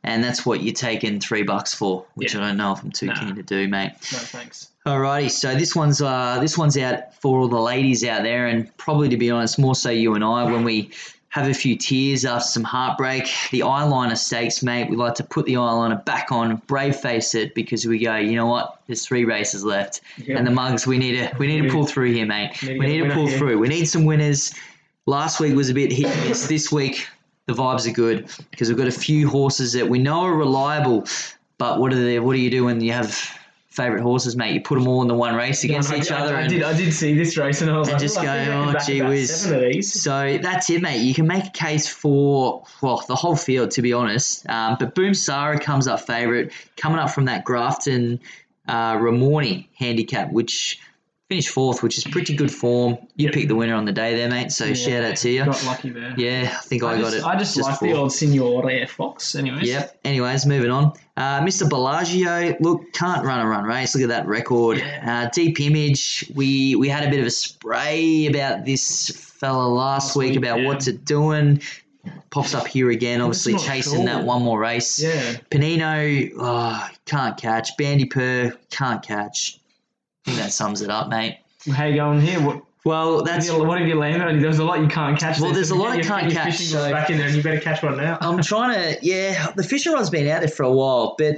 And 0.07 0.23
that's 0.23 0.47
what 0.47 0.63
you're 0.63 0.73
taking 0.73 1.19
three 1.21 1.43
bucks 1.43 1.75
for, 1.75 2.05
which 2.15 2.35
Yeah. 2.35 2.41
I 2.41 2.47
don't 2.49 2.57
know 2.57 2.73
if 2.73 2.83
I'm 2.83 2.93
too 2.93 3.07
Nah. 3.07 3.15
keen 3.21 3.35
to 3.35 3.43
do, 3.43 3.67
mate. 3.69 3.91
No 4.13 4.19
thanks. 4.19 4.69
Alrighty, 4.87 5.31
so 5.31 5.55
this 5.57 5.75
one's 5.75 6.01
uh, 6.01 6.39
this 6.41 6.57
one's 6.57 6.79
out 6.79 7.15
for 7.21 7.41
all 7.41 7.49
the 7.49 7.61
ladies 7.61 8.05
out 8.05 8.23
there, 8.23 8.47
and 8.47 8.75
probably 8.77 9.09
to 9.09 9.17
be 9.17 9.31
honest, 9.33 9.59
more 9.59 9.75
so 9.75 9.91
you 9.91 10.15
and 10.15 10.23
I 10.23 10.45
when 10.45 10.63
we 10.63 10.91
have 11.31 11.49
a 11.51 11.53
few 11.55 11.77
tears 11.77 12.25
after 12.25 12.47
some 12.47 12.63
heartbreak. 12.65 13.25
The 13.51 13.61
eyeliner 13.61 14.17
stakes, 14.17 14.63
mate. 14.63 14.89
We 14.89 14.97
like 14.97 15.17
to 15.17 15.25
put 15.25 15.45
the 15.45 15.55
eyeliner 15.55 16.03
back 16.05 16.31
on, 16.33 16.63
brave 16.67 16.97
face 16.97 17.35
it, 17.35 17.55
because 17.55 17.85
we 17.85 17.99
go, 17.99 18.15
you 18.17 18.37
know 18.37 18.47
what? 18.47 18.81
There's 18.87 19.05
three 19.05 19.25
races 19.25 19.65
left, 19.65 20.01
Yeah. 20.19 20.39
and 20.39 20.47
the 20.47 20.51
mugs 20.53 20.87
we 20.87 20.99
need 20.99 21.17
to 21.19 21.33
we 21.37 21.49
need 21.49 21.63
to 21.63 21.69
pull 21.69 21.85
through 21.85 22.13
here, 22.13 22.25
mate. 22.27 22.53
Need 22.63 22.79
We 22.79 22.87
need 22.87 22.99
to 23.03 23.11
pull 23.13 23.27
here. 23.27 23.39
through. 23.39 23.59
We 23.59 23.67
need 23.69 23.87
some 23.87 24.05
winners. 24.05 24.55
Last 25.07 25.41
week 25.41 25.55
was 25.57 25.69
a 25.69 25.75
bit 25.75 25.93
hit 25.93 26.07
and 26.07 26.29
miss. 26.29 26.47
This 26.47 26.71
week 26.73 27.07
the 27.47 27.53
vibes 27.53 27.89
are 27.89 27.93
good 27.93 28.29
because 28.51 28.69
we've 28.69 28.77
got 28.77 28.89
a 28.89 28.93
few 28.93 29.29
horses 29.29 29.73
that 29.73 29.89
we 29.89 29.99
know 29.99 30.23
are 30.23 30.35
reliable. 30.35 31.07
But 31.59 31.81
what 31.81 31.93
are 31.93 31.97
the 31.97 32.19
what 32.19 32.35
do 32.35 32.41
you 32.41 32.51
do 32.51 32.65
when 32.65 32.81
you 32.81 32.93
have 32.93 33.15
favorite 33.71 34.03
horses, 34.03 34.37
mate? 34.37 34.53
You 34.53 34.61
put 34.61 34.75
them 34.75 34.89
all 34.89 35.01
in 35.03 35.09
the 35.09 35.15
one 35.15 35.35
race 35.35 35.65
against 35.65 35.93
I, 35.93 35.99
each 35.99 36.11
I, 36.11 36.19
other, 36.19 36.37
I 36.37 36.43
and 36.43 36.51
did 36.51 36.63
I 36.63 36.77
did 36.77 36.93
see 36.93 37.15
this 37.15 37.37
race, 37.37 37.63
and 37.63 37.71
I 37.71 37.79
was 37.79 37.89
and 37.89 37.95
like, 37.95 38.03
just 38.03 38.17
"Well, 38.17 38.29
I 38.29 38.45
go, 38.45 38.61
I 38.61 38.65
can 38.65 38.77
"Oh, 38.77 38.85
gee 38.85 39.03
whiz." 39.03 39.35
Seven 39.35 39.65
of 39.65 39.73
these. 39.73 40.03
so 40.03 40.39
that's 40.43 40.69
it, 40.69 40.83
mate. 40.83 41.01
You 41.01 41.15
can 41.15 41.27
make 41.27 41.47
a 41.47 41.51
case 41.51 41.89
for 41.89 42.65
well 42.83 43.03
the 43.09 43.17
whole 43.17 43.37
field, 43.37 43.71
to 43.73 43.83
be 43.83 43.93
honest. 43.93 44.47
Um, 44.51 44.77
but 44.79 44.95
Boom 44.95 45.15
Sara 45.15 45.59
comes 45.59 45.87
up 45.87 46.01
favourite, 46.01 46.53
coming 46.77 46.99
up 46.99 47.11
from 47.11 47.25
that 47.27 47.45
Grafton 47.45 48.21
uh, 48.69 48.97
Ramornie 48.97 49.69
handicap, 49.75 50.33
which 50.33 50.79
finished 51.29 51.49
fourth, 51.49 51.83
which 51.83 51.99
is 51.99 52.05
pretty 52.05 52.37
good 52.37 52.53
form. 52.53 52.97
You 53.17 53.27
Yep. 53.27 53.35
picked 53.35 53.49
the 53.49 53.57
winner 53.57 53.75
on 53.75 53.85
the 53.85 53.93
day 53.93 54.15
there, 54.15 54.29
mate. 54.29 54.53
So 54.53 54.67
Yeah, 54.67 54.75
shout 54.75 55.05
out 55.05 55.17
to 55.17 55.31
you. 55.31 55.45
Got 55.45 55.65
lucky 55.65 55.91
there. 55.91 56.15
Yeah, 56.17 56.55
I 56.57 56.61
think 56.63 56.85
I, 56.85 56.95
I 56.95 57.01
got 57.01 57.15
it. 57.15 57.25
I 57.25 57.37
just, 57.37 57.57
like 57.57 57.81
the 57.81 57.95
old 57.95 58.13
Signore 58.13 58.87
Fox, 58.89 59.35
anyways. 59.35 59.69
Yep. 59.69 59.99
Anyways, 60.05 60.47
moving 60.47 60.71
on. 60.71 60.93
Uh, 61.17 61.41
Mr. 61.41 61.69
Bellagio, 61.69 62.57
look, 62.61 62.93
can't 62.93 63.25
run 63.25 63.41
a 63.41 63.47
run 63.47 63.65
race. 63.65 63.95
Look 63.95 64.05
at 64.05 64.11
that 64.11 64.27
record. 64.29 64.81
Uh, 64.81 65.29
deep 65.31 65.59
image. 65.61 66.31
We 66.35 66.77
we 66.77 66.89
had 66.89 67.05
a 67.05 67.11
bit 67.11 67.21
of 67.21 67.27
a 67.27 67.31
spray 67.31 68.27
about 68.27 68.65
this 68.65 69.11
fella 69.11 69.67
last, 69.67 70.07
Last 70.07 70.17
week, 70.17 70.31
week, 70.31 70.39
about 70.39 70.61
yeah. 70.61 70.67
what's 70.67 70.87
it 70.87 71.05
doing. 71.05 71.61
Pops 72.31 72.55
up 72.55 72.69
here 72.69 72.91
again, 72.91 73.21
obviously 73.21 73.57
chasing 73.57 73.97
sure. 73.97 74.05
that 74.05 74.25
one 74.25 74.43
more 74.43 74.61
race. 74.61 75.03
Yeah. 75.03 75.35
Panino, 75.51 76.31
oh, 76.39 76.89
can't 77.05 77.37
catch. 77.37 77.77
Bandipur, 77.77 78.57
can't 78.71 79.03
catch. 79.03 79.59
I 80.27 80.31
think 80.31 80.39
that 80.39 80.53
sums 80.53 80.83
it 80.83 80.91
up, 80.91 81.09
mate. 81.09 81.39
How 81.73 81.85
you 81.85 81.95
going 81.97 82.21
here? 82.21 82.41
What, 82.45 82.63
Well, 82.85 83.17
what, 83.17 83.27
that's 83.27 83.47
have 83.49 83.59
you, 83.59 83.65
what 83.65 83.79
have 83.79 83.87
you 83.87 83.95
landed 83.95 84.23
on? 84.27 84.41
There's 84.41 84.59
a 84.59 84.65
lot 84.65 84.81
you 84.81 84.89
can't 84.89 85.19
catch. 85.19 85.39
Well, 85.39 85.47
there, 85.51 85.55
there's 85.57 85.69
so 85.69 85.77
a 85.77 85.79
lot 85.79 85.97
you 85.97 86.03
can't 86.03 86.33
catch, 86.33 86.57
fishing 86.57 86.77
rod 86.77 86.91
back 86.91 87.11
in 87.11 87.19
there, 87.19 87.27
and 87.29 87.37
you 87.37 87.43
better 87.43 87.61
catch 87.61 87.83
one 87.83 87.97
now. 87.97 88.19
I'm 88.21 88.43
trying 88.43 88.75
to, 88.75 88.99
yeah, 89.07 89.53
the 89.57 89.63
fishing 89.63 89.93
rod's 89.93 90.11
been 90.11 90.27
out 90.29 90.41
there 90.41 90.49
for 90.49 90.65
a 90.65 90.73
while, 90.73 91.15
but 91.17 91.37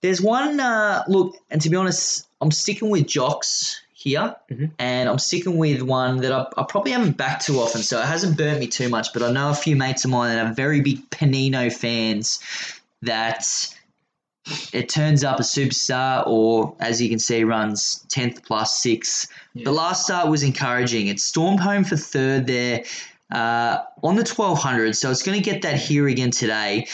there's 0.00 0.20
one, 0.22 0.58
uh, 0.58 1.02
look, 1.06 1.36
and 1.50 1.60
to 1.60 1.68
be 1.68 1.76
honest, 1.76 2.26
I'm 2.40 2.50
sticking 2.50 2.88
with 2.88 3.06
Jocks 3.06 3.82
here, 3.92 4.34
Mhm. 4.50 4.70
and 4.78 5.08
I'm 5.10 5.18
sticking 5.18 5.58
with 5.58 5.82
one 5.82 6.18
that 6.22 6.32
I, 6.32 6.46
I 6.56 6.64
probably 6.66 6.92
haven't 6.92 7.18
backed 7.18 7.44
too 7.44 7.58
often, 7.60 7.82
so 7.82 8.00
it 8.00 8.06
hasn't 8.06 8.38
burnt 8.38 8.58
me 8.60 8.66
too 8.68 8.88
much, 8.88 9.12
but 9.12 9.22
I 9.22 9.30
know 9.30 9.50
a 9.50 9.54
few 9.54 9.76
mates 9.76 10.06
of 10.06 10.10
mine 10.10 10.34
that 10.34 10.46
are 10.46 10.54
very 10.54 10.80
big 10.80 11.10
Panino 11.10 11.70
fans 11.70 12.40
that 13.02 13.46
it 14.72 14.88
turns 14.88 15.22
up 15.22 15.38
a 15.38 15.42
superstar 15.42 16.26
or, 16.26 16.74
as 16.80 17.00
you 17.00 17.08
can 17.08 17.18
see, 17.18 17.44
runs 17.44 18.04
10th 18.08 18.44
plus 18.44 18.80
6. 18.82 19.28
Yeah. 19.54 19.64
The 19.64 19.72
last 19.72 20.04
start 20.04 20.28
was 20.28 20.42
encouraging. 20.42 21.08
It 21.08 21.20
stormed 21.20 21.60
home 21.60 21.84
for 21.84 21.96
third 21.96 22.46
there 22.46 22.84
uh, 23.30 23.78
on 24.02 24.16
the 24.16 24.24
1200, 24.24 24.96
so 24.96 25.10
it's 25.10 25.22
going 25.22 25.40
to 25.40 25.44
get 25.44 25.62
that 25.62 25.76
here 25.76 26.08
again 26.08 26.30
today. 26.30 26.88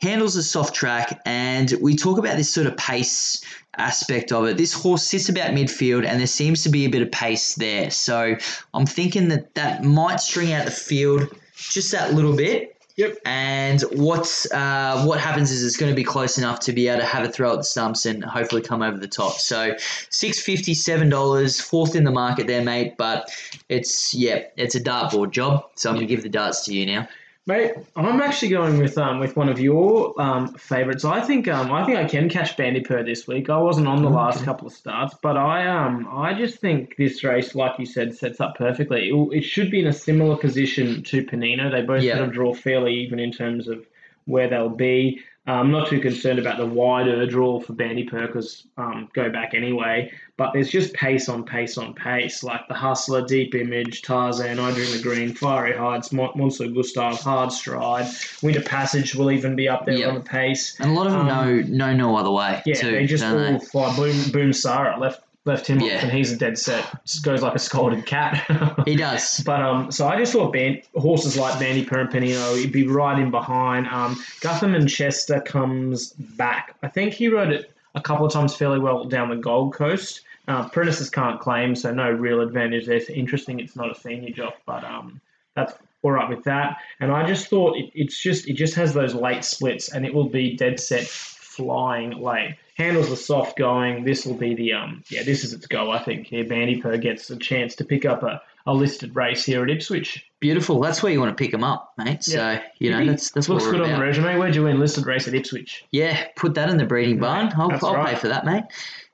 Handles 0.00 0.36
a 0.36 0.42
soft 0.42 0.74
track, 0.74 1.20
and 1.26 1.74
we 1.80 1.94
talk 1.94 2.18
about 2.18 2.36
this 2.36 2.50
sort 2.50 2.66
of 2.66 2.76
pace 2.76 3.44
aspect 3.76 4.32
of 4.32 4.46
it. 4.46 4.56
This 4.56 4.72
horse 4.72 5.02
sits 5.04 5.28
about 5.28 5.50
midfield, 5.50 6.06
and 6.06 6.18
there 6.18 6.26
seems 6.26 6.62
to 6.62 6.68
be 6.70 6.84
a 6.84 6.88
bit 6.88 7.02
of 7.02 7.10
pace 7.10 7.54
there. 7.54 7.90
So 7.90 8.36
I'm 8.72 8.86
thinking 8.86 9.28
that 9.28 9.54
that 9.56 9.84
might 9.84 10.20
string 10.20 10.52
out 10.52 10.64
the 10.64 10.70
field 10.70 11.34
just 11.54 11.92
that 11.92 12.14
little 12.14 12.34
bit. 12.34 12.79
Yep. 13.00 13.16
And 13.24 13.80
what 13.92 14.44
uh, 14.52 15.06
what 15.06 15.18
happens 15.18 15.50
is 15.50 15.64
it's 15.64 15.78
going 15.78 15.90
to 15.90 15.96
be 15.96 16.04
close 16.04 16.36
enough 16.36 16.60
to 16.60 16.72
be 16.74 16.86
able 16.86 17.00
to 17.00 17.06
have 17.06 17.24
a 17.24 17.32
throw 17.32 17.52
at 17.52 17.56
the 17.56 17.64
stumps 17.64 18.04
and 18.04 18.22
hopefully 18.22 18.60
come 18.60 18.82
over 18.82 18.98
the 18.98 19.08
top. 19.08 19.32
So 19.36 19.74
six 20.10 20.38
fifty, 20.38 20.74
seven 20.74 21.08
dollars, 21.08 21.58
fourth 21.58 21.96
in 21.96 22.04
the 22.04 22.10
market 22.10 22.46
there, 22.46 22.62
mate. 22.62 22.98
But 22.98 23.30
it's 23.70 24.12
yeah, 24.12 24.42
it's 24.58 24.74
a 24.74 24.80
dartboard 24.80 25.30
job. 25.30 25.64
So 25.76 25.88
I'm 25.88 25.96
going 25.96 26.06
to 26.06 26.14
give 26.14 26.22
the 26.22 26.28
darts 26.28 26.66
to 26.66 26.74
you 26.74 26.84
now. 26.84 27.08
Mate, 27.50 27.72
I'm 27.96 28.20
actually 28.20 28.50
going 28.50 28.78
with 28.78 28.96
um 28.96 29.18
with 29.18 29.36
one 29.36 29.48
of 29.48 29.58
your 29.58 30.20
um 30.22 30.54
favourites. 30.54 31.04
I 31.04 31.20
think 31.20 31.48
um 31.48 31.72
I 31.72 31.84
think 31.84 31.98
I 31.98 32.04
can 32.04 32.28
catch 32.28 32.56
Bandipur 32.56 33.02
this 33.02 33.26
week. 33.26 33.50
I 33.50 33.58
wasn't 33.58 33.88
on 33.88 34.02
the 34.02 34.08
last 34.08 34.44
couple 34.44 34.68
of 34.68 34.72
starts, 34.72 35.16
but 35.20 35.36
I 35.36 35.66
um 35.66 36.08
I 36.12 36.32
just 36.34 36.60
think 36.60 36.94
this 36.96 37.24
race, 37.24 37.56
like 37.56 37.76
you 37.80 37.86
said, 37.86 38.14
sets 38.14 38.40
up 38.40 38.54
perfectly. 38.56 39.08
It, 39.08 39.38
it 39.38 39.42
should 39.42 39.68
be 39.68 39.80
in 39.80 39.88
a 39.88 39.92
similar 39.92 40.36
position 40.36 41.02
to 41.02 41.24
Panino. 41.24 41.72
They 41.72 41.82
both 41.82 42.04
Yeah. 42.04 42.18
sort 42.18 42.28
of 42.28 42.32
draw 42.34 42.54
fairly 42.54 42.94
even 42.94 43.18
in 43.18 43.32
terms 43.32 43.66
of 43.66 43.84
where 44.26 44.48
they'll 44.48 44.68
be. 44.68 45.20
I'm 45.46 45.70
not 45.70 45.88
too 45.88 46.00
concerned 46.00 46.38
about 46.38 46.58
the 46.58 46.66
wider 46.66 47.26
draw 47.26 47.60
for 47.60 47.72
Bandipur 47.72 48.26
because 48.26 48.66
um, 48.76 49.08
go 49.14 49.30
back 49.30 49.54
anyway. 49.54 50.12
But 50.36 50.52
there's 50.52 50.70
just 50.70 50.92
pace 50.94 51.28
on 51.28 51.44
pace 51.44 51.76
on 51.76 51.92
pace, 51.94 52.42
like 52.42 52.68
the 52.68 52.74
Hustler, 52.74 53.26
Deep 53.26 53.54
Image, 53.54 54.02
Tarzan, 54.02 54.58
I 54.58 54.72
Dream 54.72 54.90
the 54.96 55.02
Green, 55.02 55.34
Fiery 55.34 55.76
Heights, 55.76 56.12
Mon- 56.12 56.32
Monster 56.36 56.68
Gustav, 56.68 57.20
Hard 57.20 57.52
Stride, 57.52 58.06
Winter 58.42 58.62
Passage 58.62 59.14
will 59.14 59.30
even 59.30 59.56
be 59.56 59.68
up 59.68 59.86
there 59.86 59.96
Yep. 59.96 60.08
on 60.08 60.14
the 60.14 60.20
pace. 60.20 60.78
And 60.78 60.90
a 60.90 60.94
lot 60.94 61.06
of 61.06 61.12
them 61.12 61.22
Um, 61.22 61.26
know 61.28 61.60
know 61.62 61.94
no 61.94 62.16
other 62.16 62.30
way 62.30 62.62
Yeah, 62.64 62.74
too. 62.74 62.90
they 62.92 63.06
just 63.06 63.24
all 63.24 63.58
fly. 63.58 63.96
Boom, 63.96 64.30
Boom 64.32 64.52
Sarah 64.52 64.98
left 65.00 65.22
left 65.44 65.66
him 65.66 65.80
Yeah. 65.80 65.96
off, 65.96 66.02
and 66.04 66.12
he's 66.12 66.32
a 66.32 66.36
dead 66.36 66.58
set. 66.58 66.84
Just 67.04 67.24
goes 67.24 67.42
like 67.42 67.54
a 67.54 67.58
scolded 67.58 68.06
cat. 68.06 68.44
He 68.84 68.96
does. 68.96 69.40
But 69.44 69.62
um, 69.62 69.90
so 69.90 70.06
I 70.06 70.16
just 70.18 70.32
thought 70.32 70.52
band, 70.52 70.82
horses 70.94 71.36
like 71.36 71.58
Bandy 71.58 71.80
and 71.80 72.08
Panino, 72.10 72.58
he'd 72.58 72.72
be 72.72 72.86
right 72.86 73.18
in 73.18 73.30
behind. 73.30 73.86
Um, 73.86 74.16
Guthmann-Chester 74.40 75.40
comes 75.40 76.12
back. 76.12 76.76
I 76.82 76.88
think 76.88 77.14
he 77.14 77.28
rode 77.28 77.52
it 77.52 77.72
a 77.94 78.00
couple 78.00 78.26
of 78.26 78.32
times 78.32 78.54
fairly 78.54 78.78
well 78.78 79.04
down 79.04 79.28
the 79.30 79.36
Gold 79.36 79.74
Coast. 79.74 80.22
Uh, 80.48 80.68
can't 80.68 81.40
claim, 81.40 81.76
so 81.76 81.92
no 81.92 82.10
real 82.10 82.40
advantage 82.40 82.86
there. 82.86 82.96
It's 82.96 83.08
interesting. 83.10 83.60
It's 83.60 83.76
not 83.76 83.90
a 83.96 84.00
senior 84.00 84.30
job, 84.30 84.54
but 84.66 84.82
um, 84.84 85.20
that's 85.54 85.72
all 86.02 86.10
right 86.12 86.28
with 86.28 86.44
that. 86.44 86.78
And 86.98 87.12
I 87.12 87.26
just 87.26 87.48
thought 87.48 87.76
it, 87.76 87.90
it's 87.94 88.20
just 88.20 88.48
it 88.48 88.54
just 88.54 88.74
has 88.74 88.92
those 88.92 89.14
late 89.14 89.44
splits, 89.44 89.92
and 89.92 90.04
it 90.04 90.12
will 90.12 90.28
be 90.28 90.56
dead 90.56 90.80
set 90.80 91.04
flying 91.60 92.10
late. 92.12 92.56
Handles 92.76 93.10
the 93.10 93.16
soft 93.16 93.58
going. 93.58 94.04
This 94.04 94.24
will 94.24 94.34
be 94.36 94.54
the 94.54 94.72
um 94.72 95.04
yeah 95.10 95.22
this 95.22 95.44
is 95.44 95.52
its 95.52 95.66
go. 95.66 95.90
I 95.90 96.02
think 96.02 96.26
here 96.28 96.44
Bandipur 96.44 96.96
gets 96.96 97.28
a 97.30 97.36
chance 97.36 97.74
to 97.76 97.84
pick 97.84 98.06
up 98.06 98.22
a, 98.22 98.40
a 98.66 98.72
listed 98.72 99.14
race 99.14 99.44
here 99.44 99.62
at 99.62 99.68
Ipswich. 99.70 100.24
Beautiful. 100.40 100.80
That's 100.80 101.02
where 101.02 101.12
you 101.12 101.20
want 101.20 101.36
to 101.36 101.42
pick 101.44 101.52
them 101.52 101.62
up, 101.64 101.92
mate. 101.98 102.24
So 102.24 102.58
you 102.78 102.90
know 102.90 102.98
Maybe. 102.98 103.10
that's 103.10 103.30
that's 103.32 103.48
what 103.48 103.56
looks 103.56 103.66
we're 103.66 103.72
good 103.72 103.82
on 103.82 103.92
the 103.92 104.00
resume. 104.04 104.38
Where'd 104.38 104.54
you 104.54 104.64
win 104.64 104.80
listed 104.80 105.04
race 105.04 105.28
at 105.28 105.34
Ipswich? 105.34 105.84
Yeah, 105.90 106.26
put 106.36 106.54
that 106.54 106.70
in 106.70 106.78
the 106.78 106.86
breeding 106.86 107.18
barn. 107.18 107.52
I'll, 107.54 107.68
that's 107.68 107.84
I'll 107.84 107.94
right. 107.94 108.14
pay 108.14 108.20
for 108.20 108.28
that, 108.28 108.46
mate. 108.46 108.64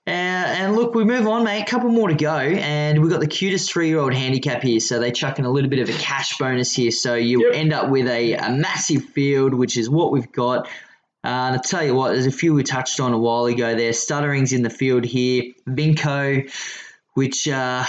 Uh, 0.08 0.10
and 0.10 0.76
look, 0.76 0.94
we 0.94 1.02
move 1.02 1.26
on, 1.26 1.42
mate. 1.42 1.66
couple 1.66 1.90
more 1.90 2.06
to 2.08 2.14
go, 2.14 2.36
and 2.38 3.02
we've 3.02 3.10
got 3.10 3.18
the 3.18 3.26
cutest 3.26 3.72
three-year-old 3.72 4.14
handicap 4.14 4.62
here. 4.62 4.78
So 4.78 5.00
they 5.00 5.10
chuck 5.10 5.40
in 5.40 5.44
a 5.44 5.50
little 5.50 5.68
bit 5.68 5.80
of 5.80 5.88
a 5.88 5.98
cash 5.98 6.38
bonus 6.38 6.72
here. 6.72 6.92
So 6.92 7.16
you 7.16 7.46
Yep. 7.46 7.54
end 7.56 7.72
up 7.72 7.90
with 7.90 8.06
a, 8.06 8.34
a 8.34 8.52
massive 8.52 9.04
field, 9.06 9.52
which 9.52 9.76
is 9.76 9.90
what 9.90 10.12
we've 10.12 10.30
got. 10.30 10.68
Uh, 11.26 11.48
and 11.48 11.56
I 11.56 11.58
tell 11.58 11.84
you 11.84 11.92
what, 11.92 12.12
there's 12.12 12.26
a 12.26 12.30
few 12.30 12.54
we 12.54 12.62
touched 12.62 13.00
on 13.00 13.12
a 13.12 13.18
while 13.18 13.46
ago. 13.46 13.74
There, 13.74 13.90
Stuttering's 13.90 14.52
in 14.52 14.62
the 14.62 14.70
field 14.70 15.04
here. 15.04 15.52
Vinco, 15.68 16.48
which 17.14 17.48
uh, 17.48 17.82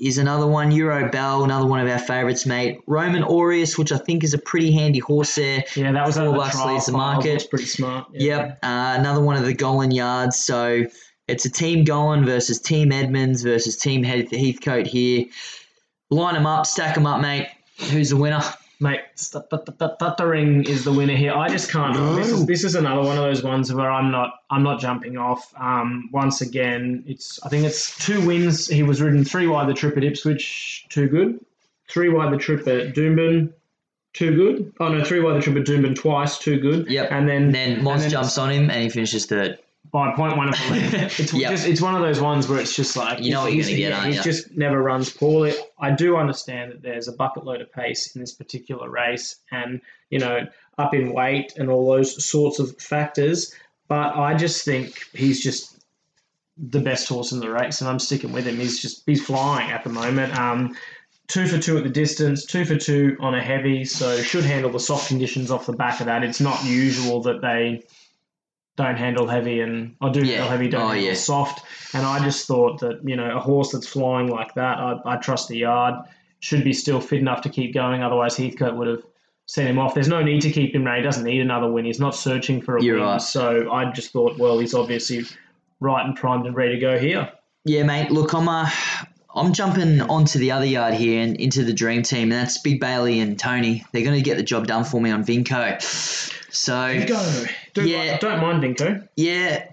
is 0.00 0.18
another 0.18 0.46
one. 0.46 0.70
Euro 0.70 1.10
Bell, 1.10 1.42
another 1.42 1.66
one 1.66 1.80
of 1.80 1.88
our 1.88 1.98
favourites, 1.98 2.46
mate. 2.46 2.80
Roman 2.86 3.24
Aureus, 3.24 3.76
which 3.76 3.90
I 3.90 3.98
think 3.98 4.22
is 4.22 4.34
a 4.34 4.38
pretty 4.38 4.70
handy 4.70 5.00
horse 5.00 5.34
there. 5.34 5.64
Yeah, 5.74 5.90
that 5.90 6.06
was 6.06 6.16
Four 6.16 6.26
of 6.26 6.52
the 6.52 6.66
leads 6.66 6.86
the 6.86 6.92
market. 6.92 7.50
Pretty 7.50 7.66
smart. 7.66 8.06
Yeah. 8.12 8.36
Yep, 8.36 8.58
uh, 8.62 8.96
another 9.00 9.20
one 9.20 9.34
of 9.34 9.44
the 9.44 9.54
Gollan 9.54 9.92
yards. 9.92 10.38
So 10.38 10.84
it's 11.26 11.44
a 11.46 11.50
team 11.50 11.84
Gollan 11.84 12.24
versus 12.24 12.60
team 12.60 12.92
Edmonds 12.92 13.42
versus 13.42 13.76
team 13.78 14.04
Heath- 14.04 14.30
Heathcote 14.30 14.86
here. 14.86 15.24
Line 16.08 16.34
them 16.34 16.46
up, 16.46 16.66
stack 16.66 16.94
them 16.94 17.06
up, 17.06 17.20
mate. 17.20 17.48
Who's 17.90 18.10
the 18.10 18.16
winner? 18.16 18.42
Mate, 18.82 19.00
stuttering 19.14 20.64
is 20.64 20.84
the 20.84 20.92
winner 20.92 21.14
here. 21.14 21.34
I 21.34 21.50
just 21.50 21.70
can't. 21.70 21.94
This, 22.16 22.30
is, 22.30 22.46
this 22.46 22.64
is 22.64 22.74
another 22.74 23.02
one 23.02 23.18
of 23.18 23.22
those 23.22 23.42
ones 23.42 23.72
where 23.72 23.90
I'm 23.90 24.10
not. 24.10 24.32
I'm 24.48 24.62
not 24.62 24.80
jumping 24.80 25.18
off. 25.18 25.52
Um, 25.60 26.08
once 26.12 26.40
again, 26.40 27.04
it's. 27.06 27.38
I 27.44 27.50
think 27.50 27.66
it's 27.66 27.98
two 27.98 28.26
wins. 28.26 28.66
He 28.66 28.82
was 28.82 29.02
ridden 29.02 29.22
three 29.22 29.46
wide 29.46 29.68
the 29.68 29.74
trip 29.74 29.98
at 29.98 30.04
Ipswich, 30.04 30.86
too 30.88 31.08
good. 31.08 31.44
Three 31.90 32.08
wide 32.08 32.32
the 32.32 32.38
trip 32.38 32.66
at 32.68 32.94
Doomben, 32.94 33.52
too 34.14 34.34
good. 34.34 34.72
Oh 34.80 34.88
no, 34.88 35.04
three 35.04 35.20
wide 35.20 35.36
the 35.36 35.42
trip 35.42 35.56
at 35.56 35.66
Doomben 35.66 35.94
twice, 35.94 36.38
too 36.38 36.58
good. 36.58 36.90
Yep. 36.90 37.12
And 37.12 37.28
then 37.28 37.42
And 37.42 37.54
then 37.54 37.84
Moss 37.84 38.10
jumps 38.10 38.38
on 38.38 38.50
him 38.50 38.70
and 38.70 38.82
he 38.82 38.88
finishes 38.88 39.26
third. 39.26 39.58
By 39.92 40.12
point 40.14 40.36
one 40.36 40.48
of 40.48 40.54
the 40.54 40.72
lead. 40.74 40.94
It's 41.18 41.32
Yep. 41.32 41.50
just 41.50 41.66
it's 41.66 41.80
one 41.80 41.94
of 41.94 42.02
those 42.02 42.20
ones 42.20 42.48
where 42.48 42.60
it's 42.60 42.74
just 42.76 42.96
like 42.96 43.20
You 43.20 43.32
know 43.32 43.42
what 43.42 43.52
you're 43.52 43.64
gonna 43.64 43.76
get. 43.76 43.90
Yeah, 43.90 44.06
he 44.06 44.18
just 44.20 44.56
never 44.56 44.80
runs 44.82 45.10
poorly. 45.10 45.54
I 45.78 45.90
do 45.90 46.16
understand 46.16 46.72
that 46.72 46.82
there's 46.82 47.08
a 47.08 47.12
bucket 47.12 47.44
load 47.44 47.60
of 47.60 47.72
pace 47.72 48.14
in 48.14 48.20
this 48.20 48.32
particular 48.32 48.88
race, 48.88 49.36
and 49.50 49.80
you 50.10 50.18
know 50.18 50.46
up 50.78 50.94
in 50.94 51.12
weight 51.12 51.54
and 51.56 51.68
all 51.70 51.90
those 51.90 52.24
sorts 52.24 52.58
of 52.58 52.76
factors. 52.78 53.52
But 53.88 54.14
I 54.16 54.34
just 54.34 54.64
think 54.64 55.02
he's 55.12 55.42
just 55.42 55.76
the 56.56 56.78
best 56.80 57.08
horse 57.08 57.32
in 57.32 57.40
the 57.40 57.50
race, 57.50 57.80
and 57.80 57.88
I'm 57.90 57.98
sticking 57.98 58.32
with 58.32 58.46
him. 58.46 58.56
He's 58.56 58.80
just 58.80 59.02
he's 59.06 59.24
flying 59.24 59.70
at 59.70 59.82
the 59.82 59.90
moment. 59.90 60.38
Um, 60.38 60.76
two 61.26 61.46
for 61.46 61.58
two 61.58 61.78
at 61.78 61.84
the 61.84 61.90
distance, 61.90 62.44
two 62.44 62.64
for 62.64 62.76
two 62.76 63.16
on 63.18 63.34
a 63.34 63.42
heavy, 63.42 63.84
so 63.84 64.20
should 64.20 64.44
handle 64.44 64.70
the 64.70 64.78
soft 64.80 65.08
conditions 65.08 65.50
off 65.50 65.66
the 65.66 65.72
back 65.72 66.00
of 66.00 66.06
that. 66.06 66.22
It's 66.22 66.40
not 66.40 66.62
usual 66.64 67.22
that 67.22 67.40
they 67.40 67.82
don't 68.82 68.96
handle 68.96 69.26
heavy 69.26 69.60
and 69.60 69.94
I 70.00 70.10
do 70.10 70.20
Yeah. 70.20 70.36
handle 70.36 70.50
heavy, 70.50 70.68
don't 70.68 70.82
Oh, 70.82 70.88
handle 70.88 71.04
yeah. 71.06 71.14
soft. 71.14 71.64
And 71.94 72.04
I 72.06 72.22
just 72.24 72.46
thought 72.46 72.80
that 72.80 73.00
you 73.04 73.16
know 73.16 73.36
a 73.36 73.40
horse 73.40 73.72
that's 73.72 73.86
flying 73.86 74.28
like 74.28 74.54
that, 74.54 74.78
I, 74.78 74.98
I 75.04 75.16
trust 75.16 75.48
the 75.48 75.58
yard 75.58 75.94
should 76.40 76.64
be 76.64 76.72
still 76.72 77.00
fit 77.00 77.18
enough 77.20 77.42
to 77.42 77.48
keep 77.48 77.74
going. 77.74 78.02
Otherwise, 78.02 78.36
Heathcote 78.36 78.74
would 78.76 78.88
have 78.88 79.02
sent 79.46 79.68
him 79.68 79.78
off. 79.78 79.94
There's 79.94 80.08
no 80.08 80.22
need 80.22 80.40
to 80.42 80.50
keep 80.50 80.74
him 80.74 80.84
now. 80.84 80.96
He 80.96 81.02
doesn't 81.02 81.24
need 81.24 81.40
another 81.40 81.70
win. 81.70 81.84
He's 81.84 82.00
not 82.00 82.14
searching 82.14 82.62
for 82.62 82.76
a 82.78 82.82
You're 82.82 82.96
win. 82.96 83.04
right. 83.04 83.20
So 83.22 83.70
I 83.70 83.90
just 83.92 84.12
thought, 84.12 84.38
well, 84.38 84.58
he's 84.58 84.72
obviously 84.74 85.24
right 85.80 86.04
and 86.06 86.16
primed 86.16 86.46
and 86.46 86.54
ready 86.56 86.74
to 86.76 86.80
go 86.80 86.98
here. 86.98 87.30
Yeah, 87.66 87.82
mate. 87.82 88.10
Look, 88.10 88.32
I'm 88.32 88.48
uh, 88.48 88.70
I'm 89.34 89.52
jumping 89.52 90.00
onto 90.00 90.38
the 90.38 90.52
other 90.52 90.64
yard 90.64 90.94
here 90.94 91.20
and 91.22 91.36
into 91.36 91.62
the 91.64 91.72
dream 91.74 92.02
team, 92.02 92.32
and 92.32 92.40
that's 92.40 92.56
Big 92.58 92.80
Bailey 92.80 93.20
and 93.20 93.38
Tony. 93.38 93.84
They're 93.92 94.02
going 94.04 94.16
to 94.16 94.22
get 94.22 94.36
the 94.38 94.42
job 94.42 94.66
done 94.66 94.84
for 94.84 95.00
me 95.00 95.10
on 95.10 95.24
Vinco. 95.24 95.80
So 96.52 97.04
Go. 97.06 97.44
Do 97.74 97.88
Yeah. 97.88 98.18
don't 98.18 98.40
mind 98.40 98.62
Vinco. 98.62 99.06
Yeah, 99.16 99.66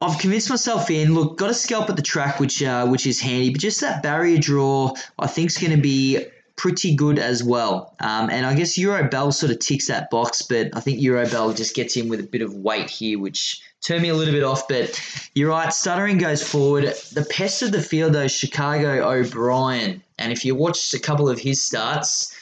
I've 0.00 0.18
convinced 0.18 0.50
myself 0.50 0.90
in. 0.90 1.14
Look, 1.14 1.38
got 1.38 1.50
a 1.50 1.54
scalp 1.54 1.88
at 1.88 1.96
the 1.96 2.02
track, 2.02 2.38
which 2.38 2.62
uh, 2.62 2.86
which 2.86 3.06
is 3.06 3.20
handy, 3.20 3.50
but 3.50 3.60
just 3.60 3.80
that 3.80 4.02
barrier 4.02 4.38
draw, 4.38 4.94
I 5.18 5.26
think, 5.26 5.50
is 5.50 5.58
going 5.58 5.74
to 5.74 5.80
be 5.80 6.26
pretty 6.56 6.94
good 6.94 7.18
as 7.18 7.42
well. 7.44 7.94
Um, 8.00 8.30
and 8.30 8.46
I 8.46 8.54
guess 8.54 8.78
Euro 8.78 9.08
Bell 9.08 9.30
sort 9.32 9.52
of 9.52 9.58
ticks 9.58 9.88
that 9.88 10.10
box, 10.10 10.42
but 10.42 10.70
I 10.74 10.80
think 10.80 11.00
Euro 11.02 11.28
Bell 11.28 11.52
just 11.52 11.74
gets 11.74 11.96
in 11.96 12.08
with 12.08 12.20
a 12.20 12.24
bit 12.24 12.42
of 12.42 12.54
weight 12.54 12.90
here, 12.90 13.18
which 13.18 13.62
turned 13.82 14.02
me 14.02 14.08
a 14.08 14.14
little 14.14 14.32
bit 14.32 14.42
off. 14.42 14.68
But 14.68 15.00
you're 15.34 15.50
right, 15.50 15.72
stuttering 15.72 16.18
goes 16.18 16.46
forward. 16.46 16.84
The 17.12 17.26
pest 17.30 17.62
of 17.62 17.72
the 17.72 17.82
field, 17.82 18.12
though, 18.12 18.22
is 18.22 18.32
Chicago 18.32 19.08
O'Brien, 19.08 20.02
and 20.18 20.32
if 20.32 20.44
you 20.44 20.54
watched 20.54 20.92
a 20.94 20.98
couple 20.98 21.28
of 21.28 21.38
his 21.38 21.62
starts, 21.62 22.34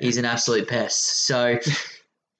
he's 0.00 0.18
an 0.18 0.24
absolute 0.26 0.68
pest. 0.68 1.26
So. 1.26 1.58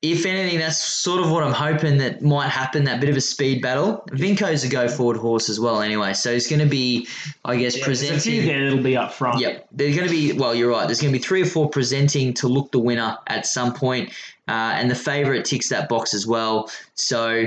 If 0.00 0.26
anything, 0.26 0.60
that's 0.60 0.80
sort 0.80 1.20
of 1.20 1.28
what 1.32 1.42
I'm 1.42 1.52
hoping 1.52 1.98
that 1.98 2.22
might 2.22 2.50
happen. 2.50 2.84
That 2.84 3.00
bit 3.00 3.10
of 3.10 3.16
a 3.16 3.20
speed 3.20 3.60
battle. 3.60 4.04
Vinco's 4.12 4.62
a 4.62 4.68
go 4.68 4.86
forward 4.86 5.16
horse 5.16 5.48
as 5.48 5.58
well, 5.58 5.80
anyway. 5.80 6.12
So 6.12 6.32
he's 6.32 6.46
going 6.48 6.60
to 6.60 6.66
be, 6.66 7.08
I 7.44 7.56
guess, 7.56 7.76
Yeah, 7.76 7.84
there's 7.84 8.00
presenting. 8.00 8.46
there 8.46 8.64
that'll 8.70 8.84
be 8.84 8.96
up 8.96 9.12
front. 9.12 9.40
Yep, 9.40 9.66
there's 9.72 9.96
going 9.96 10.06
to 10.06 10.12
be. 10.14 10.32
Well, 10.34 10.54
you're 10.54 10.70
right. 10.70 10.86
There's 10.86 11.00
going 11.00 11.12
to 11.12 11.18
be 11.18 11.22
three 11.24 11.42
or 11.42 11.46
four 11.46 11.68
presenting 11.68 12.32
to 12.34 12.46
look 12.46 12.70
the 12.70 12.78
winner 12.78 13.18
at 13.26 13.44
some 13.44 13.74
point, 13.74 14.10
uh, 14.46 14.52
and 14.76 14.88
the 14.88 14.94
favourite 14.94 15.44
ticks 15.44 15.68
that 15.70 15.88
box 15.88 16.14
as 16.14 16.28
well. 16.28 16.70
So 16.94 17.46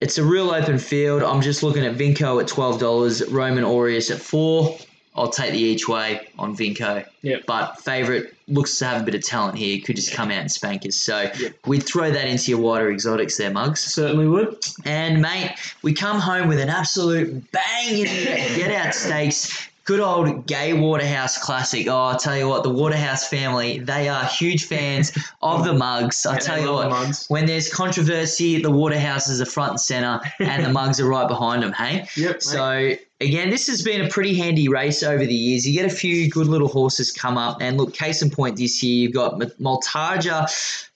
it's 0.00 0.18
a 0.18 0.24
real 0.24 0.50
open 0.52 0.78
field. 0.78 1.24
I'm 1.24 1.40
just 1.40 1.64
looking 1.64 1.84
at 1.84 1.96
Vinco 1.96 2.40
at 2.40 2.46
twelve 2.46 2.78
dollars, 2.78 3.28
Roman 3.28 3.64
Aureus 3.64 4.08
at 4.12 4.20
four. 4.20 4.78
I'll 5.16 5.30
take 5.30 5.52
the 5.52 5.58
each 5.58 5.88
way 5.88 6.28
on 6.38 6.56
Vinco. 6.56 7.04
Yep. 7.22 7.42
But 7.46 7.80
favourite 7.80 8.26
looks 8.46 8.78
to 8.78 8.84
have 8.86 9.02
a 9.02 9.04
bit 9.04 9.14
of 9.16 9.22
talent 9.24 9.58
here. 9.58 9.80
Could 9.84 9.96
just 9.96 10.12
come 10.12 10.30
out 10.30 10.38
and 10.38 10.50
spank 10.50 10.86
us. 10.86 10.94
So 10.96 11.30
we'd 11.66 11.82
throw 11.82 12.10
that 12.10 12.26
into 12.28 12.50
your 12.52 12.60
wider 12.60 12.90
exotics 12.90 13.36
there, 13.36 13.50
Mugs. 13.50 13.80
Certainly 13.80 14.28
would. 14.28 14.56
And 14.84 15.20
mate, 15.20 15.54
we 15.82 15.92
come 15.94 16.20
home 16.20 16.48
with 16.48 16.60
an 16.60 16.68
absolute 16.70 17.50
bang 17.50 17.98
in 17.98 18.04
the 18.04 18.56
get 18.56 18.70
out 18.70 18.94
stakes. 18.94 19.68
Good 19.84 19.98
old 19.98 20.46
Gai 20.46 20.74
Waterhouse 20.74 21.38
classic. 21.38 21.88
Oh, 21.88 22.06
I 22.08 22.16
tell 22.16 22.36
you 22.38 22.46
what, 22.46 22.62
the 22.62 22.70
Waterhouse 22.70 23.26
family, 23.26 23.80
they 23.80 24.08
are 24.08 24.24
huge 24.26 24.66
fans 24.66 25.10
of 25.42 25.64
the 25.64 25.72
mugs. 25.72 26.24
I 26.24 26.34
Yeah, 26.34 26.38
tell 26.38 26.60
you 26.60 26.72
what, 26.72 26.82
the 26.84 26.90
mugs. 26.90 27.24
when 27.26 27.46
there's 27.46 27.68
controversy, 27.72 28.62
the 28.62 28.70
Waterhouses 28.70 29.40
are 29.40 29.46
front 29.46 29.70
and 29.72 29.80
center, 29.80 30.20
and 30.38 30.64
the 30.64 30.68
mugs 30.72 31.00
are 31.00 31.08
right 31.08 31.26
behind 31.26 31.64
them, 31.64 31.72
hey? 31.72 32.06
Yep. 32.16 32.40
So 32.42 32.92
again, 33.20 33.50
this 33.50 33.66
has 33.66 33.82
been 33.82 34.00
a 34.00 34.08
pretty 34.08 34.34
handy 34.34 34.68
race 34.68 35.02
over 35.02 35.24
the 35.24 35.34
years. 35.34 35.66
You 35.66 35.74
get 35.74 35.90
a 35.90 35.94
few 35.94 36.30
good 36.30 36.46
little 36.46 36.68
horses 36.68 37.12
come 37.12 37.36
up, 37.36 37.58
and 37.60 37.76
look, 37.76 37.94
case 37.94 38.22
in 38.22 38.30
point 38.30 38.56
this 38.56 38.82
year, 38.82 39.04
you've 39.04 39.12
got 39.12 39.38
Maltaja, 39.60 40.48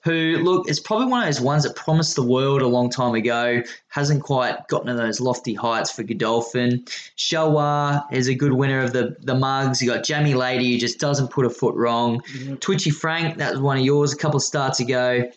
who 0.02 0.38
look 0.42 0.68
is 0.68 0.80
probably 0.80 1.06
one 1.06 1.20
of 1.20 1.26
those 1.26 1.40
ones 1.40 1.64
that 1.64 1.76
promised 1.76 2.16
the 2.16 2.22
world 2.22 2.62
a 2.62 2.66
long 2.66 2.90
time 2.90 3.14
ago. 3.14 3.62
Hasn't 3.88 4.22
quite 4.22 4.68
gotten 4.68 4.88
to 4.88 4.94
those 4.94 5.20
lofty 5.20 5.54
heights 5.54 5.90
for 5.90 6.02
Godolphin. 6.02 6.84
Shalwa 7.16 8.04
is 8.12 8.28
a 8.28 8.34
good 8.34 8.52
winner 8.52 8.82
of 8.82 8.92
the 8.92 9.16
the 9.20 9.34
mugs. 9.34 9.80
You 9.80 9.90
got 9.90 10.04
Jamie 10.04 10.34
Lady, 10.34 10.72
who 10.72 10.78
just 10.78 10.98
doesn't 10.98 11.28
put 11.28 11.46
a 11.46 11.50
foot 11.50 11.74
wrong. 11.74 12.20
Mm-hmm. 12.20 12.56
Twitchy 12.56 12.90
Frank, 12.90 13.38
that 13.38 13.52
was 13.52 13.60
one 13.60 13.78
of 13.78 13.84
yours 13.84 14.12
a 14.12 14.16
couple 14.16 14.36
of 14.36 14.42
starts 14.42 14.80
ago. 14.80 15.30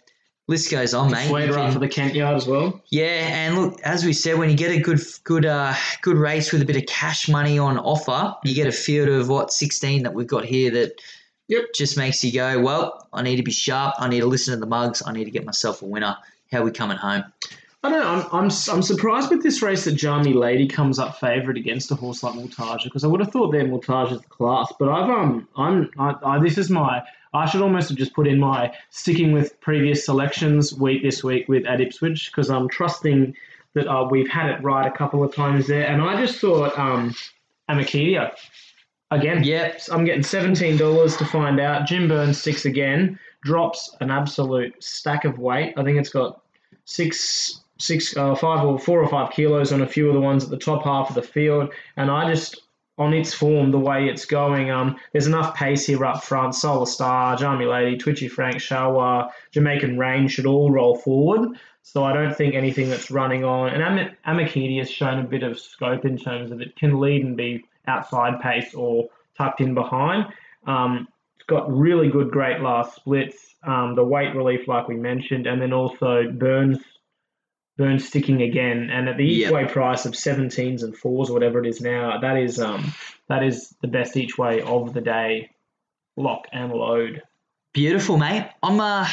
List 0.47 0.71
goes 0.71 0.93
on, 0.93 1.11
mate. 1.11 1.27
Sweeter 1.27 1.71
for 1.71 1.79
the 1.79 1.89
Kent 1.89 2.15
yard 2.15 2.37
as 2.37 2.47
well. 2.47 2.81
yeah, 2.87 3.05
and 3.05 3.57
look, 3.57 3.81
as 3.81 4.05
we 4.05 4.13
said, 4.13 4.37
when 4.37 4.49
you 4.49 4.55
get 4.55 4.71
a 4.71 4.79
good, 4.79 5.01
good, 5.25 5.45
uh, 5.45 5.73
good 6.01 6.15
race 6.15 6.53
with 6.53 6.61
a 6.61 6.65
bit 6.65 6.77
of 6.77 6.85
cash 6.85 7.27
money 7.27 7.59
on 7.59 7.77
offer, 7.77 8.33
you 8.45 8.55
get 8.55 8.65
a 8.65 8.71
field 8.71 9.09
of 9.09 9.27
what 9.27 9.51
sixteen 9.51 10.03
that 10.03 10.13
we've 10.13 10.27
got 10.27 10.45
here 10.45 10.71
that 10.71 11.01
Yep. 11.49 11.73
just 11.75 11.97
makes 11.97 12.23
you 12.25 12.33
go, 12.33 12.59
well, 12.61 13.07
I 13.13 13.21
need 13.21 13.37
to 13.37 13.43
be 13.43 13.51
sharp. 13.53 13.95
I 13.99 14.09
need 14.09 14.19
to 14.19 14.25
listen 14.25 14.53
to 14.53 14.59
the 14.59 14.65
mugs. 14.65 15.01
I 15.05 15.13
need 15.13 15.25
to 15.25 15.31
get 15.31 15.45
myself 15.45 15.81
a 15.81 15.85
winner. 15.85 16.17
How 16.51 16.63
we 16.63 16.71
coming 16.71 16.97
home? 16.97 17.23
I 17.83 17.89
don't 17.89 17.99
know. 18.01 18.07
I'm, 18.07 18.45
I'm, 18.45 18.51
I'm 18.69 18.81
surprised 18.81 19.29
with 19.29 19.43
this 19.43 19.61
race 19.61 19.85
that 19.85 19.93
Jamie 19.93 20.33
Lady 20.33 20.67
comes 20.67 20.97
up 20.99 21.19
favourite 21.19 21.57
against 21.57 21.91
a 21.91 21.95
horse 21.95 22.21
like 22.23 22.33
Multaja 22.33 22.85
because 22.85 23.03
I 23.03 23.07
would 23.07 23.19
have 23.21 23.31
thought 23.31 23.51
they're 23.51 23.65
Multaja's 23.65 24.21
class. 24.27 24.73
But 24.79 24.89
I've 24.89 25.09
um 25.09 25.47
I'm 25.55 25.89
I, 25.97 26.15
I, 26.23 26.39
this 26.39 26.57
is 26.57 26.69
my 26.69 27.01
I 27.37 27.45
should 27.45 27.61
almost 27.61 27.89
have 27.89 27.97
just 27.97 28.13
put 28.13 28.27
in 28.27 28.39
my 28.39 28.73
sticking 28.89 29.31
with 29.31 29.59
previous 29.61 30.05
selections 30.05 30.73
week 30.73 31.03
this 31.03 31.23
week 31.23 31.47
with 31.47 31.65
at 31.65 31.81
Ipswich 31.81 32.31
because 32.31 32.49
I'm 32.49 32.67
trusting 32.67 33.35
that 33.73 33.87
uh, 33.87 34.07
we've 34.09 34.29
had 34.29 34.49
it 34.49 34.63
right 34.63 34.85
a 34.85 34.91
couple 34.91 35.23
of 35.23 35.33
times 35.33 35.67
there. 35.67 35.87
And 35.87 36.01
I 36.01 36.19
just 36.19 36.39
thought 36.39 36.77
um 36.77 37.15
Amakedia 37.69 38.33
again. 39.11 39.43
Yep. 39.43 39.81
I'm 39.91 40.05
getting 40.05 40.23
seventeen 40.23 40.77
dollars 40.77 41.15
to 41.17 41.25
find 41.25 41.59
out. 41.59 41.87
Jim 41.87 42.07
Burns 42.07 42.41
six 42.41 42.65
again 42.65 43.19
drops 43.43 43.95
an 44.01 44.11
absolute 44.11 44.83
stack 44.83 45.25
of 45.25 45.39
weight. 45.39 45.73
I 45.77 45.83
think 45.83 45.97
it's 45.97 46.09
got 46.09 46.41
six 46.85 47.61
six, 47.79 48.15
uh, 48.17 48.35
five 48.35 48.65
or 48.65 48.79
four 48.79 49.01
or 49.01 49.07
five 49.07 49.31
kilos 49.31 49.71
on 49.71 49.81
a 49.81 49.87
few 49.87 50.07
of 50.07 50.13
the 50.13 50.19
ones 50.19 50.43
at 50.43 50.49
the 50.49 50.57
top 50.57 50.83
half 50.83 51.09
of 51.09 51.15
the 51.15 51.21
field, 51.21 51.71
and 51.95 52.09
I 52.09 52.29
just 52.29 52.61
on 52.97 53.13
its 53.13 53.33
form, 53.33 53.71
the 53.71 53.79
way 53.79 54.07
it's 54.07 54.25
going, 54.25 54.71
um, 54.71 54.95
there's 55.11 55.27
enough 55.27 55.55
pace 55.55 55.85
here 55.85 56.03
up 56.03 56.23
front. 56.23 56.55
Solar 56.55 56.85
Star, 56.85 57.35
Jamie 57.35 57.65
Lady, 57.65 57.97
Twitchy 57.97 58.27
Frank, 58.27 58.55
Shawa, 58.55 59.29
Jamaican 59.51 59.99
Rain 59.99 60.27
should 60.27 60.47
all 60.47 60.71
roll 60.71 60.95
forward. 60.97 61.57
So 61.83 62.03
I 62.03 62.11
don't 62.11 62.35
think 62.35 62.55
anything 62.55 62.89
that's 62.89 63.11
running 63.11 63.43
on. 63.45 63.69
And 63.69 63.81
Am- 63.81 64.15
Amakiti 64.25 64.79
has 64.79 64.89
shown 64.89 65.19
a 65.19 65.23
bit 65.23 65.43
of 65.43 65.59
scope 65.59 66.05
in 66.05 66.17
terms 66.17 66.51
of 66.51 66.59
it 66.59 66.75
can 66.75 66.99
lead 66.99 67.23
and 67.23 67.37
be 67.37 67.63
outside 67.87 68.41
pace 68.41 68.73
or 68.73 69.09
tucked 69.37 69.61
in 69.61 69.73
behind. 69.73 70.25
Um, 70.65 71.07
it's 71.35 71.45
got 71.45 71.71
really 71.71 72.09
good, 72.09 72.31
great 72.31 72.61
last 72.61 72.95
splits. 72.95 73.55
Um, 73.63 73.95
the 73.95 74.03
weight 74.03 74.35
relief, 74.35 74.67
like 74.67 74.87
we 74.87 74.95
mentioned, 74.95 75.47
and 75.47 75.61
then 75.61 75.71
also 75.71 76.29
Burns 76.31 76.79
Burns 77.77 78.07
sticking 78.07 78.41
again, 78.41 78.89
and 78.91 79.07
at 79.07 79.17
the 79.17 79.23
each 79.23 79.43
Yep. 79.43 79.53
way 79.53 79.65
price 79.65 80.05
of 80.05 80.13
17s 80.13 80.83
and 80.83 80.97
fours 80.97 81.29
or 81.29 81.33
whatever 81.33 81.63
it 81.63 81.67
is 81.67 81.79
now, 81.79 82.17
that 82.19 82.35
is 82.37 82.59
um 82.59 82.93
that 83.29 83.43
is 83.43 83.75
the 83.81 83.87
best 83.87 84.17
each 84.17 84.37
way 84.37 84.61
of 84.61 84.93
the 84.93 85.01
day, 85.01 85.51
lock 86.15 86.47
and 86.51 86.71
load. 86.73 87.21
Beautiful, 87.73 88.17
mate. 88.17 88.49
I'm 88.63 88.79
uh, 88.79 89.07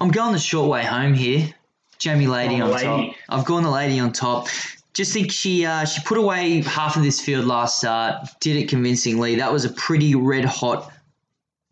I'm 0.00 0.10
going 0.10 0.32
the 0.32 0.38
short 0.40 0.68
way 0.68 0.84
home 0.84 1.14
here. 1.14 1.54
Jamie 1.98 2.26
Lady 2.26 2.60
Oh, 2.60 2.66
on 2.66 2.70
lady. 2.72 2.84
top. 2.84 3.14
I've 3.28 3.44
gone 3.44 3.62
the 3.62 3.70
lady 3.70 3.98
on 4.00 4.12
top. 4.12 4.48
Just 4.94 5.12
think 5.12 5.30
she 5.30 5.64
uh, 5.64 5.84
she 5.84 6.00
put 6.02 6.18
away 6.18 6.62
half 6.62 6.96
of 6.96 7.02
this 7.04 7.20
field 7.20 7.44
last 7.44 7.78
start. 7.78 8.26
Did 8.40 8.56
it 8.56 8.68
convincingly. 8.68 9.36
That 9.36 9.52
was 9.52 9.64
a 9.64 9.70
pretty 9.70 10.14
red 10.16 10.44
hot 10.44 10.90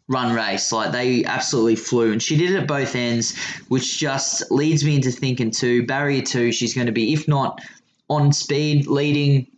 run 0.08 0.34
race. 0.34 0.72
Like 0.72 0.92
they 0.92 1.24
absolutely 1.24 1.76
flew, 1.76 2.12
and 2.12 2.22
she 2.22 2.36
did 2.36 2.52
it 2.52 2.56
at 2.56 2.68
both 2.68 2.94
ends, 2.94 3.36
which 3.68 3.98
just 3.98 4.50
leads 4.50 4.84
me 4.84 4.96
into 4.96 5.10
thinking 5.10 5.50
too. 5.50 5.86
Barrier 5.86 6.22
two, 6.22 6.52
she's 6.52 6.74
going 6.74 6.86
to 6.86 6.92
be 6.92 7.12
if 7.12 7.26
not 7.28 7.60
on 8.08 8.32
speed, 8.32 8.86
leading. 8.86 9.48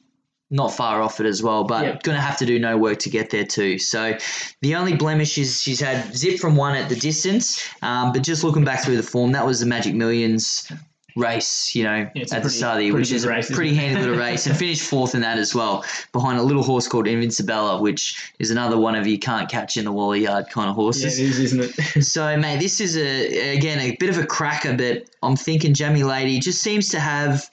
Not 0.50 0.72
far 0.72 1.02
off 1.02 1.20
it 1.20 1.26
as 1.26 1.42
well, 1.42 1.64
but 1.64 1.84
Yep. 1.84 2.02
going 2.04 2.16
to 2.16 2.22
have 2.22 2.38
to 2.38 2.46
do 2.46 2.58
no 2.58 2.78
work 2.78 3.00
to 3.00 3.10
get 3.10 3.28
there 3.28 3.44
too. 3.44 3.78
So 3.78 4.16
the 4.62 4.76
only 4.76 4.96
blemish 4.96 5.36
is 5.36 5.60
she's 5.60 5.78
had 5.78 6.16
zip 6.16 6.38
from 6.38 6.56
one 6.56 6.74
at 6.74 6.88
the 6.88 6.96
distance, 6.96 7.68
um, 7.82 8.12
but 8.14 8.22
just 8.22 8.42
looking 8.44 8.64
back 8.64 8.82
through 8.82 8.96
the 8.96 9.02
form, 9.02 9.32
that 9.32 9.44
was 9.44 9.60
the 9.60 9.66
Magic 9.66 9.94
Millions 9.94 10.72
race, 11.16 11.74
you 11.74 11.82
know, 11.84 12.08
a 12.14 12.20
at 12.20 12.28
the 12.28 12.40
pretty- 12.40 12.48
start 12.50 12.72
of 12.74 12.78
the 12.78 12.84
year, 12.86 12.94
which 12.94 13.10
is 13.12 13.24
a 13.24 13.28
race, 13.28 13.50
pretty 13.50 13.74
handy 13.74 14.00
little 14.00 14.16
race, 14.16 14.46
and 14.46 14.56
finished 14.64 14.82
fourth 14.82 15.14
in 15.14 15.20
that 15.22 15.38
as 15.38 15.54
well, 15.54 15.84
behind 16.12 16.38
a 16.38 16.42
little 16.42 16.62
horse 16.62 16.86
called 16.86 17.06
Invincibella, 17.06 17.80
which 17.80 18.32
is 18.38 18.50
another 18.50 18.76
one 18.78 18.94
of 18.94 19.06
you 19.06 19.18
can't 19.18 19.48
catch 19.50 19.76
in 19.76 19.84
the 19.84 19.92
Wally 19.92 20.22
Yard 20.22 20.48
kind 20.50 20.68
of 20.68 20.74
Yeah, 20.76 20.82
horses. 20.82 21.18
it 21.18 21.24
is, 21.24 21.38
isn't 21.40 21.64
it? 21.96 22.04
So, 22.04 22.36
mate, 22.36 22.60
this 22.60 22.80
is 22.80 22.96
a 22.96 23.56
again 23.56 23.78
a 23.80 23.96
bit 23.96 24.10
of 24.10 24.18
a 24.18 24.26
cracker, 24.26 24.76
but 24.76 25.08
I'm 25.22 25.36
thinking 25.36 25.74
Jamie 25.74 26.04
Lady 26.04 26.38
just 26.38 26.60
seems 26.62 26.88
to 26.90 27.00
have 27.00 27.50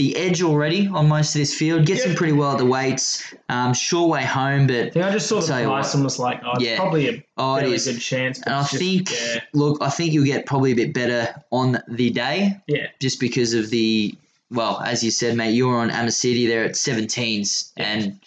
the 0.00 0.16
edge 0.16 0.42
already 0.42 0.86
on 0.88 1.06
most 1.08 1.34
of 1.34 1.40
this 1.40 1.54
field. 1.54 1.84
Gets 1.84 2.04
Yeah. 2.04 2.12
him 2.12 2.16
pretty 2.16 2.32
well 2.32 2.52
at 2.52 2.58
the 2.58 2.64
weights. 2.64 3.22
Um, 3.50 3.74
sure 3.74 4.08
way 4.08 4.22
home, 4.24 4.66
but 4.66 4.86
I 4.86 4.90
think 4.90 5.04
I 5.04 5.10
just 5.12 5.26
saw 5.28 5.42
the 5.42 5.60
you 5.60 5.66
price 5.66 5.92
and 5.92 6.02
was 6.02 6.18
like, 6.18 6.40
oh, 6.42 6.54
Yeah. 6.58 6.76
probably 6.76 7.08
a 7.10 7.22
oh, 7.36 7.56
it 7.56 7.60
fairly 7.60 7.78
good 7.78 8.00
chance. 8.00 8.40
And 8.40 8.54
I 8.54 8.62
just- 8.62 8.76
think, 8.76 9.10
yeah, 9.12 9.40
look, 9.52 9.76
I 9.82 9.90
think 9.90 10.14
you'll 10.14 10.24
get 10.24 10.46
probably 10.46 10.72
a 10.72 10.74
bit 10.74 10.94
better 10.94 11.34
on 11.52 11.82
the 11.86 12.08
day, 12.08 12.56
yeah, 12.66 12.86
just 12.98 13.20
because 13.20 13.52
of 13.52 13.68
the 13.68 14.14
well, 14.50 14.80
as 14.84 15.04
you 15.04 15.10
said, 15.10 15.36
mate, 15.36 15.52
you're 15.52 15.76
on 15.76 15.90
Amacity 15.90 16.46
there 16.46 16.64
at 16.64 16.72
17s, 16.76 17.70
and 17.76 18.18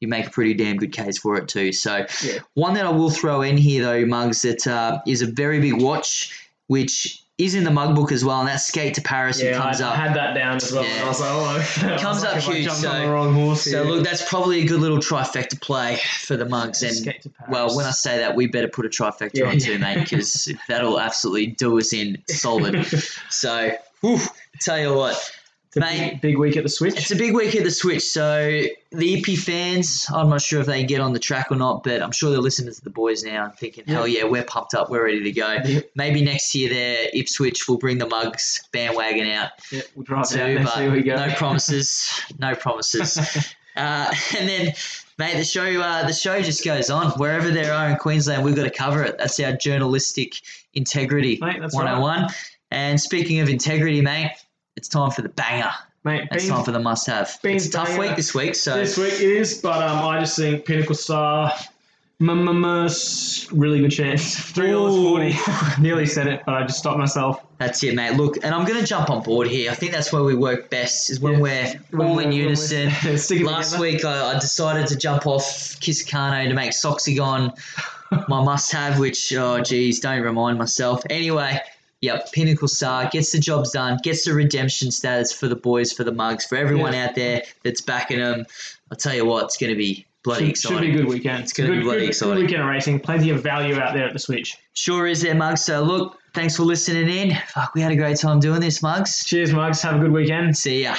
you 0.00 0.06
make 0.08 0.26
a 0.26 0.30
pretty 0.30 0.52
damn 0.52 0.76
good 0.76 0.92
case 0.92 1.16
for 1.18 1.36
it 1.38 1.48
too. 1.48 1.72
So, 1.72 2.04
Yeah. 2.22 2.40
one 2.54 2.74
that 2.74 2.84
I 2.84 2.90
will 2.90 3.08
throw 3.10 3.40
in 3.40 3.56
here 3.56 3.82
though, 3.82 4.04
Mugs, 4.04 4.42
that 4.42 4.66
uh, 4.66 4.98
is 5.06 5.22
a 5.22 5.26
very 5.26 5.60
big 5.60 5.80
watch, 5.80 6.30
which 6.66 7.21
is 7.44 7.54
in 7.54 7.64
the 7.64 7.70
mug 7.70 7.94
book 7.96 8.12
as 8.12 8.24
well, 8.24 8.40
and 8.40 8.48
that's 8.48 8.66
Skate 8.66 8.94
to 8.94 9.00
Paris 9.02 9.42
yeah. 9.42 9.56
comes 9.56 9.80
I 9.80 9.90
up. 9.90 9.96
had 9.96 10.14
that 10.16 10.34
down 10.34 10.56
as 10.56 10.72
well. 10.72 10.84
Yeah. 10.84 11.04
I 11.04 11.08
was 11.08 11.20
like, 11.20 11.30
oh, 11.30 11.96
Comes 12.00 12.24
up 12.24 12.38
huge, 12.38 12.68
so- 12.70 12.90
on 12.90 13.02
the 13.06 13.12
wrong 13.12 13.34
horse. 13.34 13.62
so 13.70 13.82
look, 13.82 14.04
that's 14.04 14.28
probably 14.28 14.62
a 14.62 14.66
good 14.66 14.80
little 14.80 14.98
trifecta 14.98 15.60
play 15.60 15.98
for 16.20 16.36
the 16.36 16.44
mugs, 16.46 16.82
and 16.82 16.94
Skate 16.94 17.22
to 17.22 17.30
Paris. 17.30 17.50
well, 17.52 17.76
when 17.76 17.86
I 17.86 17.90
say 17.90 18.18
that, 18.18 18.34
we 18.36 18.46
better 18.46 18.68
put 18.68 18.86
a 18.86 18.88
trifecta 18.88 19.30
Yeah, 19.34 19.46
on 19.46 19.58
too, 19.58 19.78
mate, 19.78 19.98
because 20.00 20.52
that'll 20.68 21.00
absolutely 21.00 21.46
do 21.48 21.78
us 21.78 21.92
in 21.92 22.22
solid. 22.28 22.84
so, 23.30 23.72
whew, 24.00 24.18
tell 24.60 24.78
you 24.78 24.94
what, 24.94 25.32
It's 25.74 25.78
a 25.78 25.80
mate, 25.80 26.10
big, 26.10 26.20
big 26.20 26.38
week 26.38 26.58
at 26.58 26.64
the 26.64 26.68
switch. 26.68 26.98
it's 26.98 27.10
a 27.12 27.16
big 27.16 27.34
week 27.34 27.56
at 27.56 27.64
the 27.64 27.70
Switch. 27.70 28.02
So 28.02 28.62
the 28.90 29.18
EP 29.18 29.38
fans, 29.38 30.06
I'm 30.12 30.28
not 30.28 30.42
sure 30.42 30.60
if 30.60 30.66
they 30.66 30.80
can 30.80 30.86
get 30.86 31.00
on 31.00 31.14
the 31.14 31.18
track 31.18 31.50
or 31.50 31.56
not, 31.56 31.82
but 31.82 32.02
I'm 32.02 32.12
sure 32.12 32.30
they're 32.30 32.40
listening 32.40 32.74
to 32.74 32.84
the 32.84 32.90
boys 32.90 33.24
now 33.24 33.46
and 33.46 33.54
thinking, 33.54 33.84
hell 33.86 34.06
yeah, 34.06 34.24
we're 34.24 34.44
pumped 34.44 34.74
up, 34.74 34.90
we're 34.90 35.06
ready 35.06 35.22
to 35.22 35.32
go. 35.32 35.56
Yeah. 35.64 35.80
Maybe 35.94 36.20
next 36.20 36.54
year 36.54 36.68
there, 36.68 37.08
Ipswich 37.14 37.68
will 37.68 37.78
bring 37.78 37.96
the 37.96 38.06
mugs 38.06 38.68
bandwagon 38.72 39.28
out 39.28 39.52
yeah, 39.70 39.80
we'll 39.96 40.04
drive 40.04 40.28
too, 40.28 40.36
there, 40.36 40.62
but 40.62 40.74
see 40.74 40.88
we 40.88 41.02
go. 41.02 41.16
no 41.16 41.32
promises, 41.36 42.20
no 42.38 42.54
promises. 42.54 43.18
Uh, 43.74 44.14
and 44.38 44.46
then, 44.46 44.74
mate, 45.18 45.34
the 45.38 45.44
show 45.44 45.64
uh, 45.80 46.06
the 46.06 46.12
show 46.12 46.42
just 46.42 46.62
goes 46.62 46.90
on. 46.90 47.10
Wherever 47.12 47.50
there 47.50 47.72
are 47.72 47.88
in 47.88 47.96
Queensland, 47.96 48.44
we've 48.44 48.54
got 48.54 48.64
to 48.64 48.70
cover 48.70 49.02
it. 49.02 49.16
That's 49.16 49.40
our 49.40 49.52
journalistic 49.52 50.34
integrity 50.74 51.38
Mate, 51.40 51.58
that's 51.58 51.74
101. 51.74 52.28
And 52.70 53.00
speaking 53.00 53.40
of 53.40 53.48
integrity, 53.48 54.02
mate, 54.02 54.32
it's 54.76 54.88
time 54.88 55.10
for 55.10 55.22
the 55.22 55.28
banger. 55.28 55.70
Mate, 56.04 56.26
It's 56.32 56.48
time 56.48 56.64
for 56.64 56.72
the 56.72 56.80
must 56.80 57.06
have. 57.06 57.38
Beans 57.42 57.66
It's 57.66 57.74
a 57.74 57.78
tough 57.78 57.88
banger. 57.88 58.00
week 58.00 58.16
this 58.16 58.34
week, 58.34 58.54
so 58.56 58.74
this 58.76 58.96
week 58.96 59.14
it 59.14 59.20
is, 59.20 59.58
but 59.58 59.82
um, 59.82 60.04
I 60.04 60.18
just 60.18 60.36
think 60.36 60.64
Pinnacle 60.64 60.96
Star, 60.96 61.52
really 62.20 63.80
good 63.80 63.90
chance. 63.92 64.34
Three 64.36 64.70
dollars 64.72 64.96
forty. 64.96 65.36
Nearly 65.80 66.06
said 66.06 66.26
it, 66.26 66.42
but 66.44 66.54
I 66.54 66.62
just 66.66 66.78
stopped 66.78 66.98
myself. 66.98 67.44
that's 67.58 67.82
it, 67.84 67.94
mate. 67.94 68.16
Look, 68.16 68.36
and 68.44 68.52
I'm 68.54 68.64
going 68.64 68.80
to 68.80 68.86
jump 68.86 69.10
on 69.10 69.22
board 69.22 69.46
here. 69.46 69.70
I 69.70 69.74
think 69.74 69.92
that's 69.92 70.12
where 70.12 70.24
we 70.24 70.34
work 70.34 70.70
best, 70.70 71.10
is 71.10 71.20
when 71.20 71.34
Yeah. 71.34 71.74
we're 71.92 72.04
all 72.06 72.16
we're- 72.16 72.24
in 72.26 72.32
unison. 72.32 72.88
Last 73.04 73.28
together. 73.28 73.78
week, 73.80 74.04
I, 74.04 74.32
I 74.34 74.38
decided 74.40 74.88
to 74.88 74.96
jump 74.96 75.26
off 75.26 75.44
Kisakano 75.80 76.48
to 76.48 76.54
make 76.54 76.72
Soxygon 76.72 77.56
my 78.28 78.42
must-have, 78.44 78.98
which 78.98 79.32
oh 79.34 79.60
geez, 79.60 80.00
don't 80.00 80.22
remind 80.22 80.58
myself. 80.58 81.02
Anyway, 81.10 81.60
yep, 82.02 82.30
Pinnacle 82.32 82.68
Star 82.68 83.08
gets 83.08 83.32
the 83.32 83.38
jobs 83.38 83.70
done, 83.70 83.98
gets 84.02 84.24
the 84.26 84.34
redemption 84.34 84.90
status 84.90 85.32
for 85.32 85.48
the 85.48 85.56
boys, 85.56 85.92
for 85.92 86.04
the 86.04 86.12
mugs, 86.12 86.44
for 86.44 86.56
everyone 86.56 86.92
Yeah. 86.92 87.06
out 87.06 87.14
there 87.14 87.42
that's 87.64 87.80
backing 87.80 88.18
them. 88.18 88.44
I'll 88.90 88.98
tell 88.98 89.14
you 89.14 89.24
what, 89.24 89.44
it's 89.44 89.56
going 89.56 89.70
to 89.72 89.76
be 89.78 90.04
bloody 90.22 90.48
Should, 90.48 90.58
should 90.58 90.80
be 90.82 90.90
a 90.90 90.96
good 90.96 91.06
weekend. 91.06 91.42
It's 91.42 91.52
gonna 91.52 91.70
be 91.70 91.80
bloody 91.80 92.00
good, 92.00 92.08
exciting. 92.10 92.34
Good 92.34 92.42
weekend 92.42 92.62
of 92.62 92.68
racing. 92.68 93.00
Plenty 93.00 93.30
of 93.30 93.42
value 93.42 93.76
out 93.80 93.92
there 93.94 94.06
at 94.06 94.12
the 94.12 94.18
switch. 94.20 94.56
Sure 94.74 95.06
is 95.06 95.20
there, 95.22 95.34
mugs. 95.34 95.64
So 95.64 95.82
look, 95.82 96.18
thanks 96.32 96.56
for 96.56 96.62
listening 96.62 97.08
in. 97.08 97.36
Fuck, 97.48 97.74
we 97.74 97.80
had 97.80 97.90
a 97.90 97.96
great 97.96 98.18
time 98.18 98.38
doing 98.38 98.60
this, 98.60 98.82
mugs. 98.82 99.24
Cheers, 99.24 99.52
mugs. 99.52 99.82
Have 99.82 99.96
a 99.96 99.98
good 99.98 100.12
weekend. 100.12 100.56
See 100.56 100.84
ya. 100.84 100.94